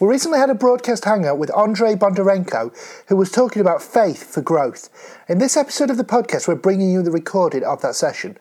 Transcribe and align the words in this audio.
We 0.00 0.06
recently 0.06 0.38
had 0.38 0.48
a 0.48 0.54
broadcast 0.54 1.04
hangout 1.04 1.38
with 1.38 1.50
Andrei 1.56 1.96
Bondarenko, 1.96 2.72
who 3.08 3.16
was 3.16 3.32
talking 3.32 3.60
about 3.60 3.82
faith 3.82 4.32
for 4.32 4.40
growth. 4.40 4.88
In 5.28 5.38
this 5.38 5.56
episode 5.56 5.90
of 5.90 5.96
the 5.96 6.04
podcast, 6.04 6.46
we're 6.46 6.54
bringing 6.54 6.92
you 6.92 7.02
the 7.02 7.10
recording 7.10 7.64
of 7.64 7.82
that 7.82 7.96
session. 7.96 8.38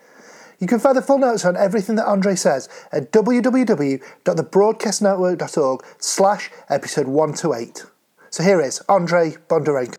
You 0.60 0.68
can 0.68 0.78
find 0.78 0.96
the 0.96 1.02
full 1.02 1.18
notes 1.18 1.46
on 1.46 1.58
everything 1.58 1.96
that 1.96 2.08
Andrei 2.08 2.36
says 2.36 2.70
at 2.92 3.12
www.thebroadcastnetwork.org 3.12 5.86
slash 5.98 6.52
episode 6.70 7.08
128. 7.08 7.86
So 8.30 8.44
here 8.44 8.62
is 8.62 8.84
Andrei 8.88 9.38
Bondarenko. 9.50 9.98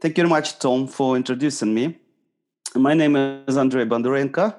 Thank 0.00 0.18
you 0.18 0.24
very 0.24 0.28
much, 0.28 0.58
Tom, 0.58 0.88
for 0.88 1.16
introducing 1.16 1.72
me. 1.72 1.96
My 2.74 2.94
name 2.94 3.14
is 3.46 3.56
Andrei 3.56 3.84
Bondarenko. 3.84 4.56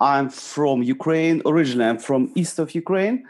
I'm 0.00 0.28
from 0.28 0.82
Ukraine. 0.82 1.40
Originally, 1.46 1.84
I'm 1.84 1.98
from 1.98 2.32
east 2.34 2.58
of 2.58 2.74
Ukraine. 2.74 3.28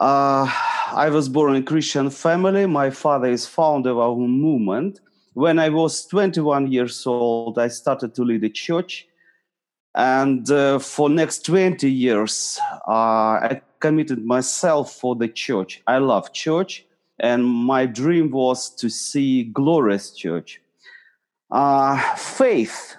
Uh, 0.00 0.50
I 0.92 1.10
was 1.10 1.28
born 1.28 1.54
in 1.54 1.62
a 1.62 1.64
Christian 1.64 2.08
family. 2.08 2.64
My 2.64 2.88
father 2.88 3.28
is 3.28 3.46
founder 3.46 3.90
of 3.90 3.98
our 3.98 4.16
movement. 4.16 5.00
When 5.34 5.58
I 5.58 5.68
was 5.68 6.06
21 6.06 6.72
years 6.72 7.06
old, 7.06 7.58
I 7.58 7.68
started 7.68 8.14
to 8.14 8.24
lead 8.24 8.42
a 8.42 8.48
church. 8.48 9.06
And 9.94 10.50
uh, 10.50 10.78
for 10.78 11.10
next 11.10 11.44
20 11.44 11.90
years, 11.90 12.58
uh, 12.88 12.90
I 12.90 13.60
committed 13.78 14.24
myself 14.24 14.94
for 14.94 15.16
the 15.16 15.28
church. 15.28 15.82
I 15.86 15.98
love 15.98 16.32
church. 16.32 16.86
And 17.18 17.44
my 17.44 17.84
dream 17.84 18.30
was 18.30 18.70
to 18.76 18.88
see 18.88 19.44
glorious 19.44 20.12
church. 20.12 20.62
Uh, 21.50 22.16
faith 22.16 22.96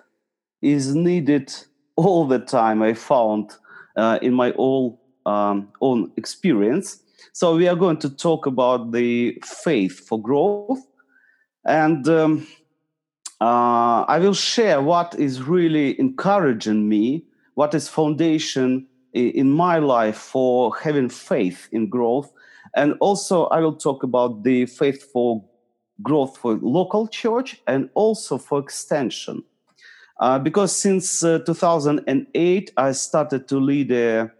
is 0.61 0.93
needed 0.93 1.51
all 1.95 2.27
the 2.27 2.39
time 2.39 2.81
i 2.81 2.93
found 2.93 3.55
uh, 3.95 4.19
in 4.21 4.33
my 4.33 4.51
all, 4.51 5.00
um, 5.25 5.69
own 5.81 6.11
experience. 6.17 7.03
So 7.33 7.55
we 7.55 7.67
are 7.67 7.75
going 7.75 7.97
to 7.97 8.09
talk 8.09 8.45
about 8.45 8.91
the 8.91 9.41
faith 9.43 10.07
for 10.07 10.21
growth. 10.21 10.85
And 11.65 12.07
um, 12.09 12.47
uh, 13.41 14.05
i 14.07 14.19
will 14.19 14.35
share 14.35 14.81
what 14.81 15.15
is 15.17 15.41
really 15.41 15.99
encouraging 15.99 16.87
me 16.87 17.25
what 17.55 17.73
is 17.73 17.87
foundation 17.87 18.87
in 19.13 19.49
my 19.49 19.77
life 19.77 20.15
for 20.15 20.73
having 20.77 21.09
faith 21.09 21.67
in 21.73 21.89
growth. 21.89 22.31
And 22.75 22.95
also 23.01 23.47
i 23.47 23.59
will 23.59 23.75
talk 23.75 24.03
about 24.03 24.43
the 24.43 24.65
faith 24.67 25.03
for 25.11 25.43
growth 26.01 26.37
for 26.37 26.53
local 26.61 27.07
church 27.07 27.61
and 27.67 27.89
also 27.93 28.37
for 28.37 28.59
extension. 28.59 29.43
Uh, 30.19 30.39
because 30.39 30.75
since 30.75 31.23
uh, 31.23 31.39
2008, 31.39 32.71
I 32.77 32.91
started 32.91 33.47
to 33.47 33.59
lead 33.59 33.91
a, 33.91 34.31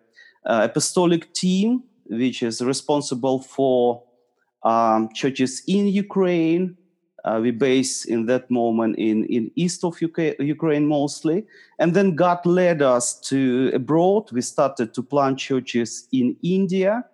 a, 0.46 0.64
apostolic 0.64 1.34
team, 1.34 1.84
which 2.06 2.44
is 2.44 2.62
responsible 2.62 3.40
for 3.40 4.04
um, 4.64 5.10
churches 5.14 5.64
in 5.68 5.88
Ukraine. 5.88 6.78
Uh, 7.24 7.40
we 7.42 7.52
base 7.52 8.06
in 8.06 8.26
that 8.26 8.50
moment 8.50 8.98
in, 8.98 9.26
in 9.26 9.52
east 9.56 9.84
of 9.84 10.02
UK, 10.02 10.40
Ukraine 10.40 10.88
mostly. 10.88 11.46
And 11.78 11.94
then 11.94 12.16
God 12.16 12.44
led 12.46 12.82
us 12.82 13.20
to 13.30 13.70
abroad. 13.76 14.32
We 14.32 14.42
started 14.42 14.94
to 14.96 15.04
plant 15.04 15.38
churches 15.38 16.08
in 16.12 16.36
India. 16.42 17.06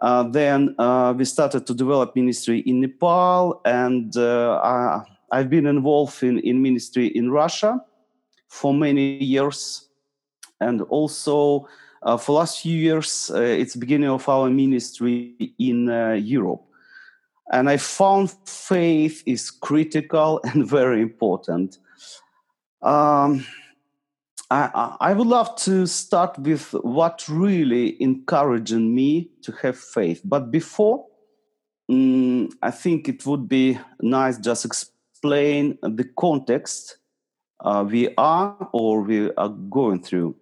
Uh, 0.00 0.24
then 0.24 0.74
uh, 0.78 1.14
we 1.16 1.24
started 1.24 1.66
to 1.66 1.74
develop 1.74 2.16
ministry 2.16 2.60
in 2.60 2.80
Nepal 2.80 3.60
and 3.64 4.14
uh, 4.16 5.02
I've 5.32 5.50
been 5.50 5.66
involved 5.66 6.22
in, 6.22 6.38
in 6.40 6.62
ministry 6.62 7.06
in 7.08 7.30
Russia 7.30 7.80
for 8.48 8.72
many 8.72 9.22
years. 9.22 9.88
And 10.60 10.82
also, 10.82 11.68
uh, 12.02 12.16
for 12.16 12.32
last 12.32 12.62
few 12.62 12.76
years, 12.76 13.30
uh, 13.34 13.40
it's 13.40 13.76
beginning 13.76 14.08
of 14.08 14.28
our 14.28 14.48
ministry 14.50 15.54
in 15.58 15.88
uh, 15.88 16.12
Europe. 16.12 16.62
And 17.52 17.68
I 17.68 17.76
found 17.76 18.30
faith 18.44 19.22
is 19.26 19.50
critical 19.50 20.40
and 20.44 20.66
very 20.66 21.00
important. 21.02 21.78
Um, 22.82 23.46
I, 24.50 24.96
I, 25.00 25.12
would 25.12 25.26
love 25.26 25.56
to 25.56 25.86
start 25.86 26.38
with 26.38 26.70
what 26.82 27.24
really 27.28 28.00
encouraging 28.00 28.94
me 28.94 29.30
to 29.42 29.50
have 29.62 29.76
faith. 29.76 30.20
But 30.24 30.52
before, 30.52 31.06
um, 31.88 32.50
I 32.62 32.70
think 32.70 33.08
it 33.08 33.26
would 33.26 33.48
be 33.48 33.78
nice 34.00 34.38
just 34.38 34.64
explain 34.64 35.78
the 35.82 36.08
context 36.16 36.98
uh, 37.60 37.84
we 37.88 38.14
are 38.16 38.68
or 38.72 39.00
we 39.00 39.32
are 39.34 39.48
going 39.48 40.02
through. 40.02 40.36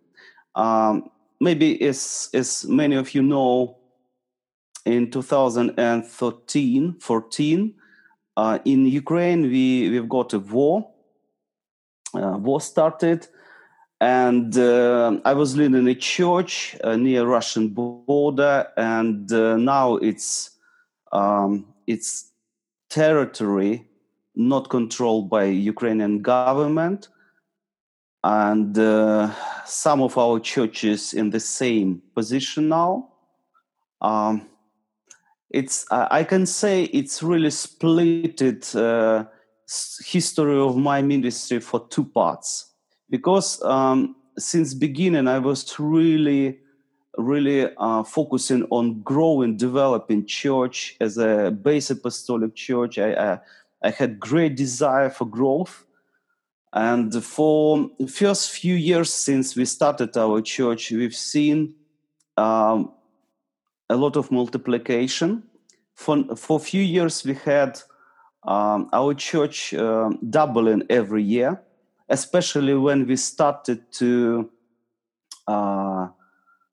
Um, 0.54 1.10
maybe 1.40 1.80
as, 1.82 2.28
as 2.32 2.64
many 2.66 2.96
of 2.96 3.14
you 3.14 3.22
know, 3.22 3.78
in 4.84 5.10
2013, 5.10 6.96
14, 7.00 7.74
uh, 8.36 8.58
in 8.64 8.86
Ukraine, 8.86 9.42
we, 9.42 9.90
we've 9.90 10.08
got 10.08 10.32
a 10.32 10.38
war. 10.38 10.90
Uh, 12.14 12.38
war 12.38 12.60
started, 12.60 13.26
and 14.00 14.56
uh, 14.56 15.18
I 15.24 15.32
was 15.32 15.56
living 15.56 15.76
in 15.76 15.88
a 15.88 15.94
church 15.96 16.76
uh, 16.84 16.94
near 16.94 17.26
Russian 17.26 17.70
border, 17.70 18.68
and 18.76 19.32
uh, 19.32 19.56
now 19.56 19.96
it's 19.96 20.50
um, 21.10 21.66
it's 21.88 22.30
territory 22.88 23.88
not 24.36 24.68
controlled 24.68 25.28
by 25.30 25.44
Ukrainian 25.44 26.22
government, 26.22 27.08
and 28.24 28.78
uh, 28.78 29.30
some 29.66 30.00
of 30.00 30.16
our 30.16 30.40
churches 30.40 31.12
in 31.12 31.28
the 31.28 31.38
same 31.38 32.00
position 32.14 32.70
now. 32.70 33.10
Um, 34.00 34.48
it's 35.50 35.86
I 35.90 36.24
can 36.24 36.46
say 36.46 36.84
it's 36.84 37.22
really 37.22 37.50
splitted 37.50 38.74
uh, 38.74 39.26
history 40.04 40.58
of 40.58 40.76
my 40.76 41.02
ministry 41.02 41.60
for 41.60 41.86
two 41.88 42.04
parts 42.04 42.72
because 43.10 43.62
um, 43.62 44.16
since 44.38 44.72
beginning 44.74 45.28
I 45.28 45.38
was 45.38 45.78
really 45.78 46.58
really 47.18 47.68
uh, 47.76 48.02
focusing 48.02 48.66
on 48.70 49.02
growing 49.02 49.56
developing 49.56 50.26
church 50.26 50.96
as 51.00 51.18
a 51.18 51.50
base 51.50 51.90
apostolic 51.90 52.56
church 52.56 52.98
I, 52.98 53.12
I 53.12 53.38
I 53.84 53.90
had 53.90 54.18
great 54.18 54.56
desire 54.56 55.10
for 55.10 55.26
growth. 55.26 55.84
And 56.74 57.24
for 57.24 57.88
the 58.00 58.08
first 58.08 58.50
few 58.50 58.74
years 58.74 59.12
since 59.12 59.54
we 59.54 59.64
started 59.64 60.16
our 60.16 60.42
church, 60.42 60.90
we've 60.90 61.14
seen 61.14 61.76
um, 62.36 62.90
a 63.88 63.94
lot 63.96 64.16
of 64.16 64.32
multiplication. 64.32 65.44
For, 65.94 66.36
for 66.36 66.56
a 66.56 66.62
few 66.62 66.82
years, 66.82 67.24
we 67.24 67.34
had 67.34 67.80
um, 68.42 68.90
our 68.92 69.14
church 69.14 69.72
uh, 69.72 70.10
doubling 70.28 70.82
every 70.90 71.22
year, 71.22 71.62
especially 72.08 72.74
when 72.74 73.06
we 73.06 73.14
started 73.16 73.92
to 73.92 74.50
uh, 75.46 76.08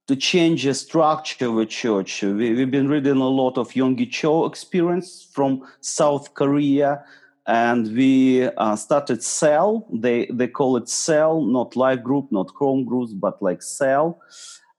to 0.08 0.16
change 0.16 0.64
the 0.64 0.74
structure 0.74 1.48
of 1.48 1.58
a 1.58 1.66
church. 1.66 2.24
We, 2.24 2.60
have 2.60 2.72
been 2.72 2.90
reading 2.90 3.18
a 3.18 3.28
lot 3.28 3.58
of 3.58 3.70
Yonggi 3.72 4.10
Cho 4.12 4.46
experience 4.46 5.28
from 5.32 5.62
South 5.80 6.34
Korea, 6.34 7.04
and 7.52 7.94
we 7.98 8.48
uh, 8.48 8.78
started 8.78 9.22
Cell. 9.22 9.86
They 9.92 10.26
they 10.28 10.48
call 10.48 10.78
it 10.78 10.88
Cell, 10.88 11.42
not 11.42 11.76
live 11.76 12.02
group, 12.02 12.32
not 12.32 12.50
home 12.52 12.86
groups, 12.86 13.12
but 13.12 13.42
like 13.42 13.62
Cell. 13.62 14.22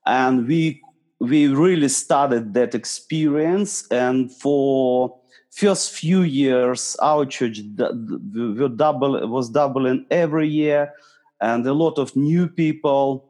And 0.07 0.47
we 0.47 0.81
we 1.19 1.47
really 1.47 1.87
started 1.87 2.55
that 2.55 2.73
experience, 2.73 3.87
and 3.91 4.31
for 4.31 5.15
first 5.51 5.93
few 5.93 6.23
years, 6.23 6.97
our 6.99 7.27
church 7.27 7.61
double 7.77 9.27
was 9.29 9.49
doubling 9.51 10.07
every 10.09 10.47
year, 10.47 10.93
and 11.39 11.67
a 11.67 11.73
lot 11.73 11.99
of 11.99 12.15
new 12.15 12.47
people 12.47 13.23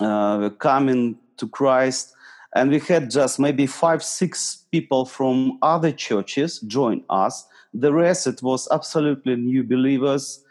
uh, 0.00 0.50
coming 0.58 1.16
to 1.38 1.48
Christ. 1.48 2.14
And 2.54 2.70
we 2.70 2.80
had 2.80 3.10
just 3.10 3.38
maybe 3.38 3.66
five, 3.66 4.02
six 4.02 4.66
people 4.72 5.06
from 5.06 5.58
other 5.62 5.92
churches 5.92 6.58
join 6.60 7.04
us. 7.08 7.46
The 7.72 7.92
rest, 7.92 8.26
it 8.26 8.42
was 8.42 8.68
absolutely 8.70 9.36
new 9.36 9.62
believers. 9.62 10.44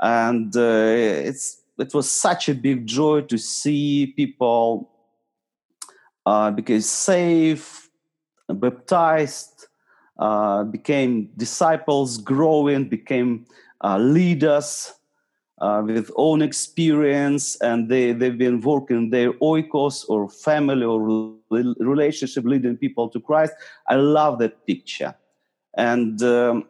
And 0.00 0.54
uh, 0.56 0.60
it's, 0.60 1.62
it 1.78 1.94
was 1.94 2.10
such 2.10 2.48
a 2.48 2.54
big 2.54 2.86
joy 2.86 3.22
to 3.22 3.38
see 3.38 4.12
people 4.16 4.90
uh, 6.26 6.50
become 6.50 6.80
saved, 6.80 7.66
baptized, 8.48 9.66
uh, 10.18 10.64
became 10.64 11.30
disciples, 11.36 12.18
growing, 12.18 12.88
became 12.88 13.46
uh, 13.82 13.98
leaders 13.98 14.94
uh, 15.60 15.82
with 15.84 16.10
own 16.16 16.42
experience, 16.42 17.56
and 17.60 17.88
they, 17.88 18.12
they've 18.12 18.38
been 18.38 18.60
working 18.60 19.10
their 19.10 19.32
oikos 19.34 20.04
or 20.08 20.28
family 20.28 20.84
or 20.84 21.34
relationship, 21.50 22.44
leading 22.44 22.76
people 22.76 23.08
to 23.08 23.20
Christ. 23.20 23.52
I 23.88 23.96
love 23.96 24.38
that 24.38 24.66
picture. 24.66 25.14
And 25.78 26.20
um, 26.22 26.64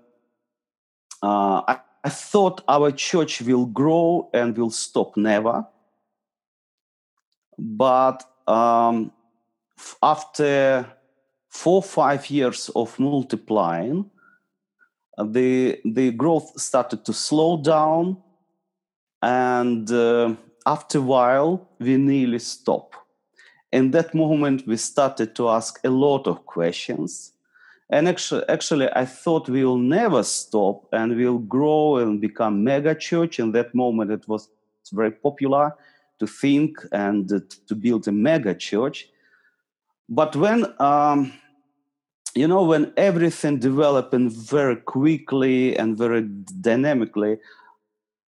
uh, 1.23 1.63
I, 1.67 1.81
I 2.05 2.09
thought 2.11 2.63
our 2.69 2.93
church 2.93 3.41
will 3.41 3.67
grow 3.67 4.31
and 4.35 4.57
will 4.57 4.71
stop 4.71 5.17
never. 5.17 5.67
But 7.59 8.23
um, 8.47 9.11
after 10.03 10.87
four 11.49 11.83
five 11.83 12.31
years 12.31 12.71
of 12.77 12.99
multiplying, 12.99 14.11
uh, 15.17 15.25
the 15.25 15.81
the 15.85 16.13
growth 16.13 16.61
started 16.61 17.05
to 17.07 17.13
slow 17.13 17.63
down, 17.63 18.19
and 19.23 19.91
uh, 19.91 20.37
after 20.67 20.99
a 20.99 21.03
while, 21.03 21.69
we 21.81 21.97
nearly 21.97 22.39
stopped. 22.39 22.97
In 23.73 23.91
that 23.91 24.15
moment, 24.15 24.67
we 24.67 24.77
started 24.77 25.35
to 25.37 25.49
ask 25.49 25.81
a 25.83 25.91
lot 25.91 26.27
of 26.27 26.47
questions. 26.47 27.33
And 27.91 28.07
actually, 28.07 28.45
actually, 28.49 28.89
I 28.95 29.07
thought 29.07 29.49
we 29.49 29.65
will 29.65 29.79
never 29.79 30.23
stop 30.23 30.87
and 30.93 31.17
we'll 31.17 31.39
grow 31.39 31.97
and 31.97 32.21
become 32.21 32.63
mega 32.63 32.95
church. 32.95 33.39
In 33.39 33.53
that 33.53 33.75
moment, 33.75 34.11
it 34.11 34.29
was 34.29 34.51
very 34.93 35.11
popular 35.11 35.75
to 36.19 36.27
think 36.27 36.79
and 36.93 37.29
to 37.29 37.75
build 37.75 38.07
a 38.09 38.13
mega 38.13 38.55
church. 38.55 39.09
But 40.09 40.37
when 40.37 40.67
um, 40.81 41.33
you 42.35 42.47
know 42.47 42.65
when 42.65 42.93
everything 42.97 43.59
developing 43.59 44.31
very 44.31 44.77
quickly 44.77 45.77
and 45.77 45.97
very 45.97 46.23
dynamically, 46.61 47.39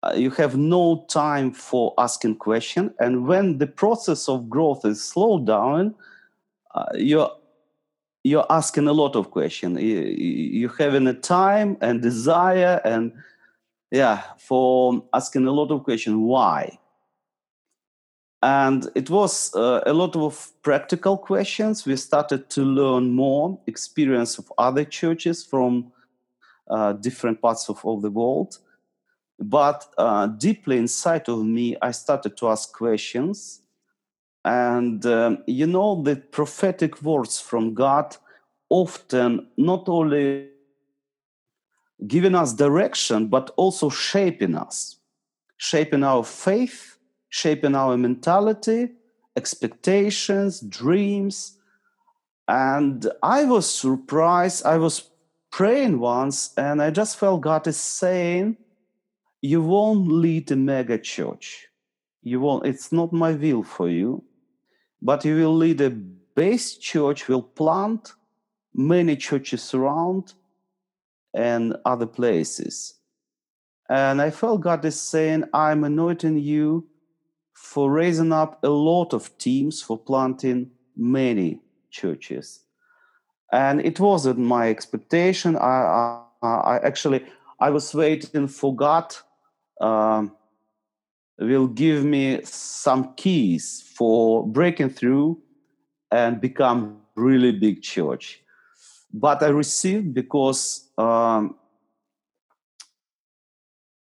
uh, 0.02 0.14
you 0.16 0.30
have 0.30 0.56
no 0.56 1.04
time 1.08 1.52
for 1.52 1.94
asking 1.98 2.36
question. 2.36 2.94
And 2.98 3.26
when 3.26 3.58
the 3.58 3.66
process 3.66 4.28
of 4.28 4.48
growth 4.48 4.84
is 4.84 5.02
slowed 5.02 5.46
down, 5.46 5.94
uh, 6.74 6.86
you're 6.94 7.30
you're 8.22 8.46
asking 8.50 8.88
a 8.88 8.92
lot 8.92 9.16
of 9.16 9.30
questions. 9.30 9.80
You, 9.80 10.00
you're 10.00 10.76
having 10.78 11.06
a 11.06 11.14
time 11.14 11.76
and 11.80 12.02
desire 12.02 12.80
and 12.84 13.12
yeah 13.90 14.22
for 14.38 15.04
asking 15.12 15.46
a 15.46 15.52
lot 15.52 15.70
of 15.70 15.84
questions. 15.84 16.16
Why? 16.16 16.78
and 18.42 18.88
it 18.94 19.10
was 19.10 19.54
uh, 19.54 19.82
a 19.84 19.92
lot 19.92 20.16
of 20.16 20.50
practical 20.62 21.16
questions 21.18 21.84
we 21.84 21.96
started 21.96 22.48
to 22.48 22.62
learn 22.62 23.10
more 23.10 23.58
experience 23.66 24.38
of 24.38 24.50
other 24.56 24.84
churches 24.84 25.44
from 25.44 25.92
uh, 26.70 26.92
different 26.94 27.40
parts 27.42 27.68
of, 27.68 27.84
of 27.84 28.02
the 28.02 28.10
world 28.10 28.58
but 29.38 29.86
uh, 29.98 30.26
deeply 30.26 30.78
inside 30.78 31.28
of 31.28 31.44
me 31.44 31.76
i 31.82 31.90
started 31.90 32.36
to 32.36 32.48
ask 32.48 32.72
questions 32.72 33.60
and 34.44 35.04
um, 35.06 35.38
you 35.46 35.66
know 35.66 36.02
the 36.02 36.16
prophetic 36.16 37.02
words 37.02 37.40
from 37.40 37.74
god 37.74 38.16
often 38.68 39.46
not 39.56 39.88
only 39.88 40.48
giving 42.06 42.34
us 42.34 42.54
direction 42.54 43.26
but 43.26 43.50
also 43.56 43.90
shaping 43.90 44.54
us 44.54 44.96
shaping 45.58 46.02
our 46.02 46.24
faith 46.24 46.96
shaping 47.30 47.74
our 47.74 47.96
mentality, 47.96 48.90
expectations, 49.36 50.60
dreams. 50.60 51.56
And 52.46 53.10
I 53.22 53.44
was 53.44 53.72
surprised. 53.72 54.66
I 54.66 54.76
was 54.76 55.08
praying 55.50 56.00
once 56.00 56.52
and 56.56 56.82
I 56.82 56.90
just 56.90 57.16
felt 57.16 57.40
God 57.40 57.66
is 57.66 57.78
saying, 57.78 58.56
You 59.40 59.62
won't 59.62 60.08
lead 60.08 60.50
a 60.50 60.56
mega 60.56 60.98
church. 60.98 61.68
You 62.22 62.40
won't, 62.40 62.66
it's 62.66 62.92
not 62.92 63.12
my 63.12 63.32
will 63.32 63.62
for 63.62 63.88
you, 63.88 64.22
but 65.02 65.24
you 65.24 65.36
will 65.36 65.56
lead 65.56 65.80
a 65.80 65.90
base 65.90 66.76
church, 66.76 67.28
will 67.28 67.42
plant 67.42 68.14
many 68.74 69.16
churches 69.16 69.74
around 69.74 70.34
and 71.34 71.76
other 71.84 72.06
places. 72.06 72.94
And 73.88 74.22
I 74.22 74.30
felt 74.30 74.60
God 74.60 74.84
is 74.84 75.00
saying, 75.00 75.44
I'm 75.52 75.84
anointing 75.84 76.38
you 76.38 76.86
for 77.54 77.90
raising 77.90 78.32
up 78.32 78.62
a 78.62 78.68
lot 78.68 79.12
of 79.12 79.36
teams 79.38 79.82
for 79.82 79.98
planting 79.98 80.70
many 80.96 81.60
churches. 81.90 82.60
And 83.52 83.80
it 83.80 83.98
wasn't 83.98 84.38
my 84.38 84.70
expectation. 84.70 85.56
I, 85.56 86.22
I, 86.42 86.48
I 86.48 86.78
actually 86.84 87.26
I 87.58 87.70
was 87.70 87.94
waiting 87.94 88.48
for 88.48 88.74
God 88.74 89.14
um, 89.80 90.36
will 91.40 91.66
give 91.66 92.04
me 92.04 92.40
some 92.44 93.14
keys 93.14 93.82
for 93.94 94.46
breaking 94.46 94.90
through 94.90 95.40
and 96.10 96.40
become 96.40 97.00
really 97.16 97.52
big 97.52 97.82
church. 97.82 98.42
But 99.12 99.42
I 99.42 99.48
received 99.48 100.14
because 100.14 100.90
um, 100.98 101.56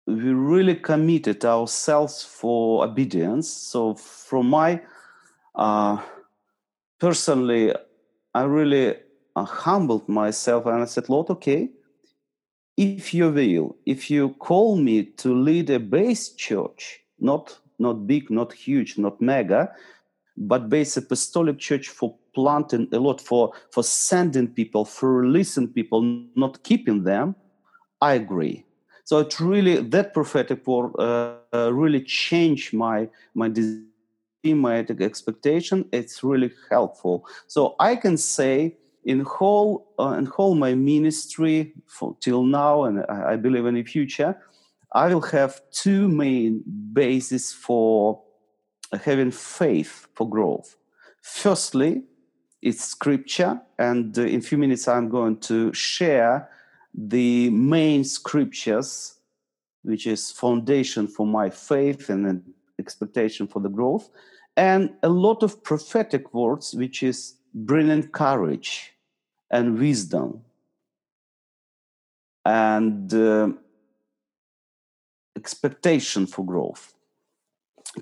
we 0.06 0.32
really 0.32 0.75
committed 0.75 1.44
ourselves 1.44 2.23
for 2.25 2.85
obedience. 2.85 3.49
So, 3.49 3.94
from 3.94 4.50
my 4.50 4.82
uh, 5.55 6.02
personally, 6.99 7.75
I 8.34 8.43
really 8.44 8.96
uh, 9.37 9.44
humbled 9.44 10.08
myself 10.08 10.67
and 10.67 10.82
I 10.82 10.84
said, 10.87 11.08
Lord, 11.08 11.31
okay, 11.31 11.70
if 12.76 13.12
you 13.12 13.31
will, 13.31 13.76
if 13.87 14.11
you 14.11 14.31
call 14.38 14.76
me 14.76 15.05
to 15.05 15.34
lead 15.34 15.70
a 15.70 15.81
base 15.81 16.31
church, 16.34 17.00
not 17.20 17.59
not 17.79 18.06
big, 18.06 18.31
not 18.31 18.53
huge, 18.53 18.99
not 18.99 19.20
mega, 19.20 19.73
but 20.37 20.69
base 20.69 20.97
apostolic 20.97 21.59
church 21.59 21.88
for 21.88 22.17
planting 22.35 22.88
a 22.93 22.99
lot, 22.99 23.20
for 23.20 23.53
for 23.70 23.82
sending 23.82 24.49
people, 24.49 24.85
for 24.85 25.12
releasing 25.23 25.69
people, 25.69 26.03
not 26.35 26.62
keeping 26.62 27.05
them, 27.05 27.35
I 28.00 28.15
agree. 28.15 28.65
So 29.05 29.19
it 29.19 29.41
really 29.41 29.81
that 29.81 30.12
prophetic 30.12 30.67
word 30.67 30.93
uh, 30.99 31.37
uh, 31.53 31.73
really 31.73 32.03
changed 32.03 32.75
my 32.75 33.09
my 33.35 33.50
my 34.44 34.79
expectation. 34.79 35.85
It's 35.93 36.23
really 36.23 36.53
helpful. 36.70 37.26
So 37.47 37.75
I 37.81 37.97
can 37.97 38.17
say 38.17 38.76
in 39.05 39.20
whole 39.20 39.94
uh, 39.99 40.15
in 40.19 40.27
whole 40.27 40.55
my 40.55 40.75
ministry 40.75 41.72
for, 41.87 42.17
till 42.20 42.43
now, 42.44 42.84
and 42.84 43.05
I, 43.08 43.32
I 43.32 43.37
believe 43.37 43.67
in 43.67 43.75
the 43.75 43.82
future, 43.82 44.37
I 44.92 45.12
will 45.12 45.22
have 45.22 45.60
two 45.70 46.08
main 46.08 46.62
bases 46.92 47.52
for 47.52 48.22
having 49.02 49.30
faith 49.30 50.08
for 50.14 50.28
growth. 50.28 50.76
Firstly, 51.20 52.04
it's 52.62 52.84
scripture, 52.84 53.60
and 53.78 54.18
uh, 54.18 54.22
in 54.22 54.38
a 54.38 54.42
few 54.42 54.58
minutes 54.58 54.88
I'm 54.88 55.08
going 55.08 55.38
to 55.40 55.72
share 55.72 56.48
the 56.94 57.50
main 57.50 58.02
scriptures, 58.04 59.18
which 59.82 60.06
is 60.06 60.32
foundation 60.32 61.06
for 61.06 61.26
my 61.26 61.50
faith 61.50 62.08
and 62.08 62.26
an 62.26 62.42
expectation 62.78 63.46
for 63.46 63.60
the 63.60 63.68
growth, 63.68 64.10
and 64.56 64.94
a 65.02 65.08
lot 65.08 65.42
of 65.42 65.62
prophetic 65.62 66.34
words, 66.34 66.74
which 66.74 67.02
is 67.02 67.34
bringing 67.54 68.08
courage 68.08 68.92
and 69.50 69.78
wisdom 69.78 70.42
and 72.48 73.12
uh, 73.12 73.50
expectation 75.38 76.26
for 76.26 76.44
growth. 76.44 76.92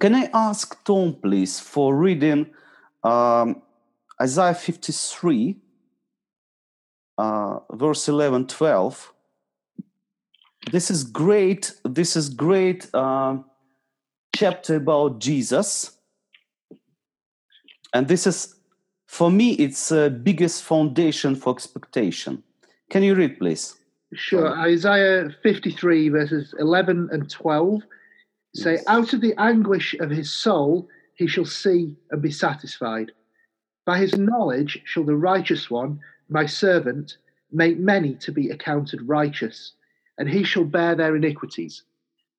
Can 0.01 0.15
I 0.15 0.29
ask 0.33 0.83
Tom, 0.85 1.15
please, 1.23 1.61
for 1.61 1.97
reading 1.97 2.51
um, 3.05 3.63
Isaiah 4.21 4.55
53, 4.55 5.57
uh, 7.19 7.59
verse 7.73 8.09
11 8.09 8.47
12 8.47 9.13
this 10.73 10.91
is 10.91 11.05
great 11.05 11.73
this 11.85 12.17
is 12.17 12.29
great 12.29 12.89
uh, 12.93 13.37
chapter 14.35 14.77
about 14.77 15.19
jesus. 15.21 15.93
And 17.95 18.09
this 18.09 18.27
is 18.27 18.55
for 19.07 19.31
me 19.31 19.53
it's 19.53 19.89
the 19.89 20.11
biggest 20.11 20.63
foundation 20.65 21.37
for 21.37 21.55
expectation. 21.55 22.43
Can 22.91 23.03
you 23.03 23.15
read 23.15 23.39
please 23.39 23.77
sure 24.15 24.59
isaiah 24.59 25.31
53 25.43 26.09
verses 26.11 26.55
11 26.59 27.09
and 27.13 27.31
12 27.31 27.83
say 28.55 28.73
yes. 28.75 28.85
out 28.87 29.13
of 29.13 29.21
the 29.21 29.35
anguish 29.39 29.95
of 29.95 30.11
his 30.11 30.33
soul 30.33 30.89
he 31.15 31.27
shall 31.27 31.45
see 31.45 31.97
and 32.11 32.23
be 32.23 32.31
satisfied 32.31 33.13
by 33.85 33.99
his 33.99 34.17
knowledge 34.17 34.81
shall 34.85 35.05
the 35.05 35.17
righteous 35.17 35.71
one 35.71 36.01
my 36.29 36.47
servant, 36.47 37.17
make 37.53 37.79
many 37.79 38.15
to 38.17 38.33
be 38.33 38.51
accounted 38.51 39.09
righteous, 39.09 39.73
and 40.19 40.29
he 40.29 40.43
shall 40.43 40.65
bear 40.65 40.95
their 40.95 41.15
iniquities. 41.15 41.83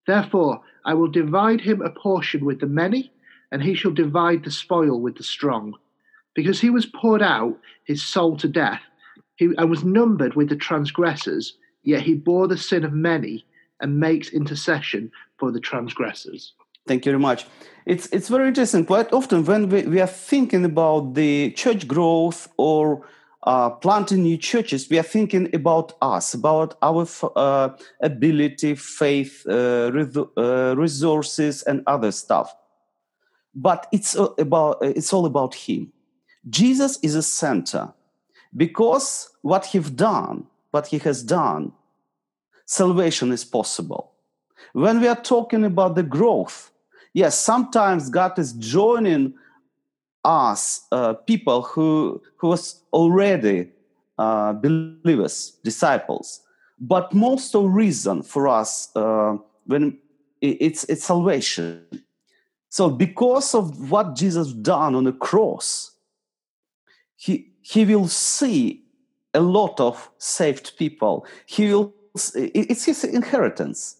Therefore, 0.05 0.61
I 0.85 0.93
will 0.93 1.07
divide 1.07 1.61
him 1.61 1.81
a 1.81 1.89
portion 1.89 2.45
with 2.45 2.59
the 2.59 2.67
many, 2.67 3.11
and 3.51 3.63
he 3.63 3.75
shall 3.75 3.91
divide 3.91 4.43
the 4.43 4.51
spoil 4.51 4.99
with 4.99 5.15
the 5.15 5.23
strong. 5.23 5.75
Because 6.35 6.59
he 6.59 6.69
was 6.69 6.85
poured 6.85 7.21
out 7.21 7.57
his 7.85 8.03
soul 8.03 8.37
to 8.37 8.47
death, 8.47 8.81
he, 9.37 9.53
and 9.57 9.69
was 9.69 9.83
numbered 9.83 10.35
with 10.35 10.49
the 10.49 10.55
transgressors, 10.55 11.53
yet 11.83 12.01
he 12.01 12.15
bore 12.15 12.47
the 12.47 12.57
sin 12.57 12.83
of 12.83 12.91
many 12.91 13.45
and 13.79 13.99
makes 13.99 14.29
intercession 14.29 15.11
for 15.37 15.51
the 15.51 15.59
transgressors. 15.59 16.53
Thank 16.87 17.05
you 17.05 17.11
very 17.11 17.21
much. 17.21 17.45
It's 17.85 18.07
it's 18.07 18.29
very 18.29 18.47
interesting. 18.47 18.85
Quite 18.85 19.13
often, 19.13 19.45
when 19.45 19.69
we, 19.69 19.83
we 19.83 20.01
are 20.01 20.07
thinking 20.07 20.65
about 20.65 21.13
the 21.13 21.51
church 21.51 21.87
growth 21.87 22.47
or 22.57 23.05
uh, 23.43 23.69
planting 23.69 24.23
new 24.23 24.37
churches, 24.37 24.89
we 24.89 24.97
are 24.97 25.03
thinking 25.03 25.53
about 25.53 25.93
us, 26.01 26.33
about 26.33 26.75
our 26.81 27.05
uh, 27.35 27.69
ability, 28.01 28.75
faith, 28.75 29.45
uh, 29.47 29.91
uh 30.37 30.75
resources, 30.77 31.63
and 31.63 31.83
other 31.87 32.11
stuff. 32.11 32.55
But 33.53 33.87
it's 33.91 34.15
about 34.15 34.77
it's 34.81 35.13
all 35.13 35.25
about 35.25 35.55
Him. 35.55 35.91
Jesus 36.49 36.99
is 37.03 37.15
a 37.15 37.23
center 37.23 37.93
because 38.57 39.29
what 39.41 39.67
He's 39.67 39.89
done, 39.89 40.47
what 40.71 40.87
He 40.87 40.97
has 40.99 41.23
done, 41.23 41.71
salvation 42.65 43.31
is 43.31 43.45
possible. 43.45 44.11
When 44.73 44.99
we 44.99 45.07
are 45.07 45.15
talking 45.15 45.63
about 45.63 45.95
the 45.95 46.03
growth, 46.03 46.71
yes, 47.13 47.39
sometimes 47.39 48.09
God 48.09 48.37
is 48.37 48.53
joining 48.53 49.35
us, 50.25 50.85
uh, 50.91 51.13
people 51.13 51.61
who 51.61 52.21
who 52.37 52.47
was 52.49 52.81
already 52.91 53.69
uh, 54.17 54.53
believers, 54.53 55.57
disciples. 55.63 56.41
But 56.79 57.13
most 57.13 57.55
of 57.55 57.73
reason 57.73 58.23
for 58.23 58.47
us 58.47 58.95
uh, 58.95 59.37
when 59.65 59.97
it's 60.41 60.83
it's 60.85 61.05
salvation. 61.05 61.85
So 62.69 62.89
because 62.89 63.55
of 63.55 63.89
what 63.89 64.15
Jesus 64.15 64.51
done 64.51 64.93
on 64.93 65.05
the 65.05 65.13
cross, 65.13 65.91
he 67.15 67.51
he 67.69 67.83
will 67.83 68.07
see 68.07 68.81
a 69.33 69.41
lot 69.41 69.79
of 69.79 70.09
saved 70.19 70.77
people. 70.77 71.25
He 71.45 71.73
will 71.73 71.93
it's 72.33 72.85
his 72.85 73.03
inheritance. 73.03 73.97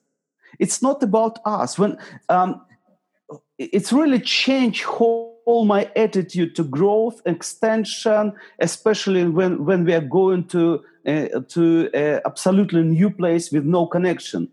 It's 0.57 0.81
not 0.81 1.03
about 1.03 1.39
us. 1.45 1.77
When 1.77 1.97
um, 2.29 2.61
it's 3.59 3.91
really 3.91 4.19
changed 4.19 4.83
whole 4.83 5.65
my 5.65 5.91
attitude 5.95 6.55
to 6.55 6.63
growth, 6.63 7.21
extension, 7.25 8.33
especially 8.59 9.25
when, 9.25 9.65
when 9.65 9.85
we 9.85 9.93
are 9.93 10.01
going 10.01 10.45
to 10.45 10.83
uh, 11.05 11.39
to 11.49 11.89
a 11.93 12.21
absolutely 12.25 12.83
new 12.83 13.09
place 13.09 13.51
with 13.51 13.65
no 13.65 13.85
connection. 13.85 14.49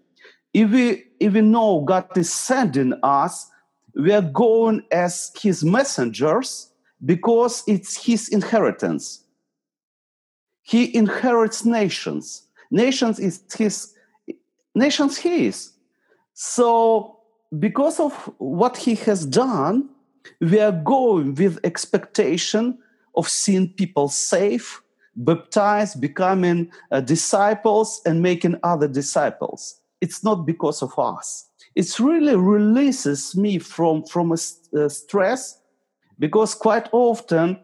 If 0.53 0.71
we 0.71 1.05
if 1.21 1.33
we 1.33 1.41
know 1.41 1.85
God 1.87 2.19
is 2.19 2.33
sending 2.33 2.95
us, 3.03 3.49
we 3.95 4.13
are 4.13 4.23
going 4.23 4.83
as 4.91 5.31
His 5.41 5.65
messengers 5.65 6.74
because 7.05 7.63
it's 7.67 8.05
His 8.05 8.29
inheritance. 8.29 9.25
He 10.63 10.95
inherits 10.97 11.65
nations. 11.65 12.43
Nations 12.71 13.19
is 13.19 13.43
His 13.57 13.95
nations. 14.75 15.17
He 15.19 15.47
is. 15.47 15.73
So 16.35 17.15
because 17.59 18.01
of 18.01 18.13
what 18.39 18.77
he 18.77 18.95
has 18.97 19.27
done, 19.27 19.89
we 20.41 20.61
are 20.61 20.73
going 20.73 21.35
with 21.35 21.59
expectation 21.65 22.79
of 23.15 23.29
seeing 23.29 23.69
people 23.69 24.09
safe, 24.09 24.83
baptized, 25.17 26.01
becoming 26.01 26.71
uh, 26.91 27.01
disciples, 27.01 28.01
and 28.07 28.23
making 28.23 28.59
other 28.63 28.89
disciples. 28.89 29.81
It's 30.01 30.25
not 30.25 30.47
because 30.47 30.83
of 30.83 30.99
us. 30.99 31.49
It 31.75 31.99
really 32.01 32.37
releases 32.37 33.37
me 33.37 33.59
from, 33.59 34.05
from 34.05 34.33
a, 34.33 34.79
a 34.79 34.91
stress 34.91 35.61
because 36.19 36.55
quite 36.55 36.89
often 36.93 37.59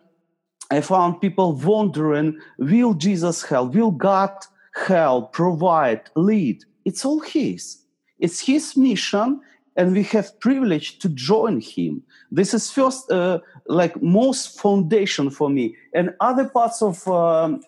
I 0.71 0.81
found 0.81 1.21
people 1.21 1.53
wondering 1.53 2.39
will 2.59 2.95
Jesus 2.95 3.43
help? 3.43 3.75
Will 3.75 3.91
God 3.91 4.33
help, 4.75 5.33
provide, 5.33 6.03
lead? 6.15 6.65
It's 6.85 7.05
all 7.05 7.21
His. 7.21 7.79
It's 8.19 8.41
His 8.41 8.77
mission 8.77 9.41
and 9.77 9.95
we 9.95 10.03
have 10.03 10.39
privilege 10.41 10.99
to 10.99 11.09
join 11.09 11.61
him 11.61 12.03
this 12.31 12.53
is 12.55 12.71
first 12.71 13.11
uh, 13.11 13.39
like 13.67 14.03
most 14.03 14.61
foundation 14.61 15.31
for 15.31 15.49
me 15.49 15.77
and 15.95 16.15
other 16.21 16.49
parts 16.49 16.83
of 16.83 17.07
um, 17.09 17.63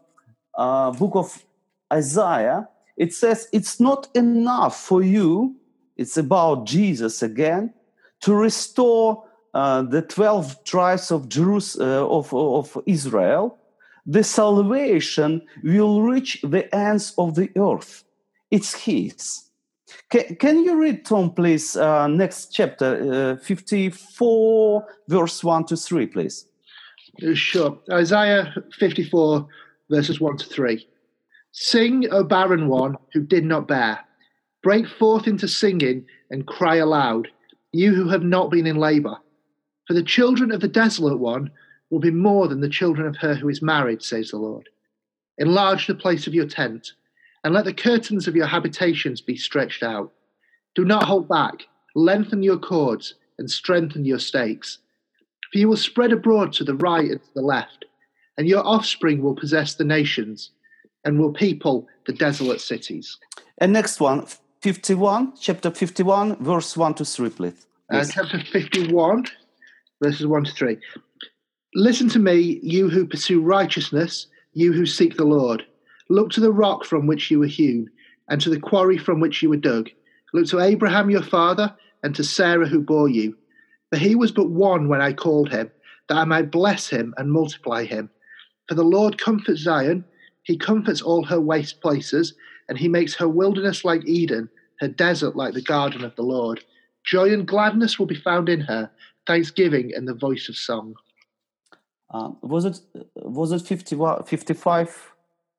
uh, 0.57 0.91
book 0.93 1.15
of 1.15 1.45
isaiah 1.93 2.69
it 2.97 3.15
says 3.15 3.49
it's 3.53 3.81
not 3.81 4.09
enough 4.15 4.79
for 4.79 5.03
you 5.03 5.55
it's 5.97 6.17
about 6.17 6.67
jesus 6.67 7.23
again 7.23 7.73
to 8.21 8.35
restore 8.35 9.25
uh, 9.55 9.83
the 9.83 10.03
12 10.03 10.65
tribes 10.65 11.11
of 11.11 11.27
uh, 11.79 12.07
of, 12.09 12.33
of 12.35 12.79
Israel, 12.87 13.59
the 14.07 14.25
salvation 14.25 15.43
will 15.63 16.03
reach 16.03 16.41
the 16.43 16.75
ends 16.75 17.15
of 17.19 17.35
the 17.35 17.51
earth. 17.57 18.05
It's 18.51 18.75
His. 18.75 19.45
Can, 20.11 20.37
can 20.37 20.65
you 20.65 20.81
read, 20.81 21.05
Tom, 21.05 21.33
please, 21.33 21.77
uh, 21.77 22.07
next 22.07 22.53
chapter, 22.53 23.37
uh, 23.41 23.45
54, 23.45 24.87
verse 25.09 25.45
1 25.45 25.67
to 25.67 25.77
3, 25.77 26.07
please? 26.07 26.47
Sure. 27.35 27.79
Isaiah 27.91 28.55
54, 28.79 29.47
verses 29.91 30.21
1 30.21 30.37
to 30.39 30.47
3. 30.47 30.89
Sing, 31.53 32.07
O 32.11 32.25
barren 32.25 32.69
one 32.69 32.97
who 33.13 33.21
did 33.21 33.45
not 33.45 33.69
bear. 33.69 34.01
Break 34.63 34.87
forth 34.87 35.27
into 35.27 35.47
singing 35.47 36.07
and 36.31 36.47
cry 36.47 36.77
aloud, 36.77 37.29
you 37.73 37.95
who 37.95 38.09
have 38.09 38.23
not 38.23 38.51
been 38.51 38.67
in 38.67 38.77
labor. 38.77 39.17
For 39.87 39.95
the 39.95 40.03
children 40.03 40.53
of 40.53 40.61
the 40.61 40.69
desolate 40.69 41.19
one 41.19 41.51
will 41.91 42.01
be 42.01 42.11
more 42.11 42.49
than 42.49 42.61
the 42.61 42.69
children 42.69 43.07
of 43.07 43.17
her 43.17 43.35
who 43.35 43.49
is 43.49 43.63
married, 43.63 44.03
says 44.03 44.31
the 44.31 44.39
Lord. 44.39 44.69
Enlarge 45.39 45.87
the 45.87 45.95
place 45.95 46.27
of 46.27 46.35
your 46.35 46.47
tent 46.47 46.93
and 47.45 47.55
let 47.55 47.65
the 47.65 47.75
curtains 47.75 48.29
of 48.29 48.37
your 48.37 48.47
habitations 48.47 49.21
be 49.21 49.37
stretched 49.37 49.83
out. 49.83 50.13
Do 50.75 50.85
not 50.85 51.05
hold 51.05 51.29
back, 51.29 51.67
lengthen 51.95 52.43
your 52.43 52.59
cords, 52.59 53.15
and 53.39 53.51
strengthen 53.51 54.05
your 54.05 54.19
stakes. 54.19 54.79
For 55.53 55.59
you 55.59 55.69
will 55.69 55.77
spread 55.77 56.13
abroad 56.13 56.53
to 56.55 56.65
the 56.65 56.75
right 56.75 57.11
and 57.11 57.23
to 57.23 57.35
the 57.35 57.43
left, 57.43 57.85
and 58.39 58.49
your 58.49 58.65
offspring 58.67 59.23
will 59.23 59.35
possess 59.35 59.75
the 59.75 59.85
nations 59.85 60.51
and 61.05 61.19
will 61.19 61.33
people 61.33 61.89
the 62.07 62.13
desolate 62.13 62.61
cities. 62.61 63.19
And 63.59 63.73
next 63.73 64.01
one, 64.01 64.27
51, 64.61 65.35
chapter 65.41 65.71
51, 65.71 66.37
verse 66.37 66.77
1 66.77 66.95
to 66.95 67.05
3, 67.05 67.31
please. 67.31 67.67
Uh, 67.91 68.05
chapter 68.05 68.41
51, 68.41 69.27
verses 70.03 70.27
1 70.27 70.45
to 70.45 70.53
3. 70.53 70.79
Listen 71.75 72.09
to 72.09 72.19
me, 72.19 72.59
you 72.63 72.91
who 72.91 73.07
pursue 73.07 73.41
righteousness, 73.41 74.27
you 74.53 74.73
who 74.73 74.85
seek 74.85 75.17
the 75.17 75.25
Lord. 75.25 75.65
Look 76.11 76.31
to 76.33 76.41
the 76.41 76.53
rock 76.53 76.85
from 76.85 77.07
which 77.07 77.31
you 77.31 77.39
were 77.39 77.47
hewn, 77.47 77.89
and 78.29 78.41
to 78.41 78.51
the 78.51 78.61
quarry 78.61 78.99
from 78.99 79.21
which 79.21 79.43
you 79.43 79.49
were 79.49 79.57
dug. 79.57 79.89
Look 80.35 80.49
to 80.49 80.61
Abraham 80.61 81.09
your 81.09 81.23
father, 81.23 81.75
and 82.03 82.15
to 82.17 82.25
Sarah 82.25 82.69
who 82.69 82.81
bore 82.81 83.09
you. 83.09 83.37
For 83.91 83.99
he 83.99 84.15
was 84.15 84.33
but 84.33 84.51
one 84.51 84.89
when 84.89 85.01
I 85.01 85.13
called 85.13 85.51
him, 85.51 85.71
that 86.09 86.19
I 86.19 86.25
might 86.25 86.51
bless 86.51 86.89
him 86.89 87.15
and 87.17 87.31
multiply 87.31 87.85
him. 87.85 88.11
For 88.69 88.75
the 88.75 88.83
Lord 88.83 89.19
comforts 89.19 89.61
Zion, 89.61 90.05
he 90.43 90.59
comforts 90.59 91.01
all 91.01 91.25
her 91.25 91.41
waste 91.41 91.81
places, 91.81 92.35
and 92.69 92.77
he 92.77 92.89
makes 92.89 93.15
her 93.15 93.29
wilderness 93.29 93.85
like 93.85 94.05
Eden, 94.05 94.49
her 94.81 94.89
desert 94.89 95.37
like 95.37 95.55
the 95.55 95.63
garden 95.63 96.05
of 96.05 96.17
the 96.17 96.23
Lord. 96.23 96.65
Joy 97.05 97.33
and 97.33 97.47
gladness 97.47 97.99
will 97.99 98.07
be 98.07 98.15
found 98.15 98.49
in 98.49 98.61
her, 98.63 98.91
thanksgiving 99.27 99.93
and 99.95 100.07
the 100.07 100.15
voice 100.15 100.49
of 100.49 100.57
song. 100.57 100.95
Uh, 102.11 102.31
was 102.43 102.65
it 102.65 102.79
was 103.17 103.53
it 103.53 103.63
50, 103.63 103.97
55 104.27 105.13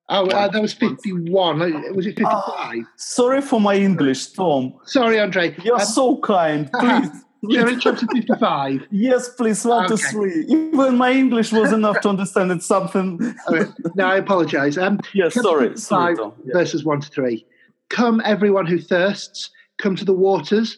Oh, 0.10 0.28
uh, 0.28 0.48
that 0.50 0.62
was 0.62 0.74
51. 0.74 1.62
Uh, 1.62 1.94
was 1.94 2.06
it 2.06 2.18
55? 2.18 2.24
Oh, 2.26 2.84
sorry 2.98 3.42
for 3.42 3.62
my 3.62 3.76
English, 3.76 4.28
Tom. 4.32 4.74
Sorry, 4.86 5.18
Andrei. 5.18 5.56
You're 5.64 5.80
um, 5.80 5.86
so 5.86 6.18
kind. 6.18 6.70
Please. 6.80 7.10
You're 7.46 7.68
in 7.68 7.80
chapter 7.80 8.08
55. 8.08 8.88
yes, 8.90 9.28
please, 9.36 9.66
one 9.66 9.84
okay. 9.86 9.96
to 9.96 9.98
three. 9.98 10.46
Even 10.48 10.96
my 10.98 11.12
English 11.12 11.52
was 11.52 11.74
enough 11.74 12.00
to 12.00 12.10
understand 12.10 12.52
it's 12.52 12.66
something. 12.66 13.36
okay. 13.50 13.70
No, 13.96 14.06
I 14.06 14.16
apologize. 14.16 14.78
Um, 14.78 15.02
yes, 15.14 15.34
sorry. 15.34 15.78
sorry 15.78 16.16
Tom. 16.16 16.32
Verses 16.46 16.86
1 16.86 17.02
to 17.02 17.10
3. 17.10 17.46
Come, 17.90 18.22
everyone 18.24 18.66
who 18.66 18.80
thirsts, 18.80 19.50
come 19.78 19.94
to 19.98 20.06
the 20.06 20.14
waters, 20.14 20.78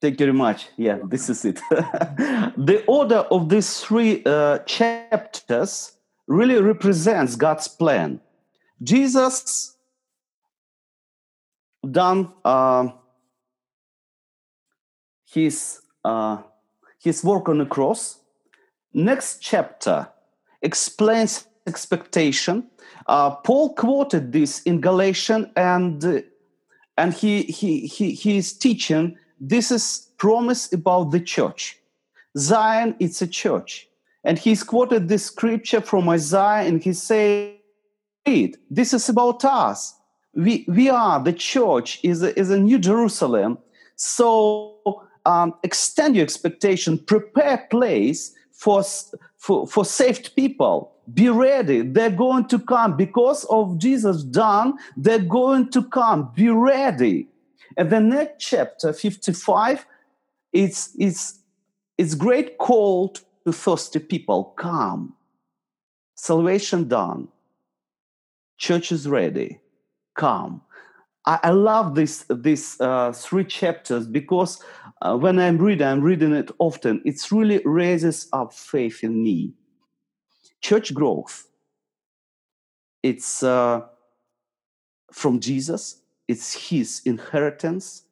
Thank 0.00 0.20
you 0.20 0.26
very 0.26 0.36
much. 0.36 0.68
Yeah, 0.76 0.98
this 1.04 1.30
is 1.30 1.44
it. 1.44 1.60
the 1.70 2.84
order 2.86 3.20
of 3.30 3.48
these 3.48 3.80
three 3.80 4.22
uh, 4.24 4.58
chapters 4.60 5.92
really 6.26 6.60
represents 6.60 7.36
God's 7.36 7.68
plan 7.68 8.20
Jesus 8.82 9.76
done 11.90 12.32
uh, 12.44 12.88
his 15.24 15.80
uh, 16.04 16.42
his 17.02 17.24
work 17.24 17.48
on 17.48 17.58
the 17.58 17.66
cross. 17.66 18.20
Next 18.92 19.40
chapter 19.40 20.08
explains 20.62 21.46
expectation. 21.66 22.68
Uh, 23.06 23.36
Paul 23.36 23.74
quoted 23.74 24.32
this 24.32 24.62
in 24.62 24.80
Galatians, 24.80 25.48
and 25.56 26.24
and 26.98 27.14
he 27.14 27.42
he 27.42 27.86
he 27.86 28.12
he 28.12 28.36
is 28.36 28.52
teaching 28.52 29.16
this 29.38 29.70
is 29.70 30.08
promise 30.16 30.72
about 30.72 31.10
the 31.10 31.20
church. 31.20 31.78
Zion, 32.36 32.96
it's 32.98 33.22
a 33.22 33.26
church, 33.26 33.88
and 34.24 34.38
he's 34.38 34.62
quoted 34.62 35.08
this 35.08 35.26
scripture 35.26 35.80
from 35.80 36.08
Isaiah, 36.08 36.68
and 36.68 36.82
he 36.82 36.92
said, 36.92 37.54
"This 38.70 38.92
is 38.92 39.08
about 39.08 39.44
us. 39.44 39.94
We 40.34 40.64
we 40.68 40.88
are 40.88 41.22
the 41.22 41.32
church. 41.32 42.00
is 42.02 42.22
a, 42.22 42.38
is 42.38 42.50
a 42.50 42.58
New 42.58 42.78
Jerusalem. 42.78 43.58
So 43.96 45.06
um, 45.24 45.54
extend 45.62 46.16
your 46.16 46.24
expectation, 46.24 46.98
prepare 46.98 47.66
place 47.70 48.34
for 48.52 48.82
for 49.38 49.66
for 49.66 49.84
saved 49.84 50.34
people." 50.36 50.92
be 51.14 51.28
ready 51.28 51.82
they're 51.82 52.10
going 52.10 52.44
to 52.44 52.58
come 52.58 52.96
because 52.96 53.44
of 53.44 53.78
jesus 53.78 54.24
done 54.24 54.74
they're 54.96 55.20
going 55.20 55.70
to 55.70 55.80
come 55.84 56.32
be 56.34 56.48
ready 56.48 57.28
and 57.76 57.90
the 57.90 58.00
next 58.00 58.44
chapter 58.44 58.92
55 58.92 59.86
it's 60.52 60.92
it's 60.98 61.40
it's 61.98 62.14
great 62.14 62.58
call 62.58 63.08
to 63.44 63.52
thirsty 63.52 63.98
people 63.98 64.54
come. 64.56 65.14
Salvation 66.14 66.88
done. 66.88 67.28
Church 68.58 68.90
is 68.90 69.08
ready. 69.08 69.60
Come. 70.14 70.62
I, 71.26 71.38
I 71.44 71.50
love 71.50 71.94
this 71.94 72.24
these 72.30 72.80
uh, 72.80 73.12
three 73.12 73.44
chapters 73.44 74.06
because 74.06 74.62
uh, 75.02 75.16
when 75.16 75.38
i'm 75.38 75.58
reading 75.58 75.86
i'm 75.86 76.00
reading 76.00 76.32
it 76.32 76.50
often 76.58 77.02
it 77.04 77.20
really 77.30 77.60
raises 77.64 78.28
up 78.32 78.54
faith 78.54 79.04
in 79.04 79.22
me. 79.22 79.52
Church 80.62 80.94
growth. 80.94 81.48
It's 83.02 83.42
uh, 83.42 83.82
from 85.12 85.38
jesus 85.40 86.00
it's 86.28 86.68
his 86.68 87.02
inheritance. 87.04 88.02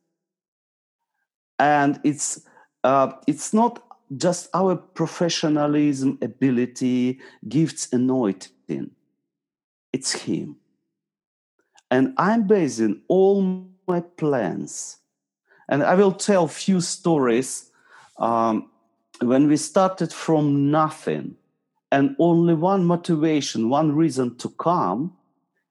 And 1.59 2.01
it's 2.05 2.43
uh, 2.83 3.13
it's 3.27 3.55
not 3.55 3.83
just 4.17 4.49
our 4.55 4.77
professionalism 4.77 6.19
ability 6.21 7.21
gifts 7.49 7.93
anointing. 7.93 8.91
It's 9.93 10.13
him. 10.13 10.57
And 11.91 12.15
i'm 12.19 12.47
basing 12.47 13.03
all 13.09 13.67
my 13.87 14.01
plans. 14.01 14.99
And 15.69 15.83
i 15.83 15.95
will 15.95 16.13
tell 16.13 16.49
few 16.49 16.81
stories 16.81 17.71
um, 18.19 18.71
when 19.21 19.49
we 19.49 19.57
started 19.57 20.13
from 20.13 20.71
nothing 20.71 21.37
and 21.91 22.17
only 22.19 22.55
one 22.55 22.85
motivation, 22.85 23.71
one 23.71 23.95
reason 23.95 24.37
to 24.39 24.49
come 24.49 25.17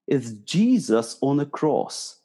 is 0.08 0.34
Jesus 0.46 1.18
on 1.22 1.38
the 1.38 1.46
cross. 1.46 2.22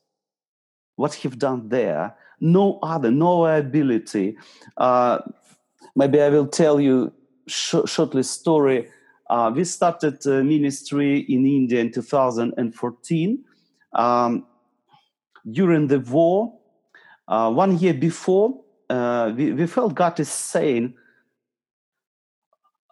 What 0.98 1.14
he've 1.14 1.38
done 1.38 1.68
there, 1.68 2.14
no 2.40 2.78
other, 2.82 3.10
no 3.10 3.46
ability. 3.46 4.36
Uh, 4.76 5.18
maybe 5.94 6.20
I 6.20 6.28
will 6.28 6.46
tell 6.46 6.80
you 6.80 7.12
sh- 7.46 7.86
shortly 7.86 8.22
story. 8.22 8.88
Uh, 9.30 9.52
we 9.54 9.64
started 9.64 10.18
ministry 10.26 11.20
in 11.20 11.46
India 11.46 11.80
in 11.80 11.92
2014 11.92 13.44
um, 13.92 14.46
during 15.50 15.86
the 15.86 16.00
war. 16.00 16.58
Uh, 17.28 17.50
one 17.52 17.78
year 17.78 17.94
before, 17.94 18.60
uh, 18.90 19.32
we, 19.36 19.52
we, 19.52 19.66
felt 19.66 19.94
God 19.94 20.18
is 20.18 20.30
saying, 20.30 20.94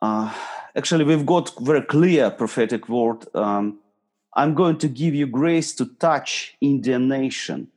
uh, 0.02 0.32
actually 0.76 1.04
we've 1.04 1.26
got 1.26 1.52
very 1.60 1.82
clear 1.82 2.30
prophetic 2.30 2.88
word 2.88 3.24
um, 3.34 3.78
i'm 4.34 4.54
going 4.54 4.76
to 4.76 4.88
give 4.88 5.14
you 5.14 5.26
grace 5.26 5.74
to 5.74 5.86
touch 5.98 6.54
indian 6.60 7.08
nation 7.08 7.68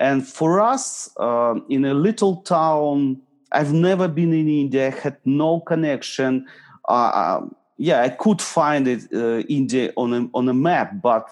and 0.00 0.26
for 0.26 0.60
us 0.60 1.10
uh, 1.18 1.54
in 1.68 1.84
a 1.84 1.94
little 1.94 2.36
town 2.36 3.20
i've 3.52 3.72
never 3.72 4.08
been 4.08 4.32
in 4.32 4.48
india 4.48 4.90
had 4.90 5.16
no 5.24 5.60
connection. 5.60 6.46
Uh, 6.88 7.38
um, 7.40 7.54
yeah 7.76 8.02
i 8.02 8.08
could 8.08 8.40
find 8.40 8.88
it 8.88 9.02
uh, 9.12 9.40
india 9.48 9.92
on 9.96 10.14
a, 10.14 10.28
on 10.34 10.48
a 10.48 10.54
map 10.54 10.92
but 11.02 11.28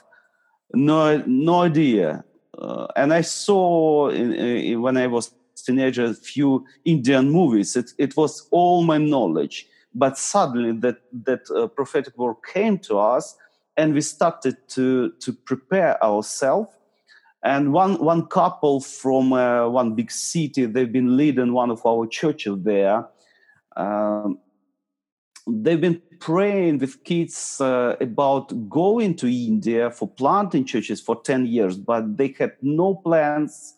no 0.75 1.23
no 1.27 1.63
idea. 1.63 2.25
Uh, 2.59 2.87
and 2.97 3.13
i 3.13 3.21
saw 3.21 4.09
in, 4.09 4.33
in, 4.33 4.83
when 4.83 4.97
i 4.97 5.07
was 5.07 5.33
teenager 5.65 6.05
a 6.05 6.15
few 6.15 6.65
indian 6.85 7.31
movies 7.31 7.77
it, 7.77 7.91
it 7.99 8.17
was 8.17 8.47
all 8.51 8.83
my 8.85 8.99
knowledge. 8.99 9.67
But 9.95 10.19
suddenly 10.19 10.73
that 10.81 10.99
that 11.25 11.51
uh, 11.51 11.67
prophetic 11.69 12.17
word 12.19 12.37
came 12.53 12.79
to 12.81 12.99
us 12.99 13.37
and 13.77 13.95
we 13.95 14.01
started 14.03 14.57
to 14.69 15.13
to 15.21 15.33
prepare 15.33 16.03
ourselves 16.05 16.71
and 17.47 17.73
one 17.73 17.95
one 18.05 18.27
couple 18.27 18.81
from 18.81 19.33
uh, 19.33 19.69
one 19.69 19.95
big 19.95 20.11
city 20.11 20.67
they've 20.67 20.93
been 20.93 21.17
leading 21.17 21.53
one 21.53 21.71
of 21.71 21.85
our 21.87 22.07
churches 22.07 22.57
there 22.63 23.07
um, 23.77 24.39
they've 25.49 25.81
been 25.81 26.03
praying 26.19 26.79
with 26.79 27.03
kids 27.05 27.61
uh, 27.61 27.97
about 28.01 28.53
going 28.69 29.15
to 29.15 29.27
india 29.27 29.91
for 29.91 30.09
planting 30.09 30.65
churches 30.65 31.01
for 31.01 31.23
10 31.23 31.47
years 31.47 31.79
but 31.79 32.17
they 32.19 32.35
had 32.39 32.53
no 32.63 32.95
plans 32.97 33.75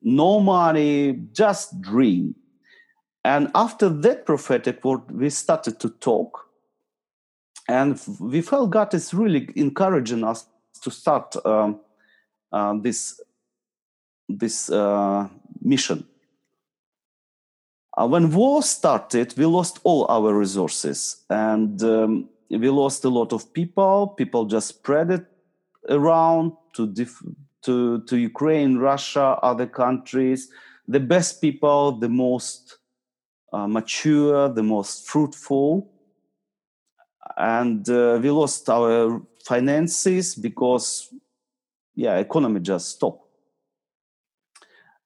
no 0.00 0.40
money 0.40 1.18
just 1.32 1.80
dream 1.80 2.34
and 3.24 3.50
after 3.54 3.90
that 3.90 4.24
prophetic 4.24 4.82
word, 4.82 5.10
we 5.10 5.28
started 5.28 5.80
to 5.80 5.90
talk. 5.90 6.46
And 7.68 8.00
we 8.18 8.40
felt 8.40 8.70
God 8.70 8.94
is 8.94 9.12
really 9.12 9.50
encouraging 9.54 10.24
us 10.24 10.46
to 10.82 10.90
start 10.90 11.36
um, 11.44 11.80
uh, 12.52 12.74
this, 12.80 13.20
this 14.28 14.70
uh, 14.70 15.28
mission. 15.60 16.06
Uh, 17.96 18.06
when 18.06 18.32
war 18.32 18.62
started, 18.62 19.34
we 19.36 19.44
lost 19.44 19.80
all 19.82 20.06
our 20.08 20.32
resources 20.32 21.24
and 21.30 21.82
um, 21.82 22.28
we 22.50 22.68
lost 22.70 23.04
a 23.04 23.08
lot 23.08 23.32
of 23.32 23.52
people. 23.52 24.08
People 24.16 24.44
just 24.44 24.68
spread 24.68 25.10
it 25.10 25.26
around 25.88 26.52
to, 26.74 26.94
to, 27.62 28.02
to 28.02 28.16
Ukraine, 28.16 28.78
Russia, 28.78 29.38
other 29.42 29.66
countries. 29.66 30.48
The 30.86 31.00
best 31.00 31.40
people, 31.40 31.92
the 31.92 32.08
most 32.08 32.78
uh, 33.52 33.66
mature, 33.66 34.48
the 34.48 34.62
most 34.62 35.08
fruitful. 35.08 35.90
And 37.36 37.88
uh, 37.88 38.18
we 38.22 38.30
lost 38.30 38.68
our 38.70 39.20
finances 39.44 40.34
because, 40.34 41.12
yeah, 41.98 42.16
economy 42.18 42.60
just 42.60 42.90
stopped. 42.90 43.26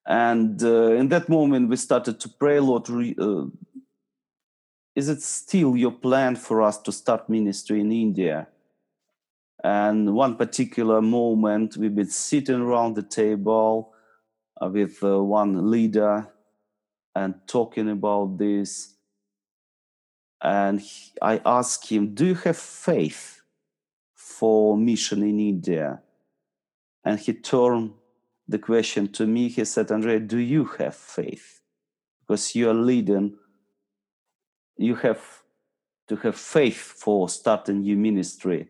And 0.07 0.63
uh, 0.63 0.93
in 0.93 1.09
that 1.09 1.27
moment, 1.27 1.71
we 1.71 1.77
started 1.77 2.21
to 2.21 2.29
pray, 2.29 2.61
Lord, 2.61 2.87
uh, 2.91 3.47
is 4.95 5.09
it 5.09 5.23
still 5.23 5.75
your 5.75 5.93
plan 5.93 6.37
for 6.37 6.61
us 6.61 6.77
to 6.83 6.93
start 6.93 7.31
ministry 7.31 7.81
in 7.81 7.93
India? 7.93 8.47
And 9.65 10.13
one 10.13 10.37
particular 10.37 11.01
moment, 11.01 11.79
we've 11.79 11.95
been 11.95 12.11
sitting 12.11 12.61
around 12.61 12.97
the 12.97 13.03
table 13.03 13.95
uh, 14.61 14.69
with 14.69 15.03
uh, 15.03 15.23
one 15.23 15.71
leader 15.71 16.29
and 17.15 17.37
talking 17.47 17.89
about 17.89 18.37
this. 18.37 18.97
And 20.43 20.79
he, 20.79 21.13
I 21.23 21.41
asked 21.47 21.89
him, 21.89 22.13
Do 22.13 22.27
you 22.27 22.35
have 22.35 22.59
faith 22.59 23.41
for 24.15 24.77
mission 24.77 25.23
in 25.23 25.41
India? 25.41 26.03
And 27.05 27.19
he 27.19 27.33
turned 27.33 27.93
the 28.49 28.59
question 28.59 29.09
to 29.13 29.27
me. 29.27 29.49
He 29.49 29.65
said, 29.65 29.91
Andrei, 29.91 30.19
do 30.19 30.39
you 30.39 30.65
have 30.79 30.95
faith? 30.95 31.61
Because 32.21 32.55
you 32.55 32.71
are 32.71 32.75
leading, 32.75 33.37
you 34.77 34.95
have 34.97 35.43
to 36.09 36.17
have 36.17 36.37
faith 36.37 36.81
for 36.81 37.29
starting 37.29 37.83
your 37.83 37.99
ministry. 37.99 38.69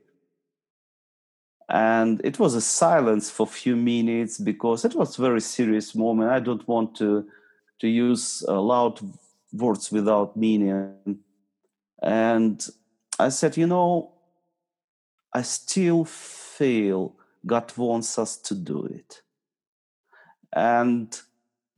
And 1.68 2.20
it 2.24 2.38
was 2.38 2.54
a 2.54 2.60
silence 2.60 3.30
for 3.30 3.44
a 3.44 3.50
few 3.50 3.76
minutes 3.76 4.38
because 4.38 4.84
it 4.84 4.94
was 4.94 5.18
a 5.18 5.22
very 5.22 5.40
serious 5.40 5.94
moment. 5.94 6.30
I 6.30 6.40
don't 6.40 6.66
want 6.68 6.96
to 6.96 7.26
to 7.80 7.88
use 7.88 8.44
uh, 8.46 8.60
loud 8.60 9.00
words 9.52 9.90
without 9.90 10.36
meaning. 10.36 11.18
And 12.00 12.64
I 13.18 13.28
said, 13.30 13.56
you 13.56 13.66
know, 13.66 14.12
I 15.32 15.42
still 15.42 16.04
feel 16.04 17.16
God 17.46 17.76
wants 17.76 18.18
us 18.18 18.36
to 18.38 18.54
do 18.54 18.84
it. 18.86 19.22
And 20.52 21.18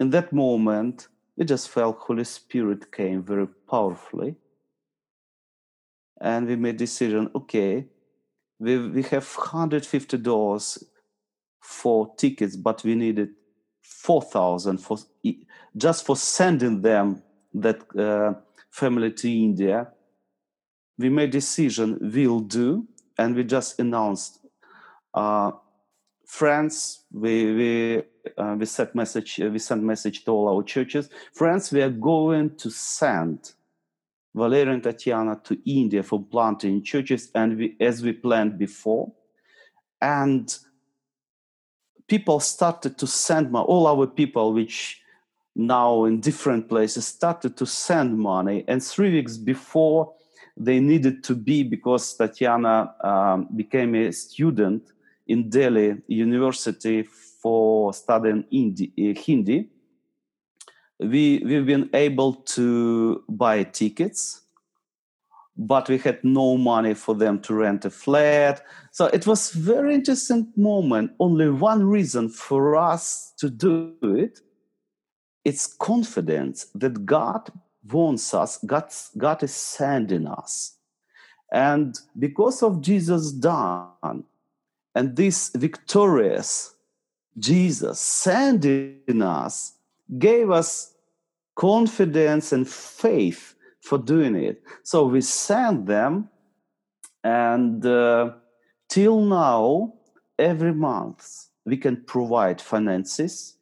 in 0.01 0.11
that 0.11 0.33
moment, 0.33 1.09
we 1.37 1.45
just 1.45 1.69
felt 1.69 1.99
Holy 1.99 2.25
Spirit 2.25 2.93
came 2.93 3.23
very 3.23 3.47
powerfully. 3.47 4.37
And 6.21 6.47
we 6.47 6.57
made 6.57 6.77
decision, 6.77 7.31
okay, 7.35 7.87
we, 8.59 8.89
we 8.89 9.03
have 9.05 9.27
$150 9.27 10.85
for 11.61 12.15
tickets, 12.17 12.57
but 12.57 12.85
we 12.85 12.95
needed 12.95 13.31
4,000 13.83 14.79
for 14.79 14.99
just 15.77 16.07
for 16.07 16.17
sending 16.17 16.83
them 16.83 17.23
that 17.53 17.81
uh, 17.99 18.35
family 18.71 19.13
to 19.13 19.31
India. 19.31 19.89
We 20.99 21.09
made 21.09 21.31
decision 21.31 21.99
we'll 22.01 22.41
do, 22.41 22.87
and 23.19 23.35
we 23.35 23.45
just 23.45 23.81
announced. 23.81 24.44
Uh, 25.15 25.53
friends, 26.27 27.05
we 27.13 27.55
we 27.55 28.03
uh, 28.37 28.57
we 28.59 28.67
sent 28.67 28.95
message 28.95 29.39
we 29.39 29.59
sent 29.59 29.83
message 29.83 30.25
to 30.25 30.33
all 30.33 30.49
our 30.49 30.63
churches. 30.63 31.09
Friends, 31.33 31.73
we 31.73 31.81
are 31.81 31.91
going 31.91 32.57
to 32.57 32.71
send 32.71 33.53
Valeria 34.35 34.73
and 34.73 34.83
Tatiana 34.83 35.41
to 35.45 35.57
India 35.65 36.03
for 36.03 36.21
planting 36.21 36.83
churches, 36.83 37.31
and 37.35 37.57
we, 37.57 37.77
as 37.81 38.03
we 38.03 38.13
planned 38.13 38.59
before, 38.59 39.13
and 40.03 40.59
people 42.09 42.41
started 42.41 42.99
to 42.99 43.07
send 43.07 43.53
money. 43.53 43.67
All 43.67 43.87
our 43.87 44.09
people, 44.09 44.53
which 44.53 45.01
now 45.55 46.05
in 46.05 46.21
different 46.21 46.69
places, 46.69 47.07
started 47.07 47.57
to 47.57 47.67
send 47.67 48.19
money. 48.19 48.65
And 48.67 48.83
three 48.83 49.13
weeks 49.13 49.37
before 49.37 50.13
they 50.57 50.81
needed 50.81 51.23
to 51.25 51.37
be, 51.37 51.63
because 51.63 52.17
Tatiana 52.17 52.95
um, 53.05 53.49
became 53.55 53.95
a 53.95 54.11
student 54.13 54.91
in 55.27 55.49
Delhi 55.49 56.03
University 56.07 57.03
for 57.03 57.93
studying 57.93 58.45
Hindi, 58.51 58.93
uh, 58.99 59.21
Hindi. 59.21 59.69
We 61.01 61.43
we've 61.45 61.67
been 61.67 61.91
able 61.93 62.35
to 62.57 63.25
buy 63.29 63.65
tickets 63.65 64.41
but 65.57 65.89
we 65.89 65.99
had 65.99 66.19
no 66.25 66.57
money 66.57 66.95
for 66.95 67.15
them 67.15 67.41
to 67.41 67.55
rent 67.55 67.85
a 67.85 67.91
flat. 67.91 68.61
So 68.91 69.07
it 69.07 69.25
was 69.25 69.53
very 69.53 69.95
interesting 69.95 70.53
moment. 70.57 71.13
Only 71.21 71.49
one 71.49 71.85
reason 71.87 72.29
for 72.29 72.75
us 72.75 73.33
to 73.39 73.49
do 73.51 73.95
it 74.03 74.41
it's 75.45 75.67
confidence 75.67 76.67
that 76.75 77.05
god 77.05 77.51
wants 77.93 78.33
us 78.33 78.59
god, 78.67 78.91
god 79.19 79.43
is 79.43 79.55
sending 79.55 80.27
us. 80.27 80.77
And 81.53 81.97
because 82.19 82.63
of 82.63 82.81
jesus 82.81 83.31
done 83.31 84.25
and 84.95 85.17
this 85.17 85.51
victorious 85.55 86.75
jesus 87.39 88.01
sending 88.01 89.23
us 89.23 89.75
gave 90.19 90.51
us 90.51 90.95
confidence 91.55 92.53
and 92.53 92.69
faith 92.69 93.55
for 93.81 93.99
doing 93.99 94.35
it. 94.35 94.63
So 94.83 95.07
we 95.07 95.21
sent 95.21 95.87
them, 95.87 96.29
and 97.23 97.85
uh, 97.85 98.33
till 98.89 99.21
now, 99.21 99.95
every 100.39 100.73
month 100.73 101.49
we 101.65 101.77
can 101.77 102.03
provide 102.05 102.61
finances. 102.61 103.57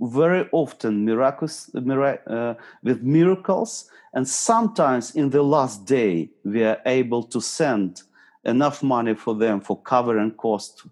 Very 0.00 0.48
often, 0.50 1.04
miracles 1.04 1.70
uh, 1.74 2.54
with 2.82 3.02
miracles, 3.02 3.90
and 4.12 4.26
sometimes 4.26 5.14
in 5.14 5.30
the 5.30 5.42
last 5.42 5.84
day 5.84 6.30
we 6.44 6.64
are 6.64 6.80
able 6.84 7.22
to 7.22 7.40
send 7.40 8.02
enough 8.44 8.82
money 8.82 9.14
for 9.14 9.34
them 9.34 9.60
for 9.60 9.80
covering 9.80 10.32
cost 10.32 10.86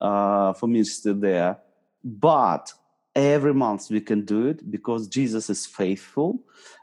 uh, 0.00 0.52
for 0.52 0.66
ministry 0.66 1.12
there. 1.12 1.58
But 2.04 2.72
every 3.14 3.54
month 3.54 3.90
we 3.90 4.00
can 4.00 4.24
do 4.24 4.46
it 4.46 4.70
because 4.70 5.08
Jesus 5.08 5.50
is 5.50 5.66
faithful, 5.66 6.40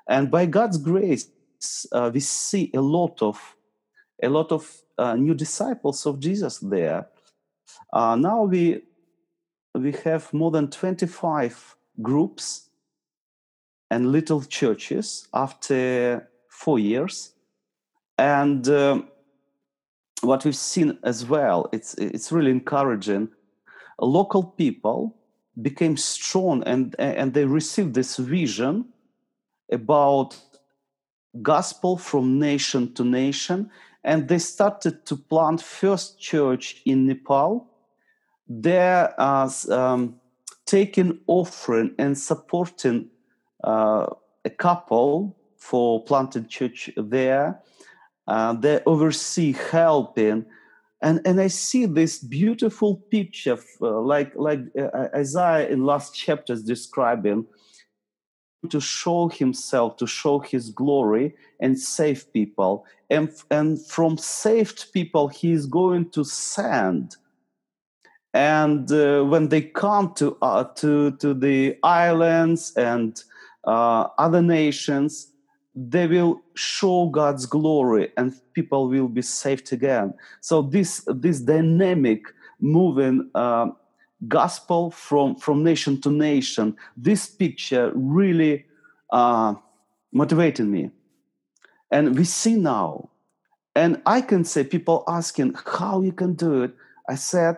and 0.07 0.31
by 0.31 0.45
God's 0.45 0.77
grace, 0.77 1.29
uh, 1.91 2.12
we 2.13 2.19
see 2.19 2.71
a 2.73 2.81
lot 2.81 3.21
of 3.21 3.55
a 4.21 4.29
lot 4.29 4.51
of 4.51 4.81
uh, 4.97 5.15
new 5.15 5.33
disciples 5.33 6.05
of 6.05 6.19
Jesus 6.19 6.59
there. 6.59 7.07
Uh, 7.91 8.15
now 8.15 8.43
we 8.43 8.81
we 9.75 9.91
have 10.03 10.33
more 10.33 10.51
than 10.51 10.69
twenty 10.69 11.07
five 11.07 11.75
groups 12.01 12.69
and 13.89 14.12
little 14.12 14.41
churches 14.41 15.27
after 15.33 16.27
four 16.49 16.79
years, 16.79 17.33
and. 18.17 18.67
Um, 18.67 19.09
what 20.23 20.45
we've 20.45 20.55
seen 20.55 20.97
as 21.03 21.25
well, 21.25 21.69
it's 21.71 21.93
it's 21.95 22.31
really 22.31 22.51
encouraging. 22.51 23.29
Local 23.99 24.43
people 24.43 25.15
became 25.62 25.97
strong 25.97 26.63
and 26.63 26.95
and 26.97 27.33
they 27.33 27.45
received 27.45 27.93
this 27.93 28.17
vision 28.17 28.86
about 29.71 30.36
gospel 31.41 31.97
from 31.97 32.39
nation 32.39 32.93
to 32.93 33.03
nation 33.03 33.69
and 34.03 34.27
they 34.27 34.39
started 34.39 35.05
to 35.05 35.15
plant 35.15 35.62
first 35.62 36.19
church 36.19 36.81
in 36.86 37.07
nepal 37.07 37.67
they're 38.47 39.13
uh, 39.19 39.49
um, 39.71 40.15
taking 40.65 41.19
offering 41.27 41.93
and 41.97 42.17
supporting 42.17 43.09
uh, 43.63 44.05
a 44.45 44.49
couple 44.49 45.36
for 45.57 46.03
planting 46.03 46.47
church 46.47 46.89
there 46.97 47.59
uh, 48.27 48.53
they 48.53 48.81
oversee 48.86 49.53
helping 49.53 50.45
and 51.03 51.19
and 51.25 51.39
I 51.41 51.47
see 51.47 51.86
this 51.86 52.17
beautiful 52.19 52.95
picture, 53.12 53.57
uh, 53.81 53.99
like 53.99 54.31
like 54.36 54.62
uh, 54.79 55.09
Isaiah 55.13 55.67
in 55.67 55.86
last 55.86 56.15
chapters 56.15 56.63
describing, 56.63 57.45
to 58.69 58.79
show 58.79 59.27
himself, 59.27 59.97
to 59.97 60.07
show 60.07 60.39
his 60.39 60.69
glory 60.69 61.36
and 61.59 61.77
save 61.77 62.31
people, 62.31 62.86
and 63.09 63.29
and 63.51 63.86
from 63.86 64.17
saved 64.17 64.93
people 64.93 65.27
he 65.27 65.51
is 65.51 65.65
going 65.65 66.09
to 66.12 66.23
send. 66.23 67.17
And 68.33 68.89
uh, 68.89 69.23
when 69.23 69.49
they 69.49 69.62
come 69.62 70.13
to 70.13 70.38
uh, 70.41 70.63
to 70.75 71.12
to 71.17 71.33
the 71.33 71.77
islands 71.83 72.71
and 72.77 73.21
uh, 73.65 74.07
other 74.17 74.41
nations, 74.41 75.33
they 75.75 76.05
will 76.07 76.41
show 76.55 77.07
God's 77.07 77.45
glory 77.45 78.12
and 78.17 78.33
people 78.53 78.89
will 78.89 79.07
be 79.07 79.21
saved 79.21 79.73
again. 79.73 80.13
So 80.41 80.62
this 80.62 81.07
this 81.07 81.39
dynamic 81.39 82.25
moving 82.59 83.29
uh, 83.33 83.67
gospel 84.27 84.91
from 84.91 85.36
from 85.36 85.63
nation 85.63 85.99
to 86.01 86.12
nation, 86.12 86.75
this 86.95 87.27
picture 87.27 87.91
really 87.95 88.65
uh, 89.09 89.55
motivated 90.12 90.67
me, 90.67 90.91
and 91.91 92.17
we 92.17 92.23
see 92.23 92.55
now, 92.55 93.09
and 93.75 94.01
I 94.05 94.21
can 94.21 94.43
say 94.43 94.63
people 94.63 95.03
asking 95.07 95.55
how 95.65 96.01
you 96.01 96.12
can 96.12 96.36
do 96.36 96.63
it. 96.63 96.73
I 97.09 97.15
said, 97.15 97.57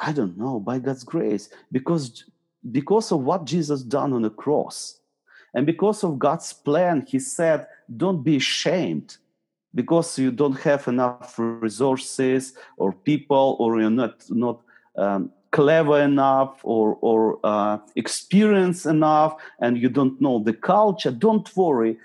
I 0.00 0.12
don't 0.12 0.36
know 0.36 0.58
by 0.58 0.78
God's 0.78 1.04
grace 1.04 1.50
because 1.70 2.24
because 2.72 3.12
of 3.12 3.20
what 3.20 3.44
Jesus 3.44 3.82
done 3.82 4.12
on 4.12 4.22
the 4.22 4.30
cross 4.30 4.99
and 5.54 5.66
because 5.66 6.04
of 6.04 6.18
God's 6.18 6.52
plan, 6.52 7.04
He 7.06 7.18
said, 7.18 7.66
don't 7.96 8.22
be 8.22 8.36
ashamed 8.36 9.16
because 9.74 10.18
you 10.18 10.30
don't 10.30 10.58
have 10.60 10.88
enough 10.88 11.34
resources 11.38 12.54
or 12.76 12.92
people 12.92 13.56
or 13.58 13.80
you're 13.80 13.90
not, 13.90 14.24
not 14.30 14.60
um, 14.96 15.30
clever 15.52 16.00
enough 16.00 16.60
or, 16.62 16.98
or 17.00 17.38
uh, 17.44 17.78
experienced 17.96 18.86
enough 18.86 19.40
and 19.60 19.78
you 19.78 19.88
don't 19.88 20.20
know 20.20 20.42
the 20.42 20.52
culture. 20.52 21.10
Don't 21.10 21.54
worry. 21.56 21.98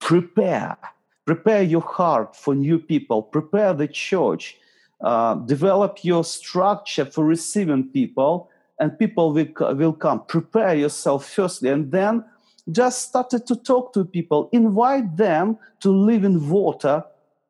Prepare. 0.00 0.76
Prepare 1.24 1.62
your 1.62 1.82
heart 1.82 2.34
for 2.34 2.54
new 2.54 2.78
people. 2.78 3.22
Prepare 3.22 3.74
the 3.74 3.88
church. 3.88 4.56
Uh, 5.00 5.34
develop 5.34 6.04
your 6.04 6.24
structure 6.24 7.04
for 7.04 7.24
receiving 7.24 7.88
people 7.88 8.48
and 8.78 8.96
people 8.98 9.32
will, 9.32 9.46
will 9.74 9.92
come. 9.92 10.24
Prepare 10.26 10.74
yourself 10.74 11.28
firstly 11.28 11.68
and 11.68 11.90
then 11.90 12.24
just 12.70 13.08
started 13.08 13.46
to 13.46 13.56
talk 13.56 13.92
to 13.94 14.04
people, 14.04 14.48
invite 14.52 15.16
them 15.16 15.58
to 15.80 15.90
live 15.90 16.24
in 16.24 16.48
water 16.48 17.04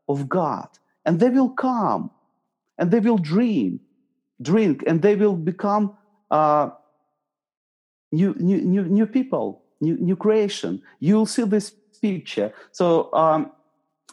of 0.08 0.28
God. 0.28 0.68
And 1.04 1.20
they 1.20 1.28
will 1.28 1.50
come 1.50 2.10
and 2.78 2.90
they 2.90 3.00
will 3.00 3.18
dream, 3.18 3.80
drink, 4.40 4.82
and 4.86 5.02
they 5.02 5.14
will 5.16 5.36
become 5.36 5.96
uh, 6.30 6.70
new, 8.10 8.34
new, 8.38 8.60
new, 8.62 8.84
new 8.84 9.06
people, 9.06 9.62
new, 9.80 9.96
new 9.98 10.16
creation. 10.16 10.82
You'll 11.00 11.26
see 11.26 11.44
this 11.44 11.70
picture. 12.00 12.52
So 12.72 13.12
um, 13.12 13.52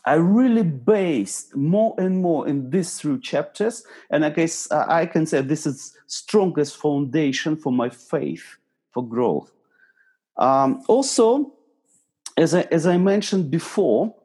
I 0.05 0.15
really 0.15 0.63
based 0.63 1.55
more 1.55 1.95
and 1.97 2.21
more 2.21 2.47
in 2.47 2.69
these 2.69 2.99
three 2.99 3.19
chapters, 3.19 3.83
and 4.09 4.25
I 4.25 4.29
guess 4.29 4.69
uh, 4.71 4.85
I 4.87 5.05
can 5.05 5.25
say 5.25 5.41
this 5.41 5.65
is 5.65 5.97
strongest 6.07 6.77
foundation 6.77 7.55
for 7.55 7.71
my 7.71 7.89
faith 7.89 8.57
for 8.91 9.07
growth. 9.07 9.51
Um, 10.39 10.81
also, 10.87 11.53
as 12.37 12.55
I, 12.55 12.61
as 12.71 12.87
I 12.87 12.97
mentioned 12.97 13.51
before, 13.51 14.15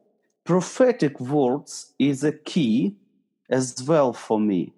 prophetic 0.45 1.21
words 1.21 1.93
is 1.99 2.23
a 2.25 2.33
key 2.33 2.97
as 3.51 3.83
well 3.87 4.13
for 4.13 4.39
me. 4.39 4.73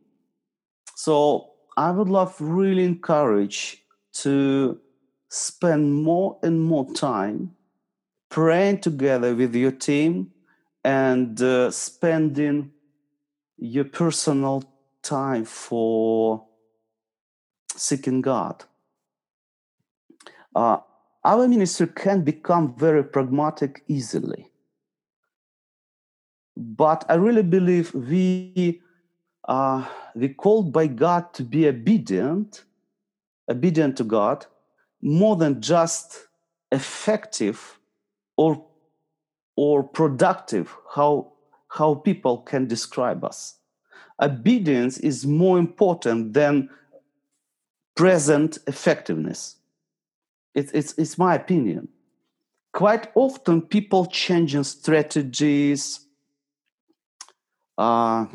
So 0.95 1.51
I 1.77 1.91
would 1.91 2.09
love 2.09 2.35
really 2.41 2.85
encourage 2.85 3.85
to 4.15 4.81
spend 5.29 5.93
more 5.93 6.39
and 6.43 6.63
more 6.63 6.91
time 6.95 7.55
praying 8.31 8.81
together 8.81 9.35
with 9.35 9.55
your 9.55 9.73
team 9.73 10.33
and 10.85 11.41
uh, 11.43 11.71
spending 11.71 12.71
your 13.59 13.85
personal 13.85 14.63
time 15.03 15.45
for 15.45 16.47
seeking 17.77 18.23
God. 18.23 18.65
Uh, 20.55 20.79
our 21.27 21.49
ministry 21.49 21.89
can 21.89 22.23
become 22.23 22.75
very 22.77 23.03
pragmatic 23.03 23.83
easily. 23.89 24.49
But 26.57 27.05
I 27.09 27.15
really 27.15 27.43
believe 27.43 27.93
we 27.93 28.81
uh, 29.49 29.85
we 30.15 30.29
called 30.29 30.73
by 30.73 30.87
God 30.87 31.35
to 31.35 31.43
be 31.43 31.69
obedient, 31.69 32.65
obedient 33.49 33.97
to 33.99 34.05
God, 34.05 34.47
more 35.03 35.37
than 35.37 35.61
just 35.61 36.29
effective 36.71 37.79
or 38.37 38.65
or 39.57 39.83
productive. 39.83 40.75
How 40.95 41.33
how 41.69 41.97
people 41.97 42.39
can 42.39 42.69
describe 42.69 43.25
us. 43.25 43.57
Obedience 44.23 44.97
is 44.99 45.27
more 45.27 45.59
important 45.59 46.35
than 46.35 46.71
present 47.97 48.59
effectiveness. 48.69 49.56
It, 50.57 50.71
it's, 50.73 50.95
it's 50.99 51.19
my 51.19 51.35
opinion. 51.35 51.89
Quite 52.73 53.11
often, 53.15 53.61
people 53.61 54.07
changing 54.07 54.65
strategies, 54.65 56.01
uh, 57.77 58.27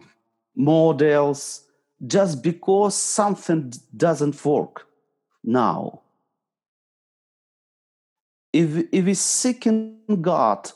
models, 0.55 1.63
just 2.05 2.43
because 2.43 2.95
something 2.95 3.73
doesn't 3.97 4.45
work 4.45 4.87
now. 5.43 6.01
If, 8.53 8.87
if 8.91 9.05
we 9.05 9.13
seeking 9.15 9.99
God 10.21 10.71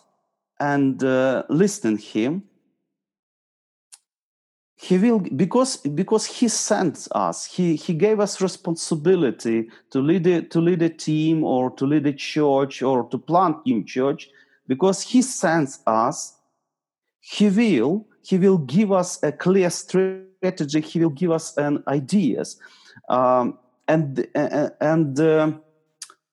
and 0.60 1.04
uh, 1.04 1.44
listening 1.50 1.98
Him, 2.00 2.44
he 4.76 4.98
will 4.98 5.20
because 5.20 5.78
because 5.78 6.26
he 6.26 6.50
sent 6.50 7.08
us 7.14 7.46
he 7.46 7.76
he 7.76 7.94
gave 7.94 8.20
us 8.20 8.42
responsibility 8.42 9.70
to 9.90 10.02
lead 10.02 10.28
a, 10.28 10.42
to 10.42 10.60
lead 10.60 10.82
a 10.82 10.90
team 10.90 11.44
or 11.44 11.72
to 11.72 11.86
lead 11.86 12.06
a 12.06 12.14
church 12.14 12.82
or 12.82 13.08
to 13.10 13.18
plant 13.18 13.66
new 13.66 13.84
church. 13.84 14.30
Because 14.68 15.02
he 15.02 15.22
sends 15.22 15.80
us 15.88 16.38
he 17.22 17.50
will 17.50 18.06
he 18.22 18.38
will 18.38 18.58
give 18.58 18.92
us 18.92 19.22
a 19.24 19.32
clear 19.32 19.70
strategy 19.70 20.82
he 20.82 21.00
will 21.00 21.10
give 21.10 21.32
us 21.32 21.56
an 21.58 21.82
ideas. 21.88 22.60
Um, 23.08 23.58
and 23.88 24.28
and 24.82 25.20
uh, 25.20 25.54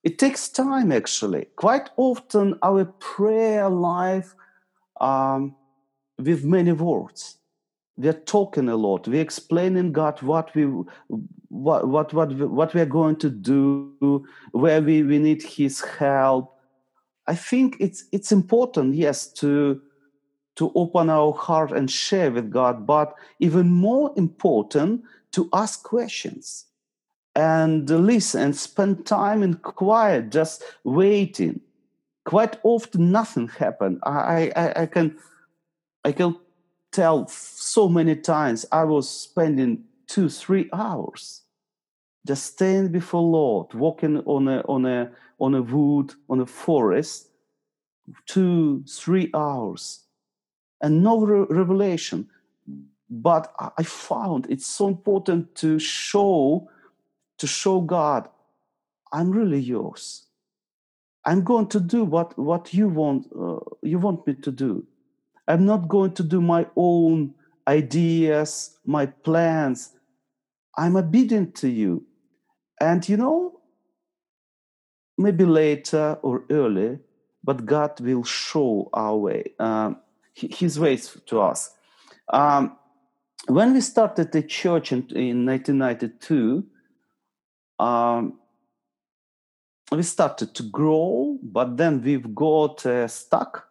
it 0.03 0.19
takes 0.19 0.49
time 0.49 0.91
actually. 0.91 1.45
Quite 1.55 1.91
often 1.95 2.59
our 2.61 2.83
prayer 2.83 3.69
life 3.69 4.35
um, 4.99 5.55
with 6.17 6.43
many 6.43 6.73
words 6.73 7.37
we're 7.97 8.13
talking 8.13 8.69
a 8.69 8.75
lot. 8.75 9.07
We're 9.07 9.21
explaining 9.21 9.91
god 9.91 10.21
what 10.21 10.53
we 10.55 10.63
what 11.49 11.87
what 11.87 12.13
what 12.13 12.33
what 12.33 12.73
we're 12.73 12.85
going 12.85 13.17
to 13.17 13.29
do 13.29 14.25
where 14.51 14.81
we, 14.81 15.03
we 15.03 15.19
need 15.19 15.43
his 15.43 15.81
help. 15.81 16.57
I 17.27 17.35
think 17.35 17.77
it's 17.79 18.05
it's 18.11 18.31
important 18.31 18.95
yes 18.95 19.27
to 19.33 19.81
to 20.55 20.71
open 20.75 21.09
our 21.09 21.33
heart 21.33 21.71
and 21.71 21.89
share 21.89 22.31
with 22.31 22.51
god 22.51 22.85
but 22.85 23.15
even 23.39 23.69
more 23.69 24.13
important 24.17 25.03
to 25.31 25.49
ask 25.53 25.83
questions 25.83 26.65
and 27.35 27.89
listen 27.89 28.41
and 28.41 28.55
spend 28.55 29.05
time 29.05 29.41
in 29.41 29.55
quiet 29.55 30.29
just 30.29 30.63
waiting. 30.83 31.59
Quite 32.25 32.57
often 32.63 33.11
nothing 33.11 33.49
happened 33.49 33.99
i 34.03 34.51
i, 34.55 34.81
I 34.83 34.85
can 34.85 35.17
i 36.05 36.11
can 36.11 36.35
tell 36.93 37.27
so 37.27 37.89
many 37.89 38.15
times 38.15 38.65
I 38.71 38.83
was 38.85 39.09
spending 39.09 39.83
two, 40.07 40.29
three 40.29 40.69
hours 40.71 41.41
just 42.25 42.45
staying 42.45 42.89
before 42.89 43.21
Lord, 43.21 43.73
walking 43.73 44.19
on 44.19 44.47
a 44.47 44.61
on 44.61 44.85
a 44.85 45.11
on 45.39 45.55
a 45.55 45.61
wood, 45.61 46.13
on 46.29 46.39
a 46.39 46.45
forest, 46.45 47.29
two, 48.25 48.83
three 48.87 49.29
hours, 49.33 50.05
and 50.81 51.03
no 51.03 51.19
re- 51.19 51.47
revelation. 51.49 52.29
But 53.09 53.53
I 53.77 53.83
found 53.83 54.47
it's 54.49 54.65
so 54.65 54.87
important 54.87 55.55
to 55.55 55.77
show 55.79 56.69
to 57.37 57.47
show 57.47 57.81
God, 57.81 58.29
I'm 59.11 59.29
really 59.31 59.59
yours. 59.59 60.27
I'm 61.25 61.43
going 61.43 61.67
to 61.67 61.79
do 61.79 62.03
what 62.05 62.37
what 62.37 62.73
you 62.73 62.87
want 62.87 63.27
uh, 63.37 63.59
you 63.81 63.99
want 63.99 64.25
me 64.25 64.33
to 64.35 64.51
do. 64.51 64.85
I'm 65.47 65.65
not 65.65 65.87
going 65.87 66.13
to 66.13 66.23
do 66.23 66.41
my 66.41 66.67
own 66.75 67.33
ideas, 67.67 68.77
my 68.85 69.05
plans. 69.05 69.91
I'm 70.77 70.95
obedient 70.95 71.55
to 71.55 71.69
you. 71.69 72.05
And 72.79 73.07
you 73.07 73.17
know, 73.17 73.59
maybe 75.17 75.45
later 75.45 76.17
or 76.21 76.43
early, 76.49 76.99
but 77.43 77.65
God 77.65 77.99
will 77.99 78.23
show 78.23 78.89
our 78.93 79.15
way, 79.15 79.53
um, 79.59 79.97
His 80.33 80.79
ways 80.79 81.17
to 81.27 81.41
us. 81.41 81.71
Um, 82.29 82.77
when 83.47 83.73
we 83.73 83.81
started 83.81 84.31
the 84.31 84.41
church 84.43 84.91
in, 84.91 84.99
in 85.15 85.45
1992, 85.45 86.65
um, 87.79 88.39
we 89.91 90.03
started 90.03 90.55
to 90.55 90.63
grow, 90.63 91.37
but 91.43 91.77
then 91.77 92.01
we've 92.01 92.33
got 92.33 92.85
uh, 92.85 93.07
stuck 93.07 93.67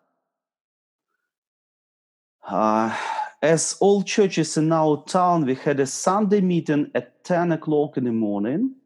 uh, 2.44 2.96
as 3.40 3.76
all 3.80 4.02
churches 4.02 4.56
in 4.56 4.72
our 4.72 5.02
town, 5.04 5.44
we 5.44 5.54
had 5.54 5.80
a 5.80 5.86
Sunday 5.86 6.40
meeting 6.40 6.90
at 6.94 7.24
10 7.24 7.52
o'clock 7.52 7.96
in 7.96 8.04
the 8.04 8.12
morning. 8.12 8.76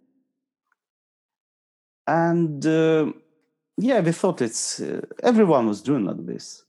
And 2.07 2.64
uh, 2.64 3.12
yeah, 3.77 4.01
we 4.01 4.12
thought 4.12 4.40
it's 4.40 4.81
uh, 4.81 5.03
everyone 5.23 5.66
was 5.66 5.83
doing 5.83 6.05
like 6.05 6.25
this. 6.25 6.64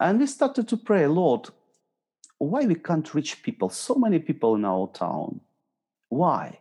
And 0.00 0.18
we 0.18 0.26
started 0.26 0.68
to 0.68 0.76
pray, 0.76 1.06
Lord, 1.06 1.48
why 2.38 2.66
we 2.66 2.74
can't 2.74 3.14
reach 3.14 3.42
people? 3.42 3.70
So 3.70 3.94
many 3.94 4.18
people 4.18 4.56
in 4.56 4.64
our 4.64 4.88
town. 4.88 5.40
Why? 6.08 6.58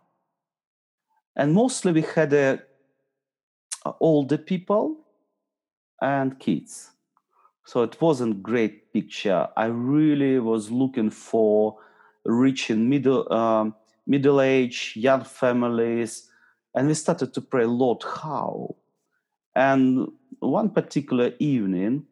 And 1.36 1.54
mostly 1.54 1.92
we 1.92 2.04
had 2.04 2.34
uh, 2.34 2.58
older 4.00 4.38
people 4.38 4.98
and 6.00 6.40
kids 6.40 6.93
so 7.66 7.84
it 7.84 8.00
wasn't 8.02 8.44
great 8.44 8.92
picture. 8.94 9.48
I 9.56 9.66
really 9.66 10.40
was 10.40 10.72
looking 10.72 11.10
for 11.10 11.78
rich 12.26 12.70
reaching 12.70 12.90
middle 12.90 13.32
um, 13.32 13.76
middle 14.06 14.42
age, 14.42 14.94
young 14.96 15.24
families, 15.24 16.30
and 16.76 16.88
we 16.88 16.94
started 16.94 17.34
to 17.34 17.42
pray, 17.42 17.66
Lord, 17.66 18.04
how? 18.04 18.76
And 19.56 20.10
one 20.40 20.70
particular 20.72 21.34
evening, 21.40 22.06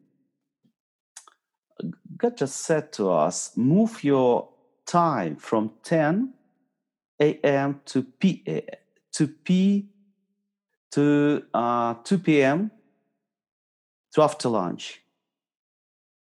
God 2.16 2.36
just 2.36 2.56
said 2.62 2.92
to 2.94 3.10
us, 3.10 3.56
move 3.56 4.04
your 4.04 4.48
time 4.86 5.36
from 5.36 5.72
10 5.82 6.32
a.m. 7.20 7.80
to 7.86 8.02
p 8.02 8.62
to 9.12 9.28
p 9.28 9.88
to 10.92 11.42
uh, 11.54 11.94
2 12.04 12.18
p.m. 12.18 12.70
to 14.14 14.22
after 14.22 14.48
lunch 14.48 15.01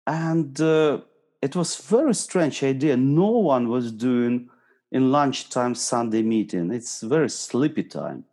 and 0.06 0.60
uh, 0.62 1.00
it 1.42 1.56
was 1.56 1.76
very 1.78 2.16
strange 2.16 2.64
idea. 2.64 2.98
No 2.98 3.30
one 3.30 3.70
was 3.70 3.92
doing 3.92 4.50
in 4.92 5.12
lunchtime 5.12 5.76
sunday 5.76 6.22
meeting. 6.22 6.72
It's 6.72 7.02
very 7.02 7.30
sleepy 7.30 7.84
time. 7.84 8.26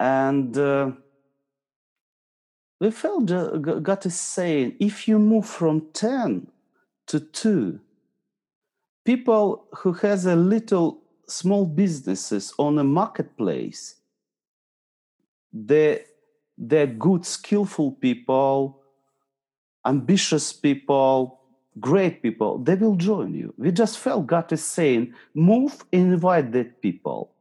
And 0.00 0.56
uh, 0.58 0.92
we 2.82 2.90
felt 2.90 3.30
uh, 3.30 3.58
god 3.58 4.04
is 4.06 4.18
saying 4.18 4.74
if 4.80 5.06
you 5.06 5.16
move 5.16 5.46
from 5.46 5.86
10 5.92 6.48
to 7.06 7.20
2 7.20 7.78
people 9.04 9.68
who 9.78 9.92
has 9.92 10.26
a 10.26 10.34
little 10.34 11.00
small 11.28 11.64
businesses 11.64 12.52
on 12.58 12.80
a 12.80 12.84
marketplace 12.84 13.96
they 15.52 16.04
they're 16.58 16.88
good 16.88 17.24
skillful 17.24 17.92
people 17.92 18.81
ambitious 19.84 20.52
people, 20.52 21.40
great 21.80 22.22
people, 22.22 22.58
they 22.58 22.74
will 22.74 22.96
join 22.96 23.34
you. 23.34 23.54
We 23.56 23.72
just 23.72 23.98
felt 23.98 24.26
God 24.26 24.52
is 24.52 24.64
saying, 24.64 25.14
move, 25.34 25.84
invite 25.92 26.52
that 26.52 26.82
people. 26.82 27.32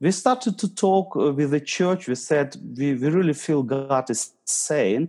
We 0.00 0.10
started 0.10 0.58
to 0.58 0.74
talk 0.74 1.16
uh, 1.16 1.32
with 1.32 1.50
the 1.50 1.60
church. 1.60 2.06
We 2.06 2.14
said, 2.16 2.56
we, 2.76 2.94
we 2.94 3.08
really 3.08 3.32
feel 3.32 3.62
God 3.62 4.10
is 4.10 4.32
saying, 4.44 5.08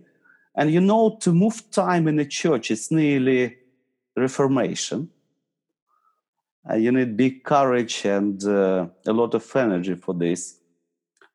and 0.55 0.71
you 0.71 0.81
know, 0.81 1.17
to 1.21 1.31
move 1.31 1.69
time 1.71 2.07
in 2.07 2.15
the 2.15 2.25
church, 2.25 2.71
it's 2.71 2.89
nearly 2.89 3.57
reformation. 4.15 5.09
Uh, 6.69 6.75
you 6.75 6.91
need 6.91 7.15
big 7.15 7.43
courage 7.43 8.05
and 8.05 8.43
uh, 8.43 8.87
a 9.05 9.13
lot 9.13 9.33
of 9.33 9.55
energy 9.55 9.95
for 9.95 10.13
this. 10.13 10.57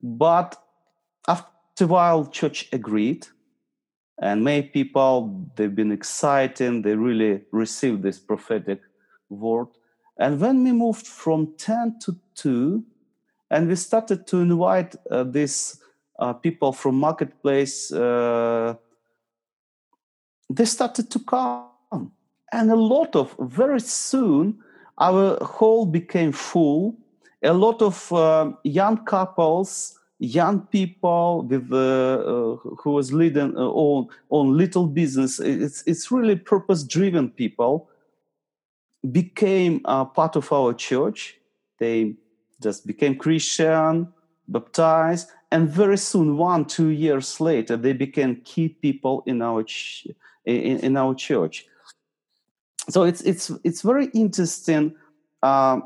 But 0.03 0.61
after 1.29 1.85
a 1.85 1.87
while, 1.87 2.27
church 2.27 2.69
agreed 2.73 3.29
and 4.23 4.45
many 4.45 4.63
people 4.63 5.13
they've 5.57 5.75
been 5.75 5.93
exciting. 5.93 6.83
They 6.83 6.95
really 6.95 7.43
received 7.51 8.03
this 8.03 8.21
prophetic 8.21 8.81
word. 9.29 9.69
And 10.17 10.41
when 10.41 10.65
we 10.65 10.73
moved 10.73 11.07
from 11.07 11.55
ten 11.59 11.99
to 12.05 12.17
two, 12.35 12.85
and 13.51 13.69
we 13.69 13.77
started 13.77 14.27
to 14.29 14.37
invite 14.39 14.95
uh, 15.11 15.25
these 15.25 15.81
uh, 16.19 16.33
people 16.33 16.73
from 16.73 16.95
marketplace, 16.95 17.93
uh, 17.93 18.75
they 20.49 20.67
started 20.67 21.11
to 21.11 21.19
come, 21.19 22.13
and 22.53 22.71
a 22.71 22.77
lot 22.77 23.17
of 23.17 23.35
very 23.41 23.81
soon 23.81 24.59
our 24.99 25.37
hall 25.45 25.87
became 25.87 26.33
full. 26.33 26.97
A 27.43 27.53
lot 27.53 27.83
of 27.83 28.13
uh, 28.13 28.53
young 28.63 29.05
couples, 29.05 29.99
young 30.23 30.61
people 30.61 31.43
with 31.43 31.73
uh, 31.73 31.77
uh, 31.77 32.57
who 32.57 32.91
was 32.91 33.13
leading 33.13 33.57
uh, 33.57 33.69
on 33.69 34.09
on 34.31 34.57
little 34.57 34.87
business. 34.87 35.41
It's 35.41 35.83
it's 35.87 36.11
really 36.11 36.37
purpose 36.37 36.85
driven 36.85 37.31
people 37.31 37.89
became 39.11 39.81
part 39.81 40.37
of 40.37 40.53
our 40.53 40.75
church. 40.75 41.37
They 41.79 42.15
just 42.63 42.87
became 42.87 43.17
Christian, 43.17 44.13
baptized, 44.47 45.29
and 45.51 45.69
very 45.69 45.99
soon, 45.99 46.37
one 46.37 46.65
two 46.67 46.89
years 46.91 47.41
later, 47.41 47.77
they 47.77 47.93
became 47.93 48.43
key 48.45 48.69
people 48.69 49.25
in 49.27 49.43
our 49.43 49.65
ch- 49.65 50.07
in, 50.45 50.79
in 50.79 50.97
our 50.97 51.15
church 51.15 51.67
so 52.89 53.05
it's 53.05 53.21
it's 53.23 53.51
it's 53.65 53.83
very 53.83 54.07
interesting. 54.07 54.95
Uh, 55.43 55.81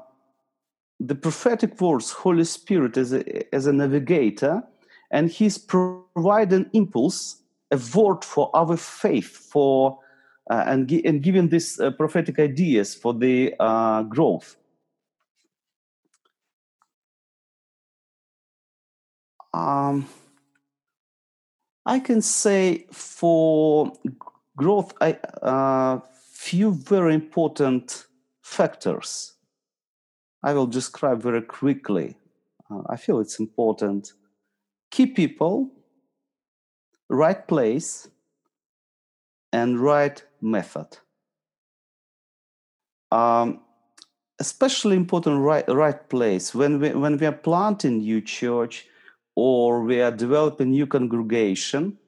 the 0.98 1.14
prophetic 1.14 1.80
words, 1.80 2.10
Holy 2.10 2.44
Spirit 2.44 2.96
as 2.96 3.12
a, 3.12 3.54
as 3.54 3.66
a 3.66 3.72
navigator, 3.72 4.62
and 5.10 5.30
He's 5.30 5.58
providing 5.58 6.70
impulse, 6.72 7.42
a 7.70 7.80
word 7.94 8.24
for 8.24 8.50
our 8.54 8.76
faith, 8.76 9.36
for 9.36 9.98
uh, 10.50 10.64
and, 10.66 10.90
and 10.90 11.22
giving 11.22 11.48
these 11.48 11.80
uh, 11.80 11.90
prophetic 11.90 12.38
ideas 12.38 12.94
for 12.94 13.12
the 13.12 13.54
uh, 13.58 14.02
growth. 14.02 14.56
Um, 19.52 20.06
I 21.84 22.00
can 22.00 22.20
say 22.20 22.86
for 22.92 23.92
growth, 24.56 24.92
I 25.00 25.12
uh, 25.42 26.00
few 26.32 26.72
very 26.72 27.14
important 27.14 28.06
factors. 28.42 29.35
I 30.46 30.54
will 30.54 30.68
describe 30.68 31.20
very 31.22 31.42
quickly. 31.42 32.16
Uh, 32.70 32.82
I 32.88 32.96
feel 32.96 33.18
it's 33.18 33.40
important. 33.40 34.12
Key 34.92 35.06
people, 35.06 35.72
right 37.08 37.46
place, 37.48 38.08
and 39.52 39.80
right 39.80 40.22
method. 40.40 40.86
Um, 43.10 43.60
especially 44.38 44.96
important 44.96 45.40
right, 45.40 45.68
right 45.68 46.08
place 46.08 46.54
when 46.54 46.78
we, 46.78 46.90
when 46.90 47.16
we 47.16 47.26
are 47.26 47.32
planting 47.48 47.98
new 47.98 48.20
church 48.20 48.86
or 49.34 49.82
we 49.82 50.00
are 50.00 50.12
developing 50.12 50.70
new 50.70 50.86
congregation 50.86 51.98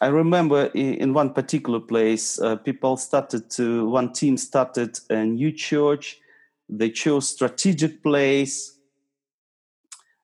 I 0.00 0.08
remember 0.08 0.66
in 0.74 1.14
one 1.14 1.32
particular 1.32 1.80
place, 1.80 2.38
uh, 2.40 2.56
people 2.56 2.96
started 2.96 3.48
to, 3.52 3.88
one 3.88 4.12
team 4.12 4.36
started 4.36 4.98
a 5.08 5.24
new 5.24 5.52
church. 5.52 6.20
They 6.68 6.90
chose 6.90 7.28
strategic 7.28 8.02
place. 8.02 8.78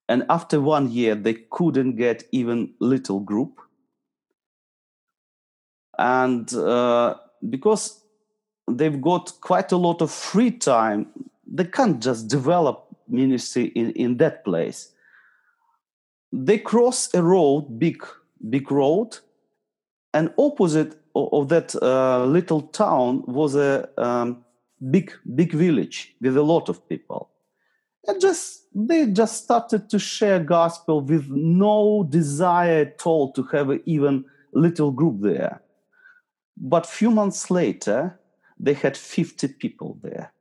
And 0.09 0.25
after 0.29 0.61
one 0.61 0.91
year, 0.91 1.15
they 1.15 1.35
couldn't 1.51 1.97
get 1.97 2.25
even 2.33 2.75
little 2.81 3.21
group. 3.21 3.61
And 5.99 6.53
uh, 6.55 7.17
because 7.49 8.03
they've 8.69 9.01
got 9.01 9.33
quite 9.41 9.71
a 9.73 9.77
lot 9.77 10.01
of 10.01 10.11
free 10.11 10.51
time, 10.51 11.07
they 11.47 11.65
can't 11.65 12.01
just 12.01 12.29
develop 12.29 12.87
ministry 13.09 13.67
in, 13.67 13.91
in 13.93 14.17
that 14.19 14.45
place. 14.45 14.93
They 16.33 16.59
cross 16.59 17.13
a 17.15 17.23
road, 17.23 17.79
big, 17.79 18.05
big 18.49 18.71
road, 18.71 19.19
and 20.15 20.33
opposite 20.39 20.97
of 21.15 21.49
that 21.49 21.75
uh, 21.83 22.25
little 22.25 22.63
town 22.63 23.25
was 23.27 23.57
a 23.57 23.89
um, 23.99 24.45
big 24.91 25.13
big 25.35 25.53
village 25.53 26.15
with 26.21 26.37
a 26.37 26.43
lot 26.43 26.69
of 26.69 26.89
people. 26.89 27.31
And 28.07 28.21
just 28.21 28.67
they 28.75 29.07
just 29.07 29.45
started 29.45 29.91
to 29.91 29.99
share 29.99 30.41
gospel 30.41 31.01
with 31.01 31.29
no 31.29 32.07
desire 32.09 32.83
at 32.83 33.07
all 33.07 33.33
to 33.33 33.43
have 33.53 33.71
even 33.85 34.25
little 34.53 34.91
group 34.91 35.21
there. 35.21 35.61
But 36.57 36.87
few 36.87 37.11
months 37.11 37.51
later 37.51 38.19
they 38.59 38.75
had 38.75 38.97
50 38.97 39.49
people 39.49 39.99
there. 40.03 40.33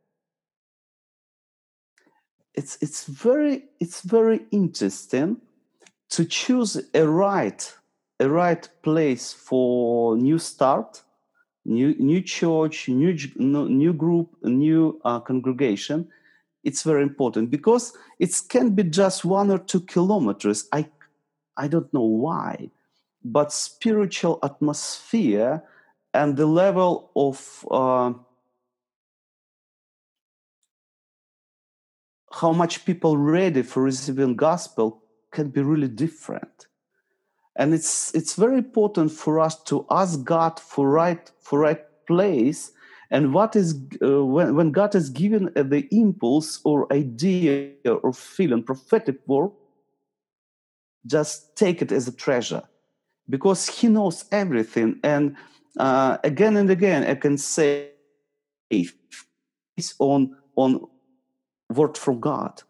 It's 2.54 2.78
it's 2.82 3.06
very 3.06 3.66
it's 3.80 4.02
very 4.02 4.42
interesting 4.52 5.38
to 6.10 6.26
choose 6.26 6.82
a 6.94 7.08
right 7.08 7.74
a 8.20 8.30
right 8.30 8.68
place 8.82 9.32
for 9.32 10.18
new 10.18 10.38
start, 10.38 11.04
new 11.70 11.96
new 12.00 12.22
church, 12.22 12.90
new 12.90 13.16
new 13.38 13.94
group, 13.94 14.36
new 14.44 15.00
uh, 15.06 15.20
congregation. 15.20 16.08
It's 16.64 16.84
very 16.84 17.04
important 17.04 17.50
because 17.50 17.94
it 18.18 18.36
can 18.50 18.72
be 18.72 18.84
just 18.84 19.24
one 19.24 19.52
or 19.52 19.60
two 19.60 19.82
kilometers. 19.82 20.68
I 20.74 20.90
I 21.56 21.68
don't 21.68 21.94
know 21.94 22.10
why, 22.26 22.72
but 23.24 23.54
spiritual 23.54 24.40
atmosphere 24.44 25.64
and 26.14 26.36
the 26.36 26.48
level 26.48 27.12
of 27.16 27.66
uh, 27.70 28.14
how 32.32 32.52
much 32.52 32.86
people 32.86 33.18
ready 33.18 33.62
for 33.62 33.84
receiving 33.84 34.36
gospel 34.36 35.04
can 35.32 35.50
be 35.50 35.62
really 35.62 35.88
different 35.88 36.69
and 37.60 37.74
it's 37.74 38.16
it's 38.16 38.36
very 38.36 38.58
important 38.58 39.12
for 39.12 39.40
us 39.40 39.56
to 39.64 39.86
ask 39.92 40.24
god 40.24 40.60
for 40.60 40.90
right 40.90 41.32
for 41.42 41.60
right 41.60 41.84
place 42.08 42.72
and 43.12 43.34
what 43.34 43.56
is 43.56 43.76
uh, 44.02 44.26
when, 44.26 44.56
when 44.56 44.72
god 44.72 44.94
has 44.94 45.10
given 45.10 45.52
uh, 45.56 45.64
the 45.64 45.88
impulse 45.92 46.60
or 46.64 46.92
idea 46.92 47.72
or 47.86 48.12
feeling 48.14 48.64
prophetic 48.64 49.18
word 49.28 49.52
just 51.06 51.56
take 51.56 51.82
it 51.82 51.92
as 51.92 52.08
a 52.08 52.12
treasure 52.12 52.64
because 53.30 53.68
he 53.68 53.88
knows 53.88 54.26
everything. 54.32 55.00
And 55.04 55.36
uh, 55.78 56.18
again 56.24 56.58
and 56.58 56.70
again 56.70 57.04
i 57.04 57.14
can 57.14 57.38
say 57.38 57.92
it's 58.72 59.94
on 60.00 60.36
on 60.56 60.86
word 61.70 61.96
from 61.96 62.20
god. 62.20 62.64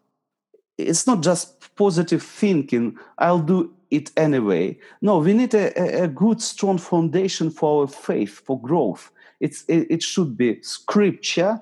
It's 0.76 1.06
not 1.06 1.22
just 1.22 1.74
positive 1.76 2.22
thinking 2.22 2.98
i'll 3.18 3.40
do 3.40 3.74
it 3.90 4.10
anyway. 4.16 4.78
No, 5.00 5.18
we 5.18 5.32
need 5.32 5.54
a, 5.54 6.02
a 6.04 6.08
good, 6.08 6.40
strong 6.40 6.78
foundation 6.78 7.50
for 7.50 7.82
our 7.82 7.88
faith, 7.88 8.40
for 8.44 8.60
growth. 8.60 9.10
It's, 9.40 9.64
it, 9.68 10.02
should 10.02 10.36
be 10.36 10.62
scripture 10.62 11.60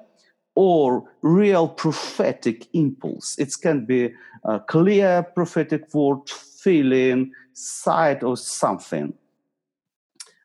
or 0.54 1.04
real 1.22 1.68
prophetic 1.68 2.66
impulse. 2.72 3.38
It 3.38 3.54
can 3.62 3.86
be 3.86 4.12
a 4.44 4.58
clear 4.58 5.22
prophetic 5.22 5.94
word, 5.94 6.28
feeling, 6.28 7.32
sight, 7.52 8.22
or 8.24 8.36
something. 8.36 9.14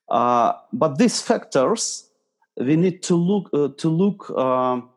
Uh, 0.10 0.54
but 0.72 0.98
these 1.00 1.22
factors, 1.22 2.10
we 2.58 2.76
need 2.76 3.02
to 3.04 3.16
look 3.16 3.50
uh, 3.54 3.70
to 3.78 3.90
look 3.90 4.30
um, 4.38 4.90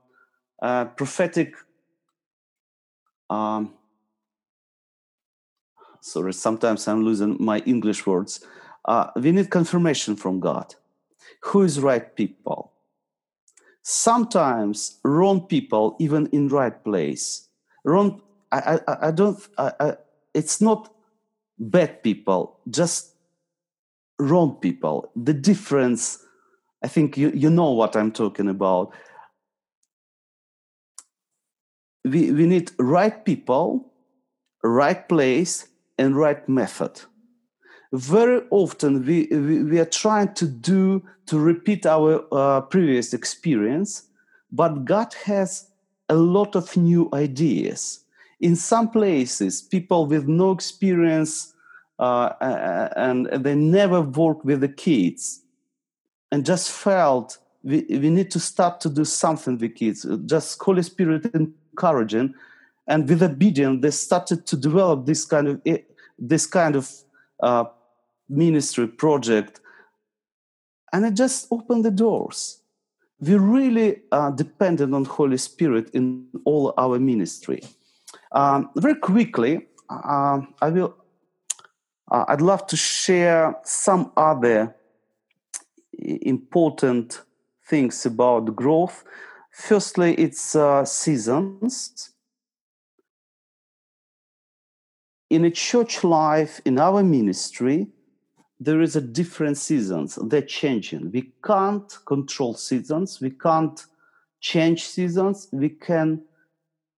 uh, 0.61 0.85
prophetic 0.85 1.55
um, 3.31 3.73
sorry, 6.07 6.33
sometimes 6.33 6.87
I'm 6.87 7.03
losing 7.03 7.37
my 7.41 7.59
English 7.61 8.07
words. 8.07 8.41
Uh, 8.85 9.11
we 9.17 9.33
need 9.33 9.51
confirmation 9.51 10.17
from 10.17 10.41
God. 10.41 10.75
Who 11.43 11.63
is 11.63 11.81
right 11.81 12.15
people? 12.15 12.73
Sometimes 13.83 14.99
wrong 15.05 15.47
people, 15.47 15.97
even 15.99 16.29
in 16.29 16.49
right 16.49 16.83
place. 16.85 17.49
Wrong. 17.85 18.23
I. 18.53 18.81
I, 18.87 19.09
I 19.09 19.11
don't. 19.11 19.39
I, 19.59 19.73
I, 19.81 19.93
it's 20.35 20.61
not 20.61 20.93
bad 21.59 22.03
people. 22.03 22.61
Just 22.71 23.15
wrong 24.19 24.57
people. 24.61 25.11
The 25.17 25.35
difference. 25.35 26.19
I 26.83 26.89
think 26.89 27.17
you 27.17 27.31
you 27.31 27.51
know 27.51 27.73
what 27.73 27.97
I'm 27.97 28.13
talking 28.13 28.49
about. 28.49 28.93
We 32.05 32.31
we 32.31 32.47
need 32.47 32.71
right 32.79 33.25
people, 33.25 33.93
right 34.63 35.09
place, 35.09 35.67
and 35.99 36.17
right 36.17 36.49
method. 36.49 37.01
Very 37.93 38.43
often 38.51 39.07
we, 39.07 39.29
we, 39.31 39.63
we 39.63 39.79
are 39.79 39.85
trying 39.85 40.35
to 40.35 40.47
do, 40.47 41.03
to 41.27 41.39
repeat 41.39 41.87
our 41.87 42.25
uh, 42.33 42.61
previous 42.63 43.15
experience, 43.15 44.03
but 44.51 44.85
God 44.85 45.15
has 45.25 45.71
a 46.09 46.15
lot 46.15 46.55
of 46.57 46.77
new 46.77 47.09
ideas. 47.13 48.01
In 48.41 48.57
some 48.57 48.91
places, 48.91 49.63
people 49.63 50.07
with 50.07 50.29
no 50.29 50.51
experience 50.51 51.55
uh, 51.99 52.89
and 52.97 53.27
they 53.27 53.55
never 53.55 54.03
worked 54.03 54.45
with 54.45 54.61
the 54.61 54.69
kids, 54.69 55.41
and 56.31 56.45
just 56.45 56.71
felt 56.71 57.39
we, 57.63 57.87
we 57.89 58.11
need 58.11 58.31
to 58.33 58.41
start 58.41 58.81
to 58.81 58.91
do 58.91 59.05
something 59.05 59.57
with 59.57 59.75
kids. 59.77 60.07
Just 60.27 60.63
Holy 60.63 60.83
Spirit 60.83 61.31
encouraging, 61.35 62.35
and 62.87 63.09
with 63.09 63.23
obedience, 63.23 63.83
they 63.83 63.91
started 63.91 64.47
to 64.47 64.57
develop 64.57 65.07
this 65.07 65.25
kind 65.25 65.49
of 65.49 65.61
eh, 65.67 65.79
this 66.19 66.47
kind 66.47 66.77
of 66.77 66.91
uh, 67.43 67.65
ministry 68.29 68.87
project, 68.87 69.61
and 70.93 71.05
it 71.05 71.15
just 71.15 71.49
opened 71.51 71.85
the 71.85 71.91
doors. 71.91 72.61
We 73.21 73.35
really 73.37 74.03
are 74.13 74.31
dependent 74.31 74.95
on 74.95 75.05
Holy 75.05 75.39
Spirit 75.39 75.91
in 75.91 76.27
all 76.45 76.75
our 76.77 76.99
ministry. 76.99 77.63
Um, 78.33 78.71
very 78.77 78.97
quickly, 78.97 79.67
uh, 79.89 80.41
I 80.61 80.69
will 80.69 80.95
uh, 82.11 82.25
I'd 82.29 82.41
love 82.41 82.67
to 82.69 82.77
share 82.77 83.57
some 83.65 84.13
other 84.17 84.77
important 85.99 87.23
things 87.69 88.07
about 88.07 88.55
growth. 88.55 89.05
Firstly, 89.51 90.15
it's 90.15 90.55
uh, 90.55 90.85
seasons. 90.85 92.11
In 95.31 95.45
a 95.45 95.51
church 95.51 96.05
life, 96.05 96.61
in 96.65 96.79
our 96.79 97.03
ministry, 97.03 97.89
there 98.61 98.81
is 98.81 98.97
a 98.97 99.01
different 99.01 99.59
seasons. 99.59 100.19
They're 100.23 100.43
changing. 100.43 101.11
We 101.11 101.33
can't 101.45 101.93
control 102.07 102.55
seasons. 102.55 103.21
We 103.21 103.31
can't 103.31 103.85
change 104.41 104.85
seasons. 104.85 105.49
We 105.53 105.71
can 105.71 106.23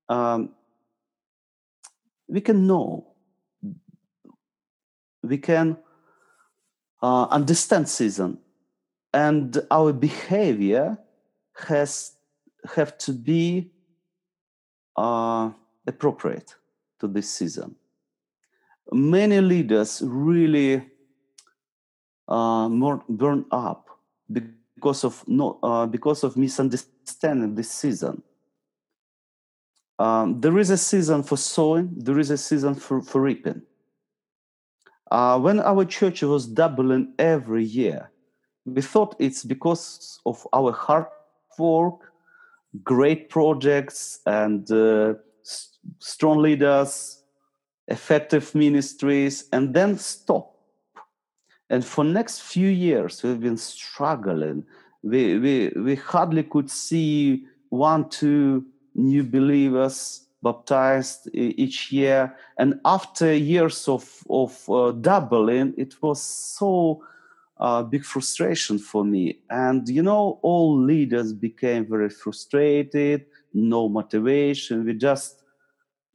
um, 0.09 0.51
we 2.29 2.41
can 2.41 2.67
know 2.67 3.07
we 5.23 5.39
can 5.39 5.77
uh, 7.03 7.25
understand 7.25 7.89
season 7.89 8.39
and 9.13 9.59
our 9.71 9.93
behavior 9.93 10.99
has 11.67 12.13
have 12.75 12.97
to 12.99 13.13
be 13.13 13.71
uh, 14.97 15.51
appropriate 15.87 16.55
to 17.01 17.09
this 17.09 17.31
season 17.31 17.75
many 18.93 19.41
leaders 19.41 20.03
really 20.05 20.85
uh, 22.29 22.69
burn 23.09 23.45
up 23.51 23.89
because 24.31 25.05
of 25.05 25.27
no 25.27 25.59
uh, 25.63 25.87
because 25.87 26.25
of 26.25 26.37
misunderstanding 26.37 27.55
this 27.55 27.71
season. 27.71 28.23
Um, 29.99 30.41
there 30.41 30.59
is 30.59 30.71
a 30.71 30.77
season 30.77 31.23
for 31.25 31.37
sowing 31.37 31.93
there 31.97 32.19
is 32.21 32.31
a 32.31 32.39
season 32.39 32.75
for, 32.75 33.03
for 33.03 33.21
reaping. 33.21 33.63
Uh, 35.11 35.39
when 35.41 35.59
our 35.61 35.85
church 35.85 36.23
was 36.23 36.47
doubling 36.47 37.15
every 37.19 37.65
year, 37.65 38.11
we 38.67 38.83
thought 38.83 39.17
it's 39.19 39.43
because 39.43 40.21
of 40.27 40.47
our 40.53 40.71
hard 40.71 41.07
work, 41.59 42.13
great 42.85 43.29
projects, 43.31 44.21
and 44.27 44.71
uh, 44.71 45.15
strong 45.99 46.39
leaders, 46.39 47.18
effective 47.89 48.55
ministries, 48.55 49.49
and 49.53 49.75
then 49.75 49.99
stop. 49.99 50.55
And 51.71 51.85
for 51.85 52.05
next 52.05 52.41
few 52.41 52.69
years, 52.69 53.23
we've 53.23 53.41
been 53.41 53.57
struggling. 53.57 54.65
We, 55.03 55.39
we, 55.39 55.73
we 55.77 55.95
hardly 55.97 56.43
could 56.43 56.71
see 56.71 57.45
one, 57.71 58.09
two 58.09 58.65
new 58.95 59.23
believers 59.23 60.27
baptized 60.43 61.29
each 61.35 61.91
year. 61.93 62.35
And 62.59 62.81
after 62.85 63.35
years 63.35 63.89
of, 63.89 64.25
of 64.31 64.71
uh, 64.71 64.93
doubling, 64.93 65.75
it 65.77 66.01
was 66.01 66.23
so 66.23 67.03
uh, 67.59 67.83
big 67.83 68.05
frustration 68.05 68.79
for 68.79 69.05
me. 69.05 69.41
And, 69.51 69.89
you 69.89 70.03
know, 70.03 70.39
all 70.43 70.79
leaders 70.81 71.33
became 71.33 71.87
very 71.87 72.09
frustrated, 72.09 73.27
no 73.53 73.89
motivation. 73.89 74.85
We 74.85 74.95
just, 74.95 75.43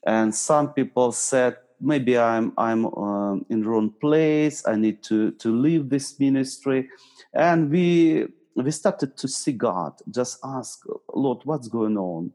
and 0.06 0.34
some 0.34 0.74
people 0.74 1.12
said, 1.12 1.58
maybe 1.84 2.18
I'm, 2.18 2.54
I'm 2.58 2.86
um, 2.86 3.46
in 3.50 3.66
wrong 3.66 3.92
place. 4.02 4.66
I 4.66 4.76
need 4.76 5.04
to, 5.04 5.32
to 5.32 5.50
leave 5.56 5.90
this 5.90 6.20
ministry. 6.20 6.90
And 7.34 7.70
we, 7.70 8.28
we 8.56 8.72
started 8.72 9.18
to 9.18 9.28
see 9.28 9.52
God, 9.52 9.94
just 10.10 10.40
ask, 10.44 10.84
Lord, 11.14 11.40
what's 11.44 11.68
going 11.68 11.98
on? 11.98 12.32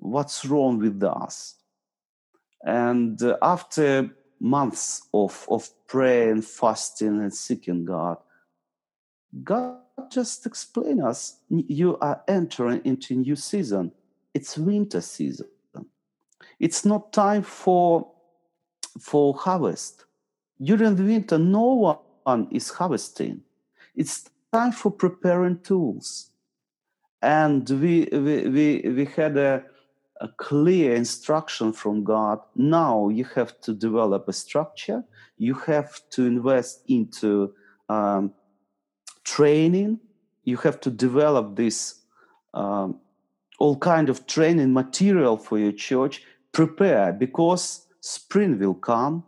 what's 0.00 0.44
wrong 0.46 0.78
with 0.78 1.02
us 1.04 1.56
and 2.64 3.22
uh, 3.22 3.36
after 3.42 4.10
months 4.40 5.02
of, 5.12 5.46
of 5.50 5.68
prayer 5.86 6.32
and 6.32 6.44
fasting 6.44 7.20
and 7.20 7.32
seeking 7.32 7.84
god 7.84 8.16
god 9.44 9.78
just 10.10 10.46
explain 10.46 11.02
us 11.02 11.36
you 11.50 11.98
are 11.98 12.22
entering 12.26 12.80
into 12.84 13.12
a 13.12 13.16
new 13.18 13.36
season 13.36 13.92
it's 14.32 14.56
winter 14.56 15.02
season 15.02 15.46
it's 16.58 16.84
not 16.84 17.12
time 17.12 17.42
for 17.42 18.10
for 19.00 19.34
harvest 19.34 20.04
during 20.62 20.96
the 20.96 21.04
winter 21.04 21.38
no 21.38 21.96
one 22.24 22.48
is 22.50 22.70
harvesting 22.70 23.40
it's 23.94 24.30
time 24.52 24.72
for 24.72 24.90
preparing 24.90 25.58
tools 25.60 26.30
and 27.22 27.68
we 27.70 28.08
we 28.12 28.48
we, 28.48 28.92
we 28.96 29.04
had 29.04 29.36
a 29.36 29.64
a 30.20 30.28
clear 30.28 30.94
instruction 30.94 31.72
from 31.72 32.04
God. 32.04 32.40
Now 32.54 33.08
you 33.08 33.24
have 33.34 33.58
to 33.62 33.72
develop 33.72 34.28
a 34.28 34.32
structure. 34.32 35.02
You 35.38 35.54
have 35.54 35.98
to 36.10 36.26
invest 36.26 36.82
into 36.88 37.54
um, 37.88 38.32
training. 39.24 39.98
You 40.44 40.58
have 40.58 40.78
to 40.80 40.90
develop 40.90 41.56
this 41.56 42.00
um, 42.52 43.00
all 43.58 43.76
kind 43.76 44.08
of 44.08 44.26
training 44.26 44.72
material 44.74 45.38
for 45.38 45.58
your 45.58 45.72
church. 45.72 46.22
Prepare 46.52 47.12
because 47.12 47.86
spring 48.00 48.58
will 48.58 48.74
come, 48.74 49.24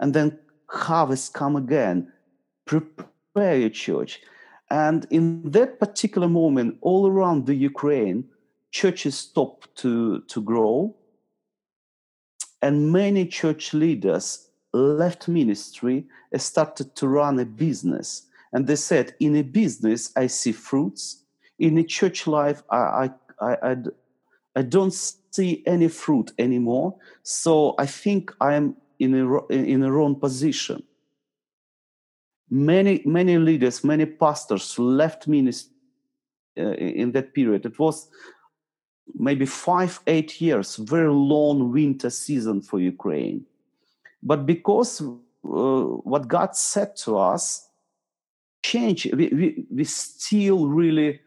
and 0.00 0.14
then 0.14 0.38
harvest 0.68 1.34
come 1.34 1.56
again. 1.56 2.12
Prepare 2.64 3.58
your 3.58 3.70
church. 3.70 4.20
And 4.70 5.06
in 5.10 5.50
that 5.52 5.78
particular 5.78 6.28
moment, 6.28 6.78
all 6.80 7.06
around 7.06 7.46
the 7.46 7.54
Ukraine, 7.54 8.24
churches 8.72 9.16
stopped 9.16 9.74
to, 9.76 10.20
to 10.22 10.42
grow, 10.42 10.94
and 12.62 12.92
many 12.92 13.26
church 13.26 13.72
leaders 13.72 14.48
left 14.72 15.28
ministry 15.28 16.06
and 16.32 16.42
started 16.42 16.94
to 16.96 17.08
run 17.08 17.38
a 17.38 17.44
business. 17.44 18.26
And 18.52 18.66
they 18.66 18.76
said, 18.76 19.14
in 19.20 19.36
a 19.36 19.42
business, 19.42 20.12
I 20.16 20.26
see 20.26 20.52
fruits. 20.52 21.22
In 21.58 21.78
a 21.78 21.84
church 21.84 22.26
life, 22.26 22.62
I, 22.70 23.10
I, 23.40 23.56
I, 23.62 23.76
I 24.56 24.62
don't 24.62 24.92
see 24.92 25.62
any 25.66 25.88
fruit 25.88 26.32
anymore. 26.38 26.96
So 27.22 27.74
I 27.78 27.86
think 27.86 28.32
I'm 28.40 28.74
in 28.98 29.14
a, 29.14 29.46
in 29.48 29.82
a 29.82 29.92
wrong 29.92 30.18
position. 30.18 30.82
Many, 32.48 33.02
many 33.04 33.36
leaders, 33.38 33.84
many 33.84 34.06
pastors 34.06 34.78
left 34.78 35.28
ministry 35.28 35.74
uh, 36.58 36.72
in 36.72 37.12
that 37.12 37.34
period. 37.34 37.66
It 37.66 37.78
was 37.78 38.08
maybe 39.14 39.44
five, 39.44 40.00
eight 40.06 40.40
years, 40.40 40.76
very 40.76 41.12
long 41.12 41.70
winter 41.70 42.08
season 42.08 42.62
for 42.62 42.80
Ukraine. 42.80 43.44
But 44.22 44.46
because 44.46 45.02
uh, 45.02 45.06
what 45.44 46.28
God 46.28 46.56
said 46.56 46.96
to 47.04 47.18
us, 47.18 47.68
change, 48.64 49.06
we, 49.12 49.28
we, 49.28 49.66
we 49.70 49.84
still 49.84 50.66
really 50.66 51.20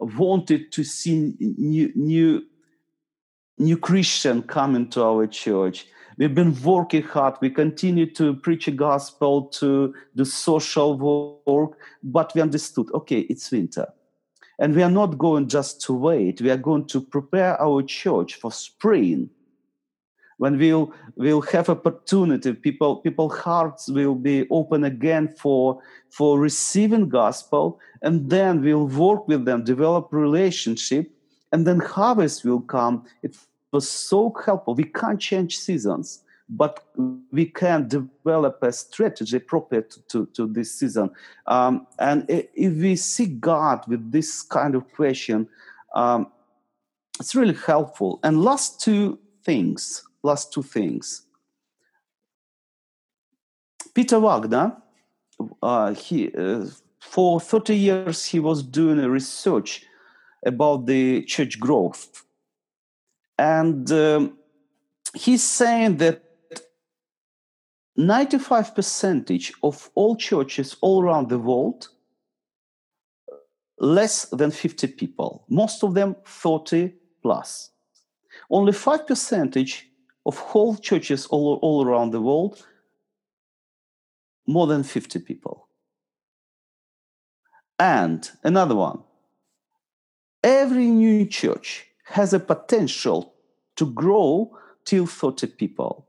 wanted 0.00 0.72
to 0.72 0.82
see 0.82 1.34
new, 1.38 1.92
new, 1.94 2.42
new 3.62 3.76
Christian 3.76 4.42
coming 4.42 4.88
to 4.90 5.02
our 5.02 5.26
church. 5.26 5.86
We've 6.18 6.34
been 6.34 6.60
working 6.62 7.02
hard. 7.02 7.36
We 7.40 7.50
continue 7.50 8.06
to 8.14 8.34
preach 8.34 8.68
a 8.68 8.70
gospel, 8.70 9.46
to 9.60 9.94
do 10.14 10.24
social 10.24 10.98
work, 11.46 11.78
but 12.02 12.32
we 12.34 12.42
understood, 12.42 12.88
okay, 12.92 13.20
it's 13.20 13.50
winter 13.50 13.86
and 14.62 14.76
we 14.76 14.82
are 14.84 14.90
not 14.90 15.18
going 15.18 15.48
just 15.48 15.80
to 15.82 15.92
wait, 15.92 16.40
we 16.40 16.48
are 16.48 16.56
going 16.56 16.86
to 16.86 17.00
prepare 17.00 17.60
our 17.60 17.82
church 17.82 18.34
for 18.34 18.52
spring. 18.52 19.28
When 20.38 20.56
we'll, 20.56 20.92
we'll 21.16 21.40
have 21.42 21.68
opportunity, 21.68 22.52
people, 22.52 22.96
people 22.96 23.28
hearts 23.28 23.88
will 23.88 24.14
be 24.14 24.46
open 24.50 24.84
again 24.84 25.34
for, 25.36 25.80
for 26.10 26.38
receiving 26.38 27.08
gospel, 27.08 27.80
and 28.02 28.30
then 28.30 28.62
we'll 28.62 28.86
work 28.86 29.26
with 29.26 29.44
them, 29.44 29.64
develop 29.64 30.12
relationship, 30.12 31.10
and 31.50 31.66
then 31.66 31.80
harvest 31.80 32.44
will 32.44 32.60
come. 32.60 33.04
It 33.24 33.36
was 33.72 33.88
so 33.88 34.34
helpful. 34.44 34.74
We 34.74 34.84
can't 34.84 35.20
change 35.20 35.58
seasons 35.58 36.22
but 36.48 36.84
we 37.30 37.46
can 37.46 37.88
develop 37.88 38.62
a 38.62 38.72
strategy 38.72 39.38
appropriate 39.38 39.96
to, 40.08 40.26
to 40.34 40.46
this 40.46 40.78
season. 40.78 41.10
Um, 41.46 41.86
and 41.98 42.26
if 42.28 42.74
we 42.74 42.96
see 42.96 43.26
God 43.26 43.86
with 43.88 44.12
this 44.12 44.42
kind 44.42 44.74
of 44.74 44.92
question, 44.92 45.48
um, 45.94 46.30
it's 47.18 47.34
really 47.34 47.54
helpful. 47.54 48.20
And 48.22 48.42
last 48.42 48.80
two 48.80 49.18
things, 49.44 50.04
last 50.22 50.52
two 50.52 50.62
things. 50.62 51.22
Peter 53.94 54.20
Wagner, 54.20 54.76
uh, 55.62 55.94
he 55.94 56.32
uh, 56.34 56.66
for 57.00 57.40
30 57.40 57.74
years 57.74 58.26
he 58.26 58.40
was 58.40 58.62
doing 58.62 58.98
a 58.98 59.08
research 59.08 59.84
about 60.44 60.86
the 60.86 61.22
church 61.24 61.58
growth, 61.58 62.24
and 63.38 63.90
um, 63.92 64.38
he's 65.14 65.42
saying 65.42 65.96
that 65.98 66.22
95 67.96 68.74
percentage 68.74 69.52
of 69.62 69.90
all 69.94 70.16
churches 70.16 70.76
all 70.80 71.02
around 71.02 71.28
the 71.28 71.38
world 71.38 71.88
less 73.78 74.26
than 74.26 74.50
50 74.50 74.86
people. 74.88 75.44
Most 75.48 75.82
of 75.82 75.94
them 75.94 76.16
40 76.24 76.94
plus. 77.22 77.70
Only 78.48 78.72
5 78.72 79.06
percentage 79.06 79.88
of 80.24 80.38
whole 80.38 80.76
churches 80.76 81.26
all, 81.26 81.58
all 81.62 81.84
around 81.86 82.12
the 82.12 82.20
world 82.20 82.64
more 84.46 84.66
than 84.66 84.82
50 84.82 85.18
people. 85.20 85.68
And 87.78 88.28
another 88.44 88.76
one. 88.76 89.02
Every 90.42 90.86
new 90.86 91.26
church 91.26 91.86
has 92.12 92.32
a 92.32 92.40
potential 92.40 93.34
to 93.76 93.86
grow 93.86 94.56
till 94.84 95.06
30 95.06 95.46
people 95.48 96.06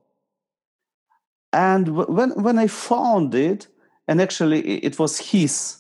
and 1.53 1.95
when, 1.95 2.31
when 2.31 2.57
I 2.57 2.65
found 2.65 3.35
it, 3.35 3.67
and 4.07 4.19
actually 4.19 4.83
it 4.83 4.97
was 4.97 5.19
his 5.19 5.77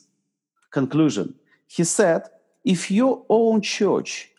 conclusion, 0.71 1.33
he 1.67 1.83
said, 1.83 2.29
if 2.63 2.91
your 2.91 3.25
own 3.27 3.61
church 3.61 4.29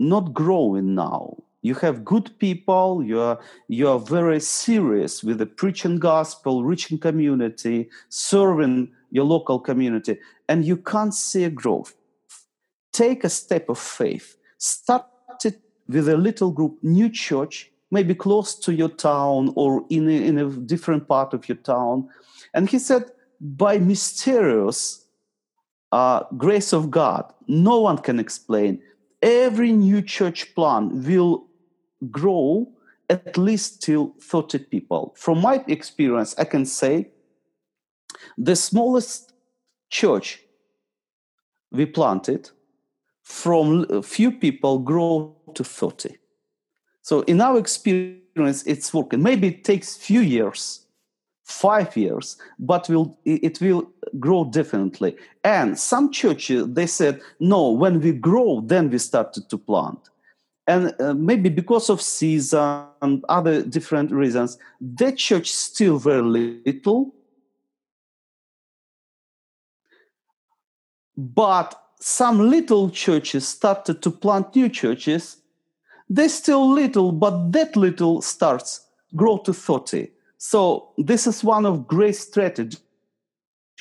not 0.00 0.34
growing 0.34 0.96
now, 0.96 1.36
you 1.62 1.74
have 1.76 2.04
good 2.04 2.36
people, 2.38 3.02
you 3.02 3.20
are, 3.20 3.38
you 3.68 3.88
are 3.88 3.98
very 3.98 4.40
serious 4.40 5.22
with 5.22 5.38
the 5.38 5.46
preaching 5.46 5.98
gospel, 5.98 6.64
reaching 6.64 6.98
community, 6.98 7.88
serving 8.08 8.90
your 9.10 9.24
local 9.24 9.58
community, 9.60 10.18
and 10.48 10.64
you 10.64 10.76
can't 10.76 11.14
see 11.14 11.44
a 11.44 11.50
growth. 11.50 11.94
Take 12.92 13.22
a 13.22 13.30
step 13.30 13.68
of 13.68 13.78
faith. 13.78 14.36
Start 14.58 15.06
it 15.44 15.60
with 15.88 16.08
a 16.08 16.16
little 16.16 16.50
group, 16.50 16.78
new 16.82 17.08
church, 17.08 17.70
maybe 17.90 18.14
close 18.14 18.54
to 18.56 18.72
your 18.72 18.88
town 18.88 19.52
or 19.56 19.84
in 19.88 20.08
a, 20.08 20.12
in 20.12 20.38
a 20.38 20.50
different 20.50 21.08
part 21.08 21.32
of 21.32 21.48
your 21.48 21.56
town. 21.56 22.08
And 22.52 22.68
he 22.68 22.78
said, 22.78 23.10
by 23.40 23.78
mysterious 23.78 25.06
uh, 25.92 26.24
grace 26.36 26.72
of 26.72 26.90
God, 26.90 27.32
no 27.46 27.80
one 27.80 27.98
can 27.98 28.18
explain. 28.18 28.82
Every 29.22 29.72
new 29.72 30.02
church 30.02 30.54
plan 30.54 31.02
will 31.04 31.46
grow 32.10 32.68
at 33.08 33.38
least 33.38 33.82
till 33.82 34.14
30 34.20 34.58
people. 34.58 35.14
From 35.16 35.40
my 35.40 35.64
experience, 35.66 36.34
I 36.38 36.44
can 36.44 36.66
say 36.66 37.10
the 38.36 38.54
smallest 38.54 39.32
church 39.88 40.42
we 41.70 41.86
planted 41.86 42.50
from 43.28 43.86
a 43.90 44.02
few 44.02 44.32
people 44.32 44.78
grow 44.78 45.36
to 45.54 45.62
30 45.62 46.16
so 47.08 47.22
in 47.22 47.40
our 47.40 47.56
experience, 47.56 48.64
it's 48.66 48.92
working. 48.92 49.22
Maybe 49.22 49.48
it 49.48 49.64
takes 49.64 49.96
few 49.96 50.20
years, 50.20 50.84
five 51.42 51.96
years, 51.96 52.36
but 52.58 52.86
will 52.90 53.18
it 53.24 53.62
will 53.62 53.90
grow 54.20 54.44
differently. 54.44 55.16
And 55.42 55.78
some 55.78 56.12
churches 56.12 56.66
they 56.68 56.86
said, 56.86 57.22
no, 57.40 57.70
when 57.70 58.02
we 58.02 58.12
grow, 58.12 58.60
then 58.60 58.90
we 58.90 58.98
started 58.98 59.48
to 59.48 59.56
plant. 59.56 59.98
And 60.66 60.94
uh, 61.00 61.14
maybe 61.14 61.48
because 61.48 61.88
of 61.88 62.02
season 62.02 62.84
and 63.00 63.24
other 63.30 63.62
different 63.62 64.12
reasons, 64.12 64.58
that 64.78 65.16
church 65.16 65.50
still 65.50 65.98
very 65.98 66.20
little. 66.66 67.14
But 71.16 71.74
some 72.00 72.50
little 72.50 72.90
churches 72.90 73.46
started 73.48 74.02
to 74.02 74.10
plant 74.10 74.54
new 74.54 74.68
churches 74.68 75.38
they're 76.08 76.28
still 76.28 76.70
little, 76.70 77.12
but 77.12 77.52
that 77.52 77.76
little 77.76 78.22
starts 78.22 78.86
grow 79.14 79.38
to 79.38 79.52
30. 79.52 80.10
So 80.38 80.90
this 80.96 81.26
is 81.26 81.44
one 81.44 81.66
of 81.66 81.86
great 81.86 82.16
strategy 82.16 82.78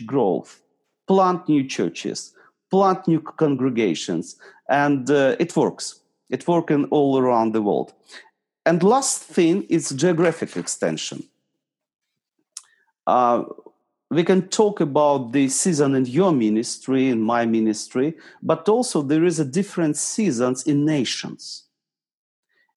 growth. 0.06 0.62
Plant 1.08 1.48
new 1.48 1.66
churches, 1.66 2.34
plant 2.70 3.08
new 3.08 3.22
congregations, 3.22 4.36
and 4.70 5.10
uh, 5.10 5.38
it 5.40 5.56
works. 5.56 6.02
It's 6.30 6.46
working 6.46 6.86
all 6.86 7.18
around 7.18 7.54
the 7.54 7.62
world. 7.62 7.94
And 8.66 8.84
last 8.84 9.24
thing 9.24 9.64
is 9.70 9.90
geographic 9.92 10.58
extension. 10.58 11.24
Uh, 13.06 13.44
we 14.10 14.24
can 14.24 14.48
talk 14.48 14.80
about 14.80 15.34
the 15.34 15.50
season 15.50 15.94
in 15.96 16.06
your 16.06 16.32
ministry, 16.32 17.10
in 17.10 17.22
my 17.22 17.46
ministry, 17.46 18.16
but 18.42 18.70
also 18.70 19.02
there 19.02 19.26
is 19.26 19.40
a 19.40 19.46
different 19.46 19.98
seasons 19.98 20.66
in 20.66 20.86
nations. 20.86 21.66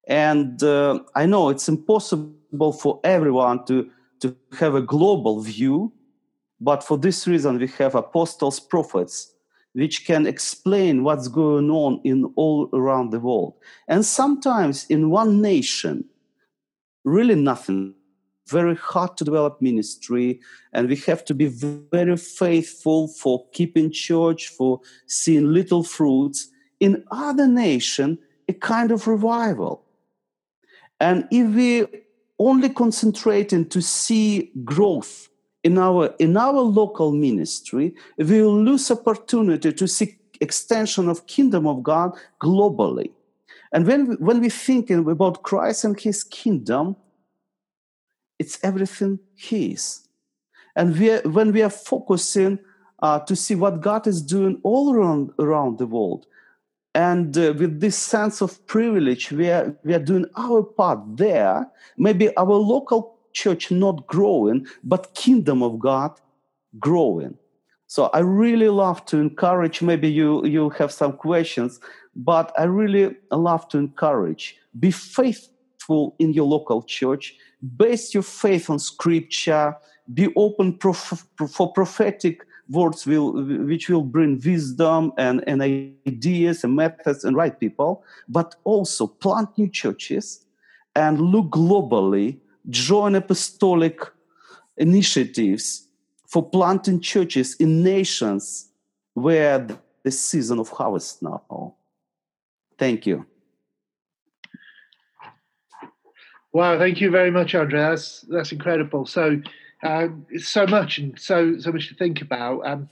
And 0.08 0.60
uh, 0.62 1.00
I 1.14 1.26
know 1.26 1.50
it's 1.50 1.68
impossible 1.68 2.72
for 2.72 3.00
everyone 3.04 3.64
to, 3.66 3.88
to 4.20 4.36
have 4.58 4.74
a 4.74 4.82
global 4.82 5.40
view, 5.40 5.92
but 6.60 6.82
for 6.82 6.98
this 6.98 7.28
reason, 7.28 7.58
we 7.58 7.68
have 7.78 7.94
apostles, 7.94 8.58
prophets, 8.58 9.32
which 9.72 10.04
can 10.04 10.26
explain 10.26 11.04
what's 11.04 11.28
going 11.28 11.70
on 11.70 12.00
in 12.02 12.24
all 12.34 12.68
around 12.72 13.10
the 13.10 13.20
world. 13.20 13.54
And 13.86 14.04
sometimes 14.04 14.84
in 14.86 15.10
one 15.10 15.40
nation, 15.40 16.06
really 17.04 17.36
nothing, 17.36 17.94
very 18.50 18.76
hard 18.76 19.16
to 19.16 19.24
develop 19.24 19.62
ministry, 19.62 20.40
and 20.72 20.88
we 20.88 20.96
have 20.96 21.24
to 21.26 21.34
be 21.34 21.46
very 21.46 22.16
faithful 22.16 23.08
for 23.08 23.46
keeping 23.52 23.90
church, 23.90 24.48
for 24.48 24.80
seeing 25.06 25.52
little 25.52 25.84
fruits. 25.84 26.48
In 26.80 27.04
other 27.10 27.46
nation, 27.46 28.18
a 28.48 28.52
kind 28.52 28.90
of 28.90 29.06
revival 29.06 29.84
and 31.00 31.26
if 31.30 31.54
we 31.54 31.86
only 32.38 32.68
concentrating 32.68 33.68
to 33.70 33.80
see 33.80 34.52
growth 34.64 35.28
in 35.64 35.78
our 35.78 36.14
in 36.18 36.36
our 36.36 36.60
local 36.60 37.12
ministry, 37.12 37.94
we 38.18 38.42
will 38.42 38.62
lose 38.62 38.90
opportunity 38.90 39.72
to 39.72 39.88
see 39.88 40.18
extension 40.40 41.08
of 41.08 41.26
kingdom 41.26 41.66
of 41.66 41.82
God 41.82 42.16
globally. 42.40 43.10
And 43.72 43.86
when 43.86 44.08
we, 44.08 44.14
when 44.16 44.40
we're 44.40 44.50
thinking 44.50 45.08
about 45.08 45.42
Christ 45.42 45.84
and 45.84 45.98
His 45.98 46.22
kingdom, 46.24 46.96
it's 48.40 48.58
everything 48.64 49.20
His. 49.36 50.08
And 50.74 50.98
we 50.98 51.10
are, 51.12 51.22
when 51.22 51.52
we 51.52 51.62
are 51.62 51.70
focusing 51.70 52.58
uh, 53.00 53.20
to 53.20 53.36
see 53.36 53.54
what 53.54 53.80
God 53.80 54.06
is 54.08 54.20
doing 54.20 54.60
all 54.64 54.92
around 54.92 55.30
around 55.38 55.78
the 55.78 55.86
world, 55.86 56.26
and 56.94 57.36
uh, 57.38 57.54
with 57.56 57.80
this 57.80 57.96
sense 57.96 58.40
of 58.40 58.64
privilege 58.66 59.30
we 59.30 59.48
are 59.48 59.76
we 59.84 59.94
are 59.94 60.02
doing 60.02 60.26
our 60.36 60.62
part 60.62 60.98
there 61.16 61.66
maybe 61.96 62.36
our 62.36 62.54
local 62.54 63.18
church 63.32 63.70
not 63.70 64.06
growing 64.06 64.66
but 64.82 65.14
kingdom 65.14 65.62
of 65.62 65.78
god 65.78 66.18
growing 66.80 67.36
so 67.86 68.06
i 68.12 68.18
really 68.18 68.68
love 68.68 69.04
to 69.04 69.18
encourage 69.18 69.82
maybe 69.82 70.10
you 70.10 70.44
you 70.44 70.68
have 70.70 70.90
some 70.90 71.12
questions 71.12 71.78
but 72.16 72.52
i 72.58 72.64
really 72.64 73.16
love 73.30 73.68
to 73.68 73.78
encourage 73.78 74.56
be 74.80 74.90
faithful 74.90 76.16
in 76.18 76.32
your 76.32 76.46
local 76.46 76.82
church 76.82 77.36
base 77.76 78.14
your 78.14 78.22
faith 78.22 78.70
on 78.70 78.78
scripture. 78.78 79.76
Be 80.12 80.32
open 80.34 80.78
prof- 80.78 81.26
for 81.48 81.72
prophetic 81.72 82.46
words 82.68 83.06
will 83.06 83.32
which 83.66 83.88
will 83.88 84.02
bring 84.02 84.40
wisdom 84.44 85.12
and, 85.18 85.42
and 85.46 85.60
ideas 85.62 86.62
and 86.62 86.76
methods 86.76 87.24
and 87.24 87.36
right 87.36 87.58
people 87.58 88.04
but 88.28 88.54
also 88.62 89.08
plant 89.08 89.48
new 89.58 89.68
churches 89.68 90.44
and 90.94 91.20
look 91.20 91.46
globally. 91.46 92.38
Join 92.68 93.14
apostolic 93.14 94.00
initiatives 94.76 95.88
for 96.28 96.48
planting 96.48 97.00
churches 97.00 97.56
in 97.56 97.82
nations 97.82 98.68
where 99.14 99.66
the 100.04 100.10
season 100.10 100.58
of 100.58 100.68
harvest 100.68 101.22
now. 101.22 101.74
Thank 102.78 103.06
you 103.06 103.26
wow 106.52 106.78
thank 106.78 107.00
you 107.00 107.10
very 107.10 107.30
much 107.30 107.54
Andrei 107.54 107.80
that's 107.80 108.22
that's 108.22 108.52
incredible 108.52 109.06
so 109.06 109.40
um, 109.82 110.26
so 110.38 110.66
much 110.66 110.98
and 110.98 111.18
so 111.18 111.58
so 111.58 111.72
much 111.72 111.88
to 111.88 111.94
think 111.94 112.20
about. 112.20 112.60
Um, 112.66 112.88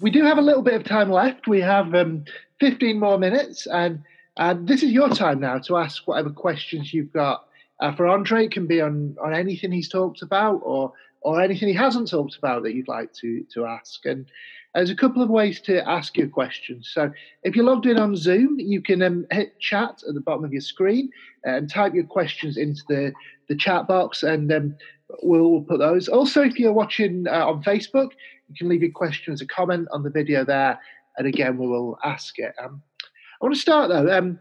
we 0.00 0.10
do 0.10 0.24
have 0.24 0.38
a 0.38 0.42
little 0.42 0.62
bit 0.62 0.74
of 0.74 0.84
time 0.84 1.10
left. 1.10 1.48
We 1.48 1.60
have 1.62 1.94
um, 1.94 2.24
15 2.60 2.98
more 2.98 3.18
minutes, 3.18 3.66
and 3.66 4.02
and 4.36 4.68
this 4.68 4.82
is 4.82 4.92
your 4.92 5.08
time 5.08 5.40
now 5.40 5.58
to 5.60 5.78
ask 5.78 6.06
whatever 6.06 6.30
questions 6.30 6.92
you've 6.92 7.12
got. 7.12 7.46
Uh, 7.80 7.94
for 7.94 8.06
Andrei, 8.06 8.44
it 8.44 8.52
can 8.52 8.66
be 8.66 8.80
on 8.80 9.16
on 9.22 9.34
anything 9.34 9.72
he's 9.72 9.88
talked 9.88 10.22
about, 10.22 10.60
or 10.62 10.92
or 11.22 11.40
anything 11.40 11.68
he 11.68 11.74
hasn't 11.74 12.10
talked 12.10 12.36
about 12.36 12.62
that 12.62 12.74
you'd 12.74 12.88
like 12.88 13.12
to 13.14 13.44
to 13.54 13.64
ask. 13.64 14.04
And 14.04 14.26
there's 14.76 14.90
a 14.90 14.96
couple 14.96 15.22
of 15.22 15.30
ways 15.30 15.58
to 15.62 15.88
ask 15.88 16.18
your 16.18 16.28
questions. 16.28 16.90
So 16.92 17.10
if 17.42 17.56
you're 17.56 17.64
logged 17.64 17.86
in 17.86 17.98
on 17.98 18.14
Zoom, 18.14 18.60
you 18.60 18.82
can 18.82 19.00
um, 19.00 19.26
hit 19.30 19.58
chat 19.58 20.02
at 20.06 20.14
the 20.14 20.20
bottom 20.20 20.44
of 20.44 20.52
your 20.52 20.60
screen 20.60 21.10
and 21.44 21.70
type 21.70 21.94
your 21.94 22.04
questions 22.04 22.58
into 22.58 22.82
the, 22.86 23.12
the 23.48 23.56
chat 23.56 23.88
box 23.88 24.22
and 24.22 24.52
um, 24.52 24.76
we'll, 25.22 25.50
we'll, 25.50 25.62
put 25.62 25.78
those. 25.78 26.08
Also, 26.08 26.42
if 26.42 26.58
you're 26.58 26.74
watching 26.74 27.26
uh, 27.26 27.46
on 27.46 27.62
Facebook, 27.62 28.10
you 28.48 28.54
can 28.58 28.68
leave 28.68 28.82
your 28.82 28.92
question 28.92 29.32
as 29.32 29.40
a 29.40 29.46
comment 29.46 29.88
on 29.92 30.02
the 30.02 30.10
video 30.10 30.44
there. 30.44 30.78
And 31.16 31.26
again, 31.26 31.56
we 31.56 31.66
will 31.66 31.98
ask 32.04 32.38
it. 32.38 32.54
Um, 32.62 32.82
I 33.40 33.44
want 33.46 33.54
to 33.54 33.60
start 33.60 33.88
though. 33.88 34.14
Um, 34.14 34.38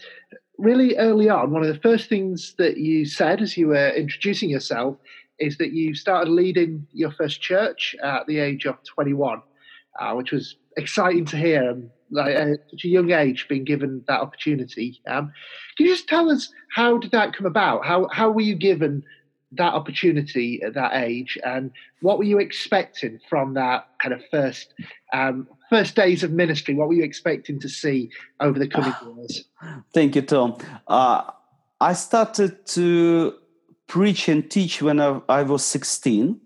really 0.57 0.97
early 0.97 1.29
on, 1.29 1.51
one 1.51 1.63
of 1.63 1.73
the 1.73 1.79
first 1.79 2.09
things 2.09 2.55
that 2.57 2.75
you 2.75 3.05
said 3.05 3.41
as 3.41 3.55
you 3.55 3.69
were 3.69 3.89
introducing 3.91 4.49
yourself 4.49 4.97
is 5.39 5.57
that 5.59 5.71
you 5.71 5.95
started 5.95 6.29
leading 6.29 6.85
your 6.91 7.11
first 7.11 7.41
church 7.41 7.95
at 8.03 8.25
the 8.27 8.39
age 8.39 8.65
of 8.65 8.77
21, 8.83 9.41
uh, 9.99 10.13
which 10.13 10.31
was 10.31 10.55
exciting 10.77 11.25
to 11.25 11.37
hear. 11.37 11.71
Um, 11.71 11.91
like 12.11 12.35
at 12.35 12.59
such 12.69 12.85
a 12.85 12.87
young 12.87 13.11
age, 13.11 13.47
being 13.49 13.63
given 13.63 14.03
that 14.07 14.21
opportunity. 14.21 15.01
Um, 15.07 15.33
can 15.75 15.87
you 15.87 15.91
just 15.91 16.07
tell 16.07 16.29
us 16.29 16.51
how 16.73 16.99
did 16.99 17.11
that 17.11 17.33
come 17.33 17.47
about? 17.47 17.83
How 17.85 18.07
how 18.11 18.29
were 18.29 18.41
you 18.41 18.55
given 18.55 19.03
that 19.53 19.73
opportunity 19.73 20.61
at 20.61 20.73
that 20.75 20.93
age, 20.93 21.37
and 21.43 21.71
what 22.01 22.17
were 22.17 22.23
you 22.23 22.39
expecting 22.39 23.19
from 23.29 23.55
that 23.55 23.87
kind 24.01 24.13
of 24.13 24.21
first 24.29 24.73
um, 25.13 25.47
first 25.69 25.95
days 25.95 26.23
of 26.23 26.31
ministry? 26.31 26.75
What 26.75 26.87
were 26.87 26.93
you 26.93 27.03
expecting 27.03 27.59
to 27.61 27.69
see 27.69 28.11
over 28.39 28.59
the 28.59 28.67
coming 28.67 28.93
years? 29.17 29.45
Thank 29.93 30.15
you, 30.15 30.21
Tom. 30.21 30.57
Uh, 30.87 31.31
I 31.81 31.93
started 31.93 32.65
to 32.67 33.35
preach 33.87 34.27
and 34.27 34.49
teach 34.49 34.81
when 34.81 34.99
I, 34.99 35.21
I 35.27 35.43
was 35.43 35.63
16 35.63 36.39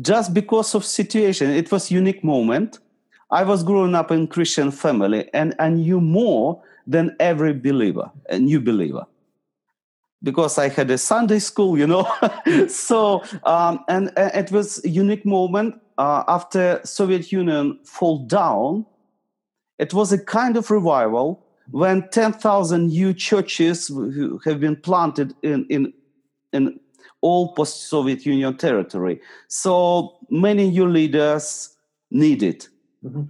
just 0.00 0.34
because 0.34 0.74
of 0.74 0.84
situation 0.84 1.50
it 1.50 1.70
was 1.70 1.90
unique 1.90 2.22
moment. 2.22 2.78
I 3.30 3.42
was 3.42 3.64
growing 3.64 3.94
up 3.94 4.10
in 4.10 4.28
christian 4.28 4.70
family 4.70 5.28
and 5.34 5.54
i 5.58 5.68
knew 5.68 6.00
more 6.00 6.62
than 6.86 7.16
every 7.18 7.52
believer 7.52 8.10
a 8.30 8.38
new 8.38 8.60
believer. 8.60 9.06
Because 10.22 10.58
i 10.58 10.68
had 10.68 10.90
a 10.90 10.98
sunday 10.98 11.40
school 11.40 11.78
you 11.78 11.86
know? 11.86 12.06
So 12.68 13.22
um, 13.44 13.84
and, 13.88 14.12
and, 14.16 14.32
it 14.34 14.52
was 14.52 14.84
a 14.84 14.88
unique 14.88 15.26
moment 15.26 15.80
uh, 15.98 16.24
after 16.28 16.80
soviet 16.84 17.32
union 17.32 17.80
fall 17.84 18.18
down 18.26 18.86
it 19.78 19.92
was 19.92 20.12
a 20.12 20.18
kind 20.18 20.56
of 20.56 20.70
revival 20.70 21.42
when 21.70 22.08
10,000 22.10 22.86
new 22.86 23.12
churches 23.12 23.90
have 24.44 24.60
been 24.60 24.76
planted 24.76 25.34
in, 25.42 25.66
in 25.68 25.92
in 26.52 26.80
all 27.20 27.54
post-Soviet 27.54 28.24
Union 28.26 28.56
territory. 28.56 29.20
So 29.48 30.18
many 30.30 30.70
new 30.70 30.88
leaders 30.88 31.76
needed. 32.10 32.66
Mm-hmm. 33.04 33.22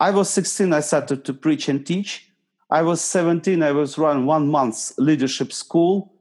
I 0.00 0.10
was 0.10 0.28
16, 0.30 0.72
I 0.72 0.80
started 0.80 1.24
to 1.24 1.32
preach 1.32 1.68
and 1.68 1.84
teach. 1.86 2.30
I 2.70 2.82
was 2.82 3.00
17, 3.00 3.62
I 3.62 3.72
was 3.72 3.96
running 3.96 4.26
one 4.26 4.48
month's 4.48 4.96
leadership 4.98 5.52
school. 5.52 6.12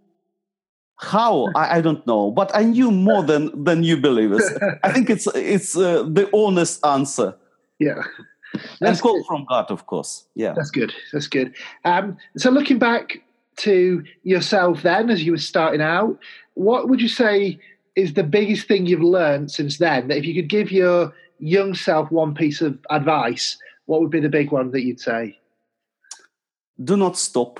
How 0.97 1.49
I, 1.55 1.77
I, 1.77 1.81
don't 1.81 2.05
know, 2.07 2.31
but 2.31 2.55
I 2.55 2.63
knew 2.63 2.89
more 2.89 3.21
than 3.21 3.65
than 3.65 3.83
you 3.83 3.97
believers. 3.97 4.49
I 4.83 4.93
think 4.93 5.09
it's 5.09 5.27
it's 5.35 5.75
uh, 5.75 6.03
the 6.03 6.29
honest 6.33 6.85
answer. 6.85 7.35
Yeah, 7.79 8.01
that's 8.79 8.99
and 8.99 9.01
call 9.01 9.21
from 9.25 9.43
God, 9.43 9.69
of 9.71 9.87
course. 9.87 10.25
Yeah, 10.35 10.53
that's 10.55 10.71
good. 10.71 10.93
That's 11.11 11.27
good. 11.27 11.53
Um, 11.83 12.15
so 12.37 12.49
looking 12.49 12.79
back 12.79 13.24
to 13.57 14.03
yourself 14.23 14.81
then 14.81 15.09
as 15.09 15.23
you 15.23 15.31
were 15.31 15.37
starting 15.37 15.81
out, 15.81 16.17
what 16.53 16.89
would 16.89 17.01
you 17.01 17.07
say 17.07 17.59
is 17.95 18.13
the 18.13 18.23
biggest 18.23 18.67
thing 18.67 18.85
you've 18.85 19.01
learned 19.01 19.51
since 19.51 19.77
then? 19.77 20.07
That 20.07 20.17
if 20.17 20.25
you 20.25 20.33
could 20.33 20.49
give 20.49 20.71
your 20.71 21.13
young 21.39 21.73
self 21.73 22.11
one 22.11 22.33
piece 22.33 22.61
of 22.61 22.77
advice, 22.89 23.57
what 23.85 24.01
would 24.01 24.11
be 24.11 24.19
the 24.19 24.29
big 24.29 24.51
one 24.51 24.71
that 24.71 24.83
you'd 24.83 24.99
say? 24.99 25.37
Do 26.83 26.97
not 26.97 27.17
stop. 27.17 27.59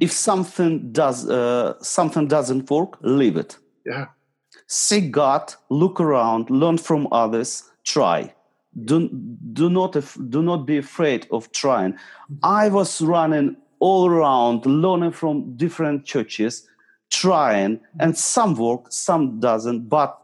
If 0.00 0.12
something 0.12 0.92
does 0.92 1.28
uh, 1.28 1.74
something 1.80 2.28
doesn't 2.28 2.70
work, 2.70 2.98
leave 3.00 3.36
it. 3.36 3.56
Yeah. 3.84 4.06
Seek 4.66 5.12
God, 5.12 5.54
look 5.70 6.00
around, 6.00 6.50
learn 6.50 6.78
from 6.78 7.06
others, 7.12 7.70
try. 7.84 8.32
Do, 8.84 9.08
do 9.52 9.70
not 9.70 9.96
do 10.28 10.42
not 10.42 10.66
be 10.66 10.76
afraid 10.76 11.26
of 11.30 11.50
trying. 11.52 11.96
I 12.42 12.68
was 12.68 13.00
running 13.00 13.56
all 13.86 14.10
around, 14.10 14.66
learning 14.66 15.12
from 15.12 15.56
different 15.56 16.04
churches, 16.04 16.66
trying, 17.08 17.78
and 18.00 18.18
some 18.18 18.56
work, 18.56 18.86
some 18.90 19.38
doesn't, 19.38 19.88
but 19.88 20.20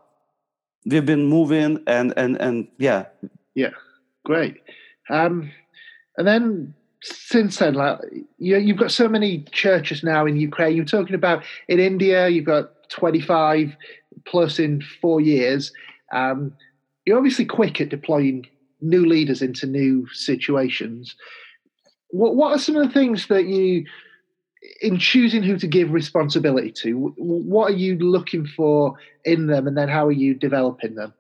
we've 0.85 1.07
been 1.07 1.27
moving 1.27 1.79
and 1.87 2.13
and 2.17 2.37
and 2.41 2.67
yeah. 2.79 3.05
Yeah, 3.55 3.75
great. 4.25 4.57
Um, 5.11 5.53
and 6.17 6.27
then 6.27 6.75
since 7.03 7.59
then, 7.59 7.75
like 7.75 7.99
you, 8.39 8.57
you've 8.57 8.79
got 8.85 8.91
so 8.91 9.09
many 9.09 9.45
churches 9.53 10.03
now 10.03 10.27
in 10.27 10.35
Ukraine. 10.37 10.75
You're 10.75 10.85
talking 10.85 11.15
about 11.15 11.45
in 11.69 11.79
India, 11.79 12.29
you've 12.29 12.53
got 12.57 12.89
25 12.89 13.77
plus 14.27 14.59
in 14.59 14.83
four 15.01 15.21
years. 15.21 15.73
Um, 16.13 16.53
you're 17.05 17.17
obviously 17.17 17.45
quick 17.45 17.81
at 17.81 17.91
deploying 17.91 18.45
new 18.81 19.07
leaders 19.07 19.41
into 19.41 19.67
new 19.69 20.09
situations 20.09 21.15
what 22.13 22.37
what 22.37 22.53
are 22.53 22.59
some 22.59 22.77
of 22.77 22.87
the 22.87 22.93
things 22.93 23.27
that 23.27 23.47
you 23.47 23.85
in 24.81 24.99
choosing 24.99 25.43
who 25.43 25.59
to 25.59 25.67
give 25.67 25.91
responsibility 25.91 26.71
to 26.71 27.13
what 27.17 27.73
are 27.73 27.77
you 27.77 27.99
looking 27.99 28.47
for 28.47 28.95
in 29.25 29.49
them 29.49 29.67
and 29.67 29.77
then 29.77 29.89
how 29.89 30.07
are 30.07 30.13
you 30.13 30.35
developing 30.35 30.95
them 30.95 31.13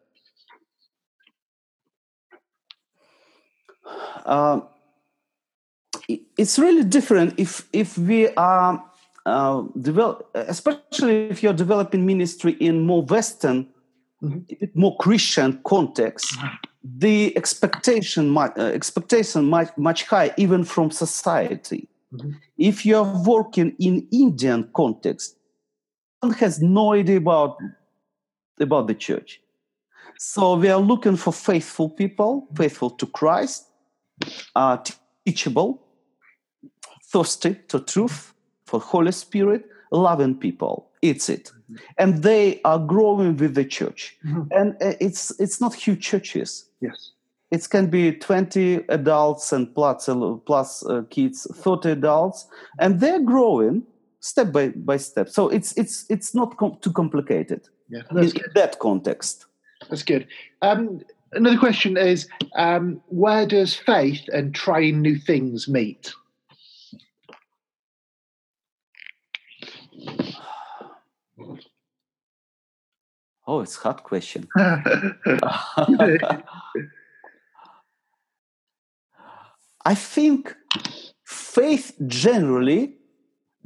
uh, 4.24 4.60
it's 6.36 6.58
really 6.58 6.84
different 6.84 7.34
if 7.38 7.68
if 7.72 7.98
we 7.98 8.28
are 8.34 8.84
uh, 9.24 9.62
develop, 9.80 10.28
especially 10.34 11.28
if 11.28 11.44
you're 11.44 11.52
developing 11.52 12.04
ministry 12.04 12.52
in 12.58 12.80
more 12.80 13.02
Western, 13.02 13.68
mm-hmm. 14.20 14.64
more 14.74 14.96
Christian 14.96 15.60
context. 15.64 16.34
Mm-hmm 16.34 16.71
the 16.84 17.36
expectation 17.36 18.28
might, 18.28 18.56
uh, 18.58 18.62
expectation 18.62 19.44
might 19.46 19.76
much 19.78 20.04
higher 20.04 20.34
even 20.36 20.64
from 20.64 20.90
society. 20.90 21.88
Mm-hmm. 22.12 22.30
If 22.58 22.84
you 22.84 22.96
are 22.96 23.22
working 23.24 23.74
in 23.78 24.06
Indian 24.10 24.68
context, 24.74 25.36
one 26.20 26.32
has 26.34 26.60
no 26.60 26.92
idea 26.92 27.16
about 27.16 27.56
about 28.60 28.86
the 28.86 28.94
church. 28.94 29.40
So 30.18 30.54
we 30.54 30.68
are 30.68 30.80
looking 30.80 31.16
for 31.16 31.32
faithful 31.32 31.88
people, 31.88 32.46
faithful 32.54 32.90
to 32.90 33.06
Christ, 33.06 33.66
uh, 34.54 34.78
teachable, 35.26 35.82
thirsty 37.10 37.56
to 37.68 37.80
truth, 37.80 38.32
for 38.66 38.78
Holy 38.78 39.12
Spirit, 39.12 39.66
loving 39.92 40.36
people. 40.36 40.90
It's 41.00 41.28
it, 41.28 41.52
mm-hmm. 41.54 41.76
and 41.98 42.22
they 42.22 42.60
are 42.64 42.78
growing 42.78 43.36
with 43.36 43.54
the 43.54 43.64
church. 43.64 44.16
Mm-hmm. 44.26 44.42
And 44.50 44.74
uh, 44.82 44.94
it's 45.00 45.32
it's 45.40 45.60
not 45.60 45.74
huge 45.74 46.02
churches 46.02 46.66
Yes. 46.82 47.12
It 47.50 47.68
can 47.70 47.86
be 47.88 48.12
20 48.12 48.84
adults 48.88 49.52
and 49.52 49.72
plus, 49.74 50.08
plus 50.46 50.86
uh, 50.86 51.02
kids, 51.10 51.46
30 51.54 51.90
adults, 51.90 52.48
and 52.80 52.98
they're 52.98 53.22
growing 53.22 53.84
step 54.20 54.52
by, 54.52 54.70
by 54.70 54.96
step. 54.96 55.28
So 55.28 55.48
it's 55.48 55.76
it's 55.76 56.06
it's 56.08 56.34
not 56.34 56.56
com- 56.56 56.78
too 56.80 56.92
complicated 56.92 57.68
yeah, 57.90 58.02
in, 58.10 58.18
in, 58.18 58.32
that 58.54 58.78
context. 58.78 59.46
That's 59.90 60.02
good. 60.02 60.26
Um, 60.62 61.02
another 61.32 61.58
question 61.58 61.98
is 61.98 62.26
um, 62.56 63.02
where 63.08 63.46
does 63.46 63.74
faith 63.74 64.22
and 64.32 64.54
trying 64.54 65.02
new 65.02 65.18
things 65.18 65.68
meet? 65.68 66.14
Oh, 73.44 73.60
it's 73.60 73.76
a 73.76 73.80
hard 73.80 74.04
question. 74.04 74.46
I 79.84 79.94
think 79.94 80.54
faith 81.24 81.92
generally 82.06 82.94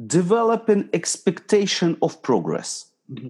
develop 0.06 0.68
an 0.68 0.88
expectation 0.92 1.96
of 2.02 2.22
progress. 2.22 2.86
Mm-hmm. 3.10 3.28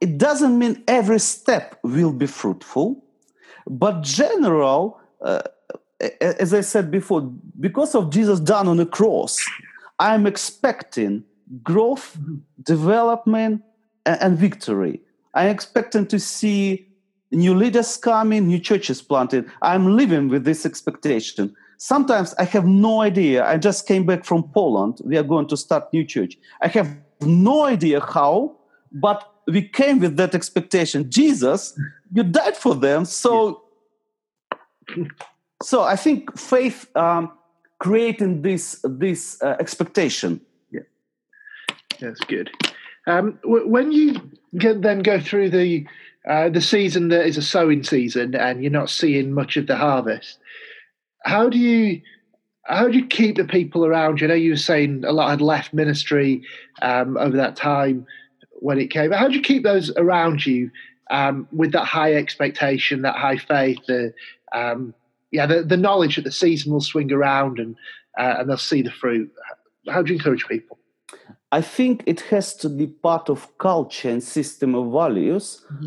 It 0.00 0.16
doesn't 0.16 0.56
mean 0.56 0.84
every 0.86 1.18
step 1.18 1.80
will 1.82 2.12
be 2.12 2.26
fruitful, 2.26 3.04
but 3.66 4.02
general, 4.02 5.00
uh, 5.20 5.42
as 6.20 6.54
I 6.54 6.60
said 6.60 6.90
before, 6.90 7.22
because 7.58 7.96
of 7.96 8.10
Jesus 8.10 8.38
done 8.38 8.68
on 8.68 8.76
the 8.76 8.86
cross, 8.86 9.44
I'm 9.98 10.26
expecting 10.26 11.24
growth, 11.62 12.16
mm-hmm. 12.18 12.36
development, 12.62 13.62
and 14.06 14.38
victory. 14.38 15.00
I'm 15.34 15.48
expecting 15.48 16.06
to 16.06 16.18
see 16.18 16.88
new 17.30 17.54
leaders 17.54 17.96
coming, 17.96 18.46
new 18.46 18.58
churches 18.58 19.02
planted. 19.02 19.50
I'm 19.60 19.96
living 19.96 20.28
with 20.28 20.44
this 20.44 20.64
expectation. 20.64 21.54
Sometimes 21.76 22.34
I 22.38 22.44
have 22.44 22.66
no 22.66 23.02
idea. 23.02 23.46
I 23.46 23.58
just 23.58 23.86
came 23.86 24.06
back 24.06 24.24
from 24.24 24.42
Poland. 24.54 25.00
We 25.04 25.16
are 25.16 25.22
going 25.22 25.46
to 25.48 25.56
start 25.56 25.92
new 25.92 26.04
church. 26.04 26.38
I 26.62 26.68
have 26.68 26.88
no 27.20 27.64
idea 27.64 28.00
how, 28.00 28.56
but 28.92 29.30
we 29.46 29.62
came 29.62 30.00
with 30.00 30.16
that 30.16 30.34
expectation. 30.34 31.10
Jesus, 31.10 31.78
you 32.12 32.22
died 32.22 32.56
for 32.56 32.74
them, 32.74 33.04
so 33.04 33.62
so 35.62 35.82
I 35.82 35.96
think 35.96 36.36
faith 36.38 36.94
um, 36.96 37.30
creating 37.78 38.42
this 38.42 38.80
this 38.84 39.40
uh, 39.42 39.56
expectation. 39.60 40.40
Yeah, 40.70 40.80
that's 42.00 42.20
good. 42.20 42.50
Um, 43.06 43.38
when 43.44 43.92
you 43.92 44.20
then 44.52 45.00
go 45.00 45.20
through 45.20 45.50
the 45.50 45.86
uh, 46.28 46.48
the 46.48 46.60
season 46.60 47.08
that 47.08 47.26
is 47.26 47.38
a 47.38 47.42
sowing 47.42 47.82
season 47.82 48.34
and 48.34 48.62
you're 48.62 48.70
not 48.70 48.90
seeing 48.90 49.32
much 49.32 49.56
of 49.56 49.66
the 49.66 49.76
harvest, 49.76 50.38
how 51.24 51.48
do 51.48 51.58
you 51.58 52.02
how 52.64 52.88
do 52.88 52.98
you 52.98 53.06
keep 53.06 53.36
the 53.36 53.44
people 53.44 53.86
around 53.86 54.20
you? 54.20 54.28
Know 54.28 54.34
you 54.34 54.50
were 54.50 54.56
saying 54.56 55.04
a 55.06 55.12
lot 55.12 55.30
had 55.30 55.40
left 55.40 55.72
ministry 55.72 56.42
um, 56.82 57.16
over 57.16 57.36
that 57.36 57.56
time 57.56 58.06
when 58.60 58.78
it 58.78 58.90
came. 58.90 59.10
But 59.10 59.18
how 59.18 59.28
do 59.28 59.34
you 59.34 59.42
keep 59.42 59.62
those 59.62 59.90
around 59.96 60.44
you 60.44 60.70
um, 61.10 61.48
with 61.52 61.72
that 61.72 61.84
high 61.84 62.14
expectation, 62.14 63.02
that 63.02 63.16
high 63.16 63.38
faith, 63.38 63.78
the 63.86 64.12
um, 64.52 64.94
yeah, 65.30 65.46
the, 65.46 65.62
the 65.62 65.76
knowledge 65.76 66.16
that 66.16 66.24
the 66.24 66.32
season 66.32 66.72
will 66.72 66.80
swing 66.80 67.12
around 67.12 67.58
and 67.58 67.76
uh, 68.18 68.36
and 68.38 68.50
they'll 68.50 68.56
see 68.56 68.82
the 68.82 68.90
fruit. 68.90 69.30
How 69.88 70.02
do 70.02 70.12
you 70.12 70.18
encourage 70.18 70.46
people? 70.46 70.78
I 71.52 71.62
think 71.62 72.02
it 72.06 72.20
has 72.32 72.54
to 72.56 72.68
be 72.68 72.86
part 72.86 73.30
of 73.30 73.56
culture 73.58 74.10
and 74.10 74.22
system 74.22 74.74
of 74.74 74.92
values. 74.92 75.64
Mm-hmm. 75.72 75.86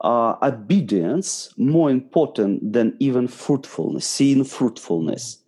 Uh, 0.00 0.34
obedience 0.42 1.54
more 1.56 1.88
important 1.88 2.72
than 2.72 2.96
even 2.98 3.28
fruitfulness, 3.28 4.04
seeing 4.04 4.42
fruitfulness 4.42 5.42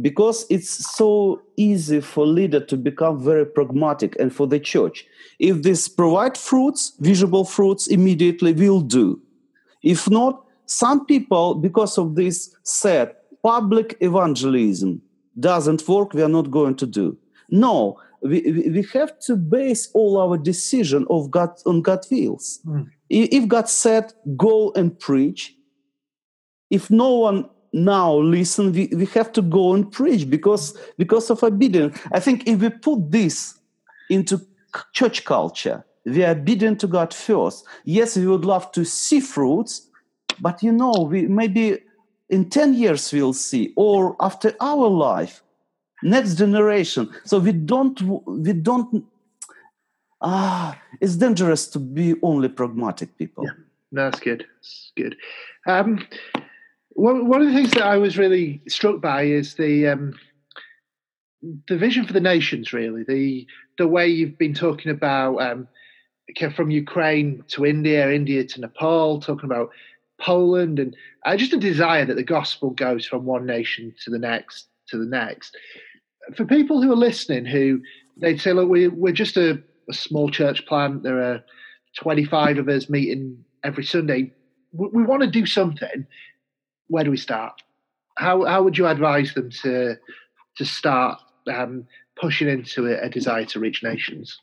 because 0.00 0.46
it's 0.50 0.94
so 0.96 1.42
easy 1.56 2.00
for 2.00 2.26
leader 2.26 2.60
to 2.60 2.76
become 2.76 3.22
very 3.22 3.46
pragmatic 3.46 4.16
and 4.20 4.34
for 4.34 4.46
the 4.46 4.60
church 4.60 5.06
if 5.38 5.62
this 5.62 5.88
provide 5.88 6.36
fruits 6.36 6.92
visible 7.00 7.44
fruits 7.44 7.86
immediately 7.86 8.52
will 8.52 8.80
do 8.80 9.20
if 9.82 10.08
not 10.10 10.44
some 10.68 11.06
people 11.06 11.54
because 11.54 11.98
of 11.98 12.14
this 12.14 12.54
said 12.62 13.14
public 13.42 13.96
evangelism 14.00 15.00
doesn't 15.40 15.86
work 15.88 16.12
we 16.12 16.22
are 16.22 16.28
not 16.28 16.50
going 16.50 16.74
to 16.76 16.86
do. 16.86 17.16
No 17.50 17.98
we, 18.22 18.70
we 18.70 18.86
have 18.92 19.18
to 19.20 19.36
base 19.36 19.90
all 19.94 20.18
our 20.18 20.36
decision 20.36 21.06
of 21.10 21.30
god 21.30 21.50
on 21.66 21.82
god 21.82 22.04
wills. 22.10 22.60
Mm. 22.66 22.88
if 23.08 23.48
god 23.48 23.68
said 23.68 24.12
go 24.36 24.72
and 24.74 24.98
preach 24.98 25.54
if 26.70 26.90
no 26.90 27.14
one 27.14 27.48
now 27.72 28.14
listen 28.14 28.72
we, 28.72 28.88
we 28.88 29.06
have 29.06 29.32
to 29.32 29.42
go 29.42 29.74
and 29.74 29.90
preach 29.92 30.28
because 30.28 30.76
because 30.96 31.30
of 31.30 31.42
obedience. 31.42 31.98
I 32.12 32.20
think 32.20 32.48
if 32.48 32.60
we 32.60 32.70
put 32.70 33.10
this 33.10 33.58
into 34.10 34.40
church 34.92 35.24
culture 35.24 35.84
we 36.04 36.24
are 36.24 36.32
obedient 36.32 36.80
to 36.80 36.86
god 36.86 37.14
first. 37.14 37.64
Yes 37.84 38.16
we 38.16 38.26
would 38.26 38.44
love 38.44 38.72
to 38.72 38.84
see 38.84 39.20
fruits 39.20 39.87
but 40.40 40.62
you 40.62 40.72
know 40.72 41.08
we 41.10 41.26
maybe 41.26 41.78
in 42.28 42.50
10 42.50 42.74
years 42.74 43.12
we'll 43.12 43.32
see 43.32 43.72
or 43.76 44.16
after 44.20 44.54
our 44.60 44.88
life 44.88 45.42
next 46.02 46.34
generation. 46.34 47.10
So 47.24 47.38
we 47.38 47.52
don't 47.52 48.00
we 48.26 48.52
don't 48.52 49.04
ah 50.20 50.78
it's 51.00 51.16
dangerous 51.16 51.68
to 51.68 51.78
be 51.78 52.14
only 52.22 52.48
pragmatic 52.48 53.16
people. 53.18 53.44
Yeah 53.44 53.52
that's 53.90 54.20
good 54.20 54.44
that's 54.56 54.92
good. 54.96 55.16
Um 55.66 56.06
one, 56.98 57.28
one 57.28 57.40
of 57.40 57.46
the 57.46 57.54
things 57.54 57.70
that 57.72 57.86
I 57.86 57.96
was 57.96 58.18
really 58.18 58.60
struck 58.66 59.00
by 59.00 59.22
is 59.22 59.54
the 59.54 59.86
um, 59.86 60.18
the 61.68 61.78
vision 61.78 62.04
for 62.04 62.12
the 62.12 62.20
nations. 62.20 62.72
Really, 62.72 63.04
the 63.04 63.46
the 63.78 63.86
way 63.86 64.08
you've 64.08 64.36
been 64.36 64.54
talking 64.54 64.90
about 64.90 65.36
um, 65.38 65.68
from 66.56 66.70
Ukraine 66.72 67.44
to 67.48 67.64
India, 67.64 68.10
India 68.10 68.42
to 68.44 68.60
Nepal, 68.60 69.20
talking 69.20 69.44
about 69.44 69.70
Poland, 70.20 70.78
and 70.78 70.96
uh, 71.24 71.36
just 71.36 71.52
a 71.52 71.58
desire 71.58 72.04
that 72.04 72.16
the 72.16 72.22
gospel 72.22 72.70
goes 72.70 73.06
from 73.06 73.24
one 73.24 73.46
nation 73.46 73.94
to 74.04 74.10
the 74.10 74.18
next 74.18 74.68
to 74.88 74.98
the 74.98 75.06
next. 75.06 75.56
For 76.36 76.44
people 76.44 76.82
who 76.82 76.92
are 76.92 76.96
listening, 76.96 77.44
who 77.44 77.80
they'd 78.16 78.40
say, 78.40 78.52
"Look, 78.52 78.68
we, 78.68 78.88
we're 78.88 79.12
just 79.12 79.36
a, 79.36 79.62
a 79.88 79.94
small 79.94 80.30
church 80.30 80.66
plant. 80.66 81.02
There 81.02 81.20
are 81.20 81.44
25 81.98 82.58
of 82.58 82.68
us 82.68 82.90
meeting 82.90 83.44
every 83.64 83.84
Sunday. 83.84 84.32
We, 84.72 84.88
we 84.92 85.02
want 85.04 85.22
to 85.22 85.30
do 85.30 85.46
something." 85.46 86.06
where 86.88 87.04
do 87.04 87.10
we 87.10 87.16
start? 87.16 87.62
How 88.16 88.44
how 88.44 88.62
would 88.62 88.76
you 88.76 88.86
advise 88.86 89.32
them 89.34 89.50
to 89.62 89.96
to 90.56 90.64
start 90.64 91.20
um, 91.46 91.86
pushing 92.20 92.48
into 92.48 92.86
a, 92.86 93.06
a 93.06 93.08
desire 93.08 93.44
to 93.46 93.60
reach 93.60 93.82
nations? 93.82 94.40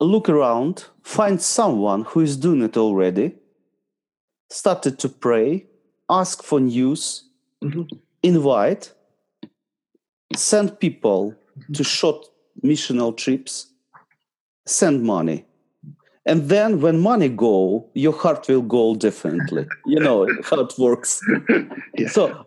Look 0.00 0.28
around, 0.28 0.86
find 1.02 1.40
someone 1.40 2.04
who 2.04 2.20
is 2.20 2.36
doing 2.36 2.62
it 2.62 2.76
already. 2.76 3.34
Started 4.50 4.98
to 5.00 5.08
pray, 5.08 5.66
ask 6.08 6.42
for 6.42 6.60
news, 6.60 7.24
mm-hmm. 7.62 7.82
invite, 8.22 8.92
send 10.36 10.78
people 10.80 11.32
mm-hmm. 11.32 11.72
to 11.72 11.84
short 11.84 12.26
missional 12.62 13.16
trips, 13.16 13.66
send 14.66 15.02
money 15.02 15.44
and 16.28 16.50
then 16.50 16.80
when 16.80 17.00
money 17.00 17.28
go 17.28 17.88
your 17.94 18.12
heart 18.12 18.46
will 18.48 18.62
go 18.62 18.94
differently 18.94 19.66
you 19.86 19.98
know 19.98 20.28
how 20.44 20.60
it 20.60 20.72
works 20.78 21.20
yeah. 21.96 22.08
so 22.08 22.46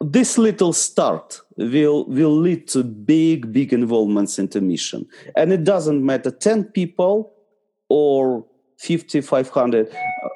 this 0.00 0.38
little 0.38 0.72
start 0.72 1.40
will 1.56 2.04
will 2.06 2.36
lead 2.36 2.68
to 2.68 2.84
big 2.84 3.52
big 3.52 3.72
involvements 3.72 4.38
into 4.38 4.60
mission. 4.60 5.06
And 5.36 5.52
it 5.52 5.64
doesn't 5.64 6.04
matter 6.04 6.30
10 6.30 6.64
people 6.64 7.32
or 7.88 8.44
50 8.78 9.20
500 9.20 9.88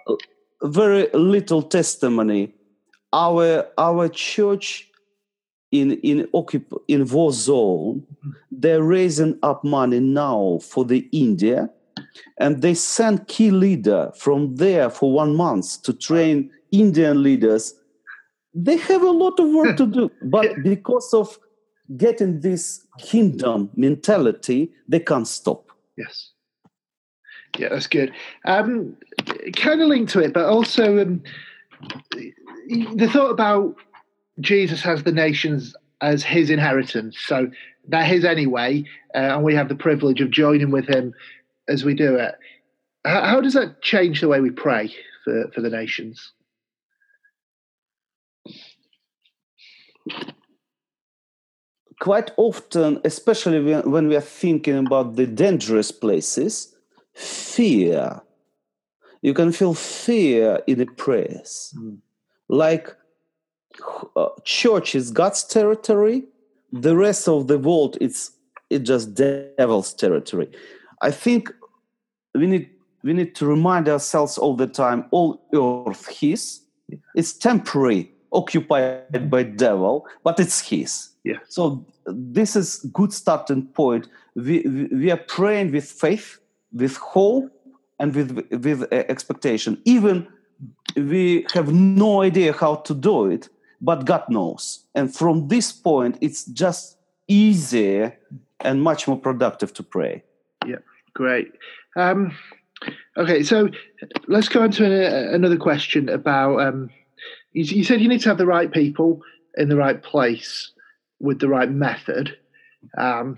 uh, 0.07 0.15
very 0.63 1.09
little 1.13 1.63
testimony. 1.63 2.55
Our 3.13 3.67
our 3.77 4.09
church 4.09 4.91
in 5.73 5.93
in 6.01 6.27
occup- 6.35 6.83
in 6.89 7.07
war 7.07 7.33
zone 7.33 8.05
they're 8.51 8.83
raising 8.83 9.39
up 9.43 9.63
money 9.65 10.01
now 10.01 10.59
for 10.63 10.85
the 10.85 11.09
india 11.13 11.71
and 12.39 12.61
they 12.63 12.75
sent 12.75 13.29
key 13.29 13.51
leader 13.51 14.11
from 14.17 14.57
there 14.57 14.91
for 14.91 15.13
one 15.13 15.35
month 15.35 15.83
to 15.83 15.93
train 15.93 16.51
indian 16.73 17.23
leaders 17.23 17.75
they 18.55 18.76
have 18.76 19.03
a 19.03 19.11
lot 19.11 19.38
of 19.38 19.48
work 19.51 19.76
to 19.76 19.86
do 19.86 20.11
but 20.22 20.62
because 20.62 21.12
of 21.14 21.38
getting 21.96 22.40
this 22.40 22.86
kingdom 22.98 23.70
mentality 23.76 24.72
they 24.88 25.01
can't 25.01 25.28
stop. 25.28 25.70
Yes. 25.96 26.30
Yeah 27.59 27.68
that's 27.70 27.86
good. 27.86 28.12
Um, 28.44 28.96
kind 29.57 29.80
of 29.80 29.88
linked 29.88 30.12
to 30.12 30.20
it 30.20 30.32
but 30.32 30.46
also 30.46 31.01
um, 31.01 31.22
the 32.68 33.09
thought 33.12 33.30
about 33.30 33.74
jesus 34.40 34.82
has 34.82 35.03
the 35.03 35.12
nations 35.12 35.74
as 36.03 36.22
his 36.22 36.51
inheritance 36.51 37.18
so 37.18 37.51
they're 37.88 38.05
his 38.05 38.24
anyway 38.24 38.84
uh, 39.14 39.34
and 39.34 39.42
we 39.42 39.55
have 39.55 39.68
the 39.68 39.74
privilege 39.74 40.20
of 40.20 40.30
joining 40.30 40.70
with 40.70 40.86
him 40.86 41.14
as 41.70 41.84
we 41.84 41.94
do 41.94 42.16
it. 42.16 42.34
How, 43.05 43.22
how 43.22 43.40
does 43.40 43.55
that 43.55 43.80
change 43.80 44.20
the 44.20 44.28
way 44.28 44.40
we 44.40 44.51
pray 44.51 44.92
for, 45.24 45.51
for 45.55 45.61
the 45.61 45.70
nations? 45.70 46.32
Quite 52.01 52.31
often, 52.37 53.01
especially 53.05 53.75
when 53.83 54.09
we 54.09 54.17
are 54.17 54.23
thinking 54.23 54.79
about 54.87 55.17
the 55.17 55.27
dangerous 55.27 55.93
places, 55.93 56.75
fear. 57.15 58.23
You 59.23 59.35
can 59.35 59.53
feel 59.53 59.75
fear 59.75 60.63
in 60.67 60.79
the 60.79 60.87
prayers. 60.87 61.75
Mm. 61.77 61.99
Like 62.49 62.97
uh, 64.17 64.29
church 64.45 64.95
is 64.95 65.11
God's 65.11 65.45
territory, 65.45 66.25
the 66.73 66.97
rest 66.97 67.29
of 67.29 67.49
the 67.49 67.59
world 67.59 67.99
it's 68.01 68.33
it's 68.71 68.87
just 68.87 69.15
devil's 69.15 69.93
territory. 69.93 70.49
I 71.03 71.11
think 71.11 71.53
we 72.35 72.47
need 72.47 72.71
we 73.03 73.13
need 73.13 73.35
to 73.37 73.47
remind 73.47 73.89
ourselves 73.89 74.39
all 74.39 74.57
the 74.57 74.67
time 74.67 75.07
all 75.11 75.41
earth 75.55 76.07
his 76.09 76.61
it's 77.15 77.33
temporary 77.33 78.13
occupied 78.33 79.31
by 79.31 79.43
devil 79.43 80.07
but 80.24 80.39
it's 80.41 80.61
his. 80.61 81.11
Yeah. 81.24 81.39
So 81.49 81.85
this 82.07 82.57
is 82.57 82.78
good 82.93 83.12
starting 83.12 83.66
point. 83.66 84.09
We, 84.35 84.89
we, 84.93 85.11
are 85.11 85.18
praying 85.18 85.72
with 85.72 85.85
faith 85.85 86.39
with 86.72 86.97
hope 86.97 87.51
and 87.99 88.14
with 88.14 88.47
with 88.51 88.83
uh, 88.85 89.05
expectation. 89.09 89.81
Even 89.85 90.26
we 90.97 91.47
have 91.53 91.72
no 91.72 92.22
idea 92.22 92.53
how 92.53 92.76
to 92.76 92.95
do 92.95 93.26
it 93.26 93.49
but 93.81 94.05
god 94.05 94.24
knows. 94.28 94.85
And 94.95 95.14
from 95.14 95.49
this 95.49 95.72
point 95.72 96.18
it's 96.20 96.45
just 96.45 96.97
easier 97.28 98.16
and 98.61 98.83
much 98.83 99.09
more 99.09 99.18
productive 99.18 99.72
to 99.74 99.83
pray. 99.83 100.22
Yeah 100.66 100.78
great. 101.14 101.53
Um, 101.97 102.37
okay, 103.16 103.43
so 103.43 103.68
let's 104.28 104.49
go 104.49 104.62
on 104.62 104.70
to 104.72 105.35
another 105.35 105.57
question 105.57 106.09
about. 106.09 106.61
Um, 106.61 106.91
you, 107.53 107.64
you, 107.64 107.84
said 107.84 108.01
you 108.01 108.09
need 108.09 108.20
to 108.20 108.28
have 108.28 108.38
the 108.38 108.46
right 108.46 108.70
people 108.70 109.22
in 109.57 109.68
the 109.68 109.76
right 109.76 110.03
place 110.03 110.72
with 111.18 111.40
the 111.40 111.48
right 111.48 111.70
method, 111.70 112.36
um, 112.96 113.36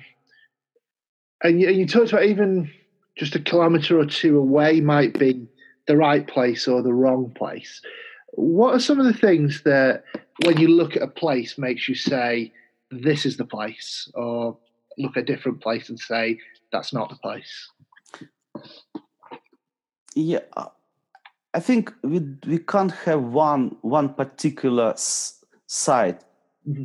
and, 1.43 1.61
you, 1.61 1.71
you 1.71 1.87
talked 1.87 2.13
about 2.13 2.25
even 2.25 2.71
just 3.17 3.35
a 3.35 3.41
kilometre 3.41 3.99
or 3.99 4.07
two 4.07 4.39
away 4.39 4.81
might 4.81 5.19
be 5.19 5.47
the 5.87 5.97
right 5.97 6.27
place 6.27 6.69
or 6.69 6.83
the 6.83 6.95
wrong 6.95 7.33
place. 7.37 7.83
What 8.35 8.75
are 8.75 8.81
some 8.81 9.01
of 9.01 9.07
the 9.07 9.13
things 9.13 9.63
that, 9.65 10.05
when 10.45 10.59
you 10.59 10.69
look 10.69 10.97
at 10.97 11.03
a 11.03 11.09
place, 11.09 11.59
makes 11.59 11.89
you 11.89 11.95
say, 11.95 12.53
"This 12.91 13.27
is 13.27 13.37
the 13.37 13.45
place," 13.45 14.11
or 14.15 14.57
look 14.97 15.17
at 15.17 15.25
a 15.25 15.27
different 15.27 15.61
place 15.61 15.89
and 15.89 15.99
say, 15.99 16.39
"That's 16.71 16.93
not 16.93 17.11
the 17.11 17.17
place"? 17.17 17.69
Yeah, 20.15 20.41
uh, 20.57 20.69
I 21.55 21.61
think 21.61 21.93
we 22.03 22.21
we 22.47 22.59
can't 22.59 22.93
have 23.05 23.23
one 23.23 23.77
one 23.83 24.15
particular 24.15 24.95
side. 25.67 26.19
Mm-hmm. 26.69 26.85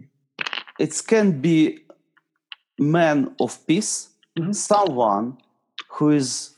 It 0.79 1.01
can 1.07 1.41
be 1.41 1.79
man 2.79 3.35
of 3.39 3.65
peace, 3.67 4.09
Mhm. 4.37 4.53
someone 4.53 5.37
who 5.89 6.09
is 6.11 6.55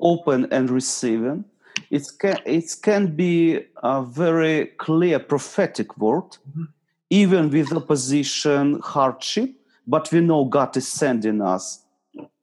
open 0.00 0.46
and 0.52 0.70
receiving. 0.70 1.44
It 1.90 2.06
can 2.18 2.38
it 2.44 2.76
can 2.82 3.16
be 3.16 3.64
a 3.82 4.02
very 4.02 4.66
clear 4.78 5.18
prophetic 5.20 5.96
word, 5.98 6.36
Mhm. 6.48 6.68
even 7.10 7.50
with 7.50 7.72
opposition, 7.72 8.80
hardship. 8.82 9.50
But 9.86 10.10
we 10.12 10.20
know 10.20 10.44
God 10.44 10.76
is 10.76 10.88
sending 10.88 11.40
us 11.40 11.84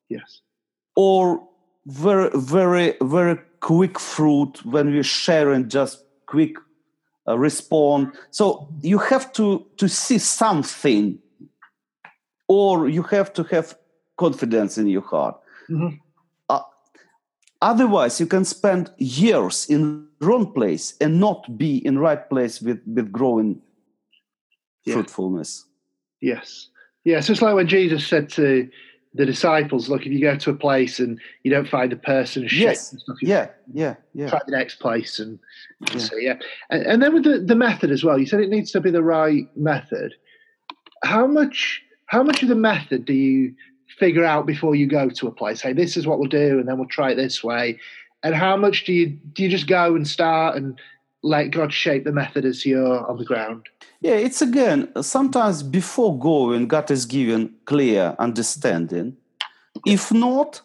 Yes. 0.09 0.41
or 0.95 1.47
very 1.85 2.29
very 2.33 2.95
very 3.01 3.37
quick 3.59 3.99
fruit 3.99 4.63
when 4.65 4.91
we 4.91 5.03
share 5.03 5.51
and 5.51 5.69
just 5.69 6.03
quick 6.25 6.55
uh, 7.27 7.37
respond 7.37 8.11
so 8.31 8.67
you 8.81 8.97
have 8.97 9.31
to 9.33 9.65
to 9.77 9.87
see 9.87 10.17
something 10.17 11.19
or 12.47 12.89
you 12.89 13.03
have 13.03 13.31
to 13.33 13.43
have 13.43 13.75
confidence 14.17 14.77
in 14.77 14.87
your 14.87 15.01
heart 15.03 15.35
Mhm. 15.69 15.99
uh, 16.49 16.61
otherwise 17.61 18.19
you 18.19 18.27
can 18.27 18.45
spend 18.45 18.91
years 18.97 19.65
in 19.69 20.07
wrong 20.21 20.51
place 20.53 20.95
and 21.01 21.19
not 21.19 21.57
be 21.57 21.77
in 21.85 21.97
right 21.99 22.29
place 22.29 22.61
with 22.61 22.79
with 22.95 23.11
growing 23.11 23.61
Yeah. 24.85 24.93
fruitfulness 24.95 25.65
Yes. 26.21 26.69
yes 27.05 27.29
it's 27.29 27.41
like 27.41 27.55
when 27.55 27.67
Jesus 27.67 28.07
said 28.07 28.29
to 28.29 28.67
the 29.13 29.25
disciples, 29.25 29.89
"Look, 29.89 30.05
if 30.05 30.11
you 30.11 30.21
go 30.21 30.35
to 30.37 30.49
a 30.51 30.55
place 30.55 30.99
and 30.99 31.19
you 31.43 31.51
don't 31.51 31.67
find 31.67 31.91
the 31.91 31.95
person, 31.97 32.47
yes 32.51 32.91
and 32.91 33.01
stuff, 33.01 33.17
yeah 33.21 33.49
yeah 33.73 33.95
yeah 34.13 34.29
try 34.29 34.39
the 34.45 34.51
next 34.51 34.75
place." 34.79 35.19
And 35.19 35.39
Yeah. 35.93 35.97
so 35.99 36.15
yeah, 36.17 36.37
and, 36.69 36.83
and 36.83 37.01
then 37.01 37.13
with 37.13 37.23
the, 37.23 37.39
the 37.39 37.55
method 37.55 37.89
as 37.91 38.03
well, 38.03 38.19
you 38.19 38.25
said 38.25 38.39
it 38.41 38.49
needs 38.49 38.71
to 38.71 38.81
be 38.81 38.91
the 38.91 39.03
right 39.03 39.45
method. 39.55 40.13
How 41.03 41.25
much? 41.25 41.81
How 42.07 42.23
much 42.23 42.41
of 42.43 42.49
the 42.49 42.55
method 42.55 43.05
do 43.05 43.13
you 43.13 43.53
figure 43.97 44.25
out 44.25 44.45
before 44.45 44.75
you 44.75 44.87
go 44.87 45.09
to 45.09 45.27
a 45.27 45.31
place? 45.31 45.61
Hey, 45.61 45.73
this 45.73 45.95
is 45.97 46.05
what 46.07 46.19
we'll 46.19 46.27
do, 46.29 46.59
and 46.59 46.67
then 46.67 46.77
we'll 46.77 46.87
try 46.87 47.11
it 47.11 47.15
this 47.15 47.43
way. 47.43 47.79
And 48.23 48.35
how 48.35 48.57
much 48.57 48.85
do 48.85 48.93
you 48.93 49.07
do 49.07 49.43
you 49.43 49.49
just 49.49 49.67
go 49.67 49.95
and 49.95 50.07
start 50.07 50.55
and 50.57 50.79
let 51.23 51.51
God 51.51 51.73
shape 51.73 52.03
the 52.03 52.11
method 52.11 52.45
as 52.45 52.65
you're 52.65 53.07
on 53.09 53.17
the 53.17 53.25
ground? 53.25 53.67
Yeah, 54.01 54.13
it's 54.13 54.41
again 54.41 54.89
sometimes 55.01 55.61
before 55.61 56.17
going, 56.17 56.67
God 56.67 56.89
is 56.89 57.05
given 57.05 57.55
clear 57.65 58.15
understanding. 58.17 59.17
If 59.85 60.11
not, 60.11 60.61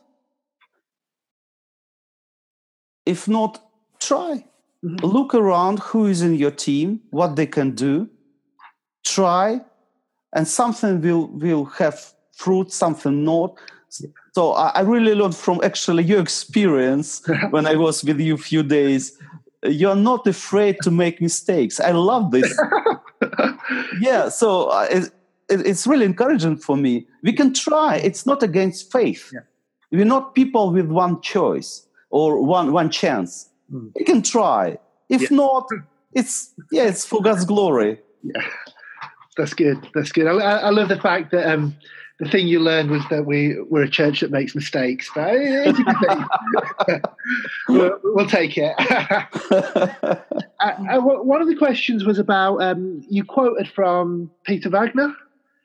if 3.07 3.28
not, 3.28 3.61
try. 4.01 4.45
Mhm. 4.85 5.03
Look 5.03 5.35
around 5.35 5.78
who 5.80 6.07
is 6.07 6.22
in 6.22 6.35
your 6.35 6.51
team, 6.51 7.01
what 7.11 7.37
they 7.37 7.47
can 7.47 7.70
do. 7.74 8.09
Try, 9.05 9.61
and 10.35 10.49
something 10.49 11.01
will 11.03 11.28
will 11.28 11.64
have 11.78 12.14
fruit, 12.37 12.72
something 12.72 13.24
not. 13.24 13.57
So 14.35 14.53
I, 14.53 14.68
I 14.76 14.80
really 14.82 15.14
learned 15.14 15.37
from 15.37 15.61
actually 15.64 16.05
your 16.05 16.20
experience 16.20 17.22
when 17.51 17.66
I 17.66 17.76
was 17.76 18.05
with 18.05 18.20
you 18.20 18.35
a 18.35 18.39
few 18.39 18.62
days. 18.62 19.18
You're 19.64 19.97
not 19.97 20.26
afraid 20.26 20.82
to 20.82 20.91
make 20.91 21.20
mistakes. 21.22 21.80
I 21.80 21.93
love 21.93 22.30
this 22.32 22.57
yeah 24.00 24.28
so 24.28 24.66
uh, 24.66 24.86
it, 24.90 25.04
it- 25.50 25.66
it's 25.66 25.86
really 25.86 26.04
encouraging 26.04 26.56
for 26.56 26.76
me 26.76 27.06
we 27.22 27.32
can 27.32 27.52
try 27.52 27.96
it's 27.96 28.24
not 28.26 28.42
against 28.42 28.90
faith 28.92 29.30
Yeah. 29.32 29.40
we're 29.92 30.04
not 30.16 30.34
people 30.34 30.72
with 30.72 30.86
one 30.86 31.20
choice 31.20 31.86
or 32.10 32.40
one 32.42 32.72
one 32.72 32.90
chance 32.90 33.50
Mm. 33.72 33.92
we 33.98 34.04
can 34.04 34.20
try 34.22 34.76
if 35.08 35.22
Yeah. 35.22 35.36
not 35.36 35.68
it's 36.12 36.52
yeah 36.70 36.84
it's 36.90 37.04
for 37.06 37.22
god's 37.22 37.44
glory 37.46 37.98
Yeah, 38.22 38.42
that's 39.36 39.54
good. 39.54 39.78
That's 39.94 40.12
good. 40.12 40.26
I, 40.26 40.32
I 40.32 40.54
I 40.68 40.70
love 40.70 40.88
the 40.88 41.00
fact 41.00 41.30
that 41.32 41.44
um, 41.54 41.74
the 42.20 42.28
thing 42.28 42.46
you 42.46 42.60
learned 42.60 42.90
was 42.90 43.02
that 43.10 43.26
we 43.26 43.60
we're 43.68 43.82
a 43.82 43.90
church 43.90 44.20
that 44.20 44.30
makes 44.30 44.54
mistakes. 44.54 45.10
But 45.14 45.34
it's 45.34 45.78
a 45.78 45.82
good 45.82 45.96
thing. 46.86 47.02
we'll, 47.68 47.98
we'll 48.02 48.28
take 48.28 48.56
it. 48.56 48.74
Uh, 50.60 50.96
uh, 50.96 51.00
one 51.00 51.42
of 51.42 51.48
the 51.48 51.56
questions 51.56 52.04
was 52.04 52.18
about 52.18 52.56
um, 52.62 53.02
you 53.10 53.22
quoted 53.22 53.68
from 53.68 54.30
Peter 54.44 54.70
Wagner. 54.70 55.14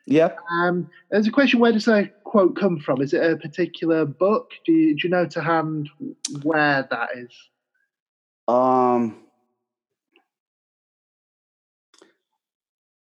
yeah 0.05 0.31
Um, 0.51 0.89
there's 1.09 1.25
a 1.25 1.31
question: 1.31 1.61
Where 1.61 1.71
does 1.71 1.85
that 1.85 2.21
quote 2.25 2.57
come 2.57 2.79
from? 2.79 3.01
Is 3.01 3.13
it 3.13 3.23
a 3.23 3.37
particular 3.37 4.03
book? 4.03 4.51
Do 4.65 4.73
you, 4.73 4.95
do 4.97 5.07
you 5.07 5.09
know 5.09 5.25
to 5.27 5.41
hand 5.41 5.89
where 6.43 6.85
that 6.91 7.09
is? 7.15 7.31
um 8.49 9.15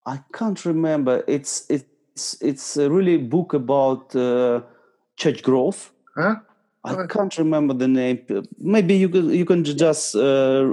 i 0.06 0.18
can't 0.32 0.64
remember 0.64 1.22
it's 1.28 1.66
it's 2.14 2.40
it's 2.40 2.76
a 2.76 2.90
really 2.90 3.16
book 3.18 3.54
about 3.54 4.14
uh, 4.14 4.60
church 5.16 5.42
growth 5.42 5.90
Huh? 6.16 6.36
I 6.84 7.06
can't 7.06 7.36
remember 7.38 7.72
the 7.74 7.88
name. 7.88 8.20
Maybe 8.58 8.94
you 8.94 9.08
can 9.08 9.30
you 9.30 9.44
can 9.44 9.64
just 9.64 10.14
uh, 10.14 10.72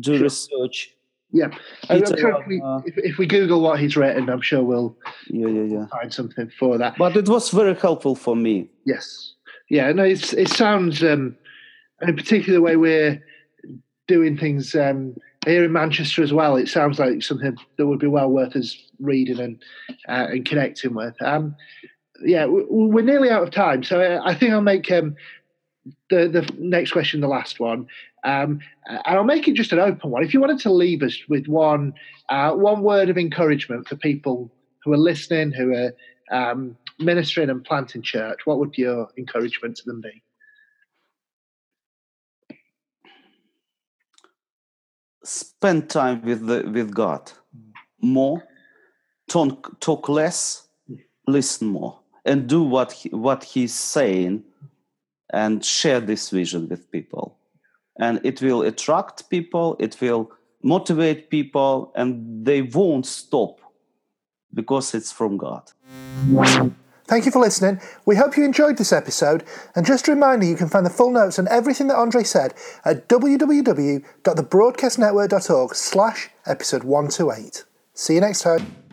do 0.00 0.18
research. 0.22 0.90
Yeah, 1.30 1.48
I'm 1.88 2.04
sure 2.04 2.40
if 2.40 2.46
we, 2.46 2.62
if, 2.86 2.98
if 2.98 3.18
we 3.18 3.26
Google 3.26 3.60
what 3.60 3.80
he's 3.80 3.96
written, 3.96 4.28
I'm 4.28 4.40
sure 4.40 4.62
we'll 4.62 4.96
Yeah, 5.28 5.48
yeah, 5.48 5.62
yeah. 5.62 5.86
find 5.86 6.12
something 6.12 6.50
for 6.58 6.78
that. 6.78 6.96
But 6.96 7.16
it 7.16 7.28
was 7.28 7.50
very 7.50 7.74
helpful 7.74 8.14
for 8.14 8.36
me. 8.36 8.68
Yes. 8.84 9.34
Yeah, 9.68 9.90
no, 9.92 10.04
it's, 10.04 10.32
it 10.32 10.48
sounds, 10.48 11.02
um, 11.02 11.36
and 12.00 12.10
in 12.10 12.16
particular, 12.16 12.58
the 12.58 12.62
way 12.62 12.76
we're 12.76 13.20
doing 14.06 14.36
things 14.36 14.76
um, 14.76 15.16
here 15.44 15.64
in 15.64 15.72
Manchester 15.72 16.22
as 16.22 16.32
well, 16.32 16.56
it 16.56 16.68
sounds 16.68 16.98
like 16.98 17.22
something 17.22 17.56
that 17.76 17.86
would 17.86 17.98
be 17.98 18.06
well 18.06 18.30
worth 18.30 18.56
us 18.56 18.76
reading 19.00 19.40
and 19.40 19.62
uh, 20.08 20.28
and 20.30 20.46
connecting 20.46 20.94
with. 20.94 21.14
Um, 21.22 21.54
yeah, 22.24 22.46
we- 22.46 22.64
we're 22.68 23.04
nearly 23.04 23.30
out 23.30 23.42
of 23.42 23.50
time, 23.50 23.82
so 23.82 24.00
I 24.00 24.30
I 24.30 24.34
think 24.34 24.52
I'll 24.52 24.60
make 24.60 24.90
um, 24.90 25.16
the 26.10 26.28
the 26.28 26.48
next 26.58 26.92
question 26.92 27.20
the 27.20 27.28
last 27.28 27.60
one, 27.60 27.86
um, 28.24 28.60
and 28.86 29.00
I'll 29.04 29.24
make 29.24 29.48
it 29.48 29.54
just 29.54 29.72
an 29.72 29.78
open 29.80 30.10
one. 30.10 30.24
If 30.24 30.34
you 30.34 30.40
wanted 30.40 30.60
to 30.60 30.72
leave 30.72 31.02
us 31.02 31.18
with 31.28 31.46
one 31.46 31.94
uh, 32.28 32.52
one 32.52 32.82
word 32.82 33.08
of 33.10 33.18
encouragement 33.18 33.88
for 33.88 33.96
people 33.96 34.50
who 34.82 34.92
are 34.92 34.98
listening, 34.98 35.52
who 35.52 35.74
are 35.74 35.92
um, 36.30 36.76
ministering 36.98 37.50
and 37.50 37.64
planting 37.64 38.02
church, 38.02 38.40
what 38.46 38.58
would 38.58 38.76
your 38.78 39.08
encouragement 39.18 39.76
to 39.76 39.84
them 39.84 40.00
be? 40.00 40.23
Spend 45.64 45.88
time 45.88 46.20
with 46.20 46.46
the 46.46 46.62
with 46.70 46.94
God 46.94 47.32
more. 48.02 48.42
Talk 49.30 49.80
talk 49.80 50.10
less. 50.10 50.68
Listen 51.26 51.68
more, 51.68 52.00
and 52.26 52.46
do 52.46 52.62
what 52.62 52.92
he, 52.92 53.08
what 53.08 53.44
He's 53.44 53.72
saying, 53.72 54.44
and 55.32 55.64
share 55.64 56.00
this 56.00 56.28
vision 56.28 56.68
with 56.68 56.90
people. 56.92 57.38
And 57.98 58.20
it 58.24 58.42
will 58.42 58.60
attract 58.60 59.30
people. 59.30 59.76
It 59.80 59.96
will 60.02 60.30
motivate 60.62 61.30
people, 61.30 61.92
and 61.96 62.44
they 62.44 62.60
won't 62.60 63.06
stop 63.06 63.58
because 64.52 64.94
it's 64.94 65.12
from 65.12 65.38
God. 65.38 65.72
Thank 67.06 67.26
you 67.26 67.32
for 67.32 67.38
listening. 67.38 67.80
We 68.06 68.16
hope 68.16 68.34
you 68.36 68.44
enjoyed 68.44 68.78
this 68.78 68.92
episode. 68.92 69.44
And 69.74 69.84
just 69.84 70.08
a 70.08 70.12
reminder, 70.12 70.46
you 70.46 70.56
can 70.56 70.68
find 70.68 70.86
the 70.86 70.90
full 70.90 71.10
notes 71.10 71.38
on 71.38 71.46
everything 71.48 71.88
that 71.88 71.98
Andrei 71.98 72.24
said 72.24 72.54
at 72.84 73.08
www.thebroadcastnetwork.org 73.08 75.74
slash 75.74 76.30
episode 76.46 76.84
128. 76.84 77.64
See 77.92 78.14
you 78.14 78.20
next 78.20 78.40
time. 78.40 78.83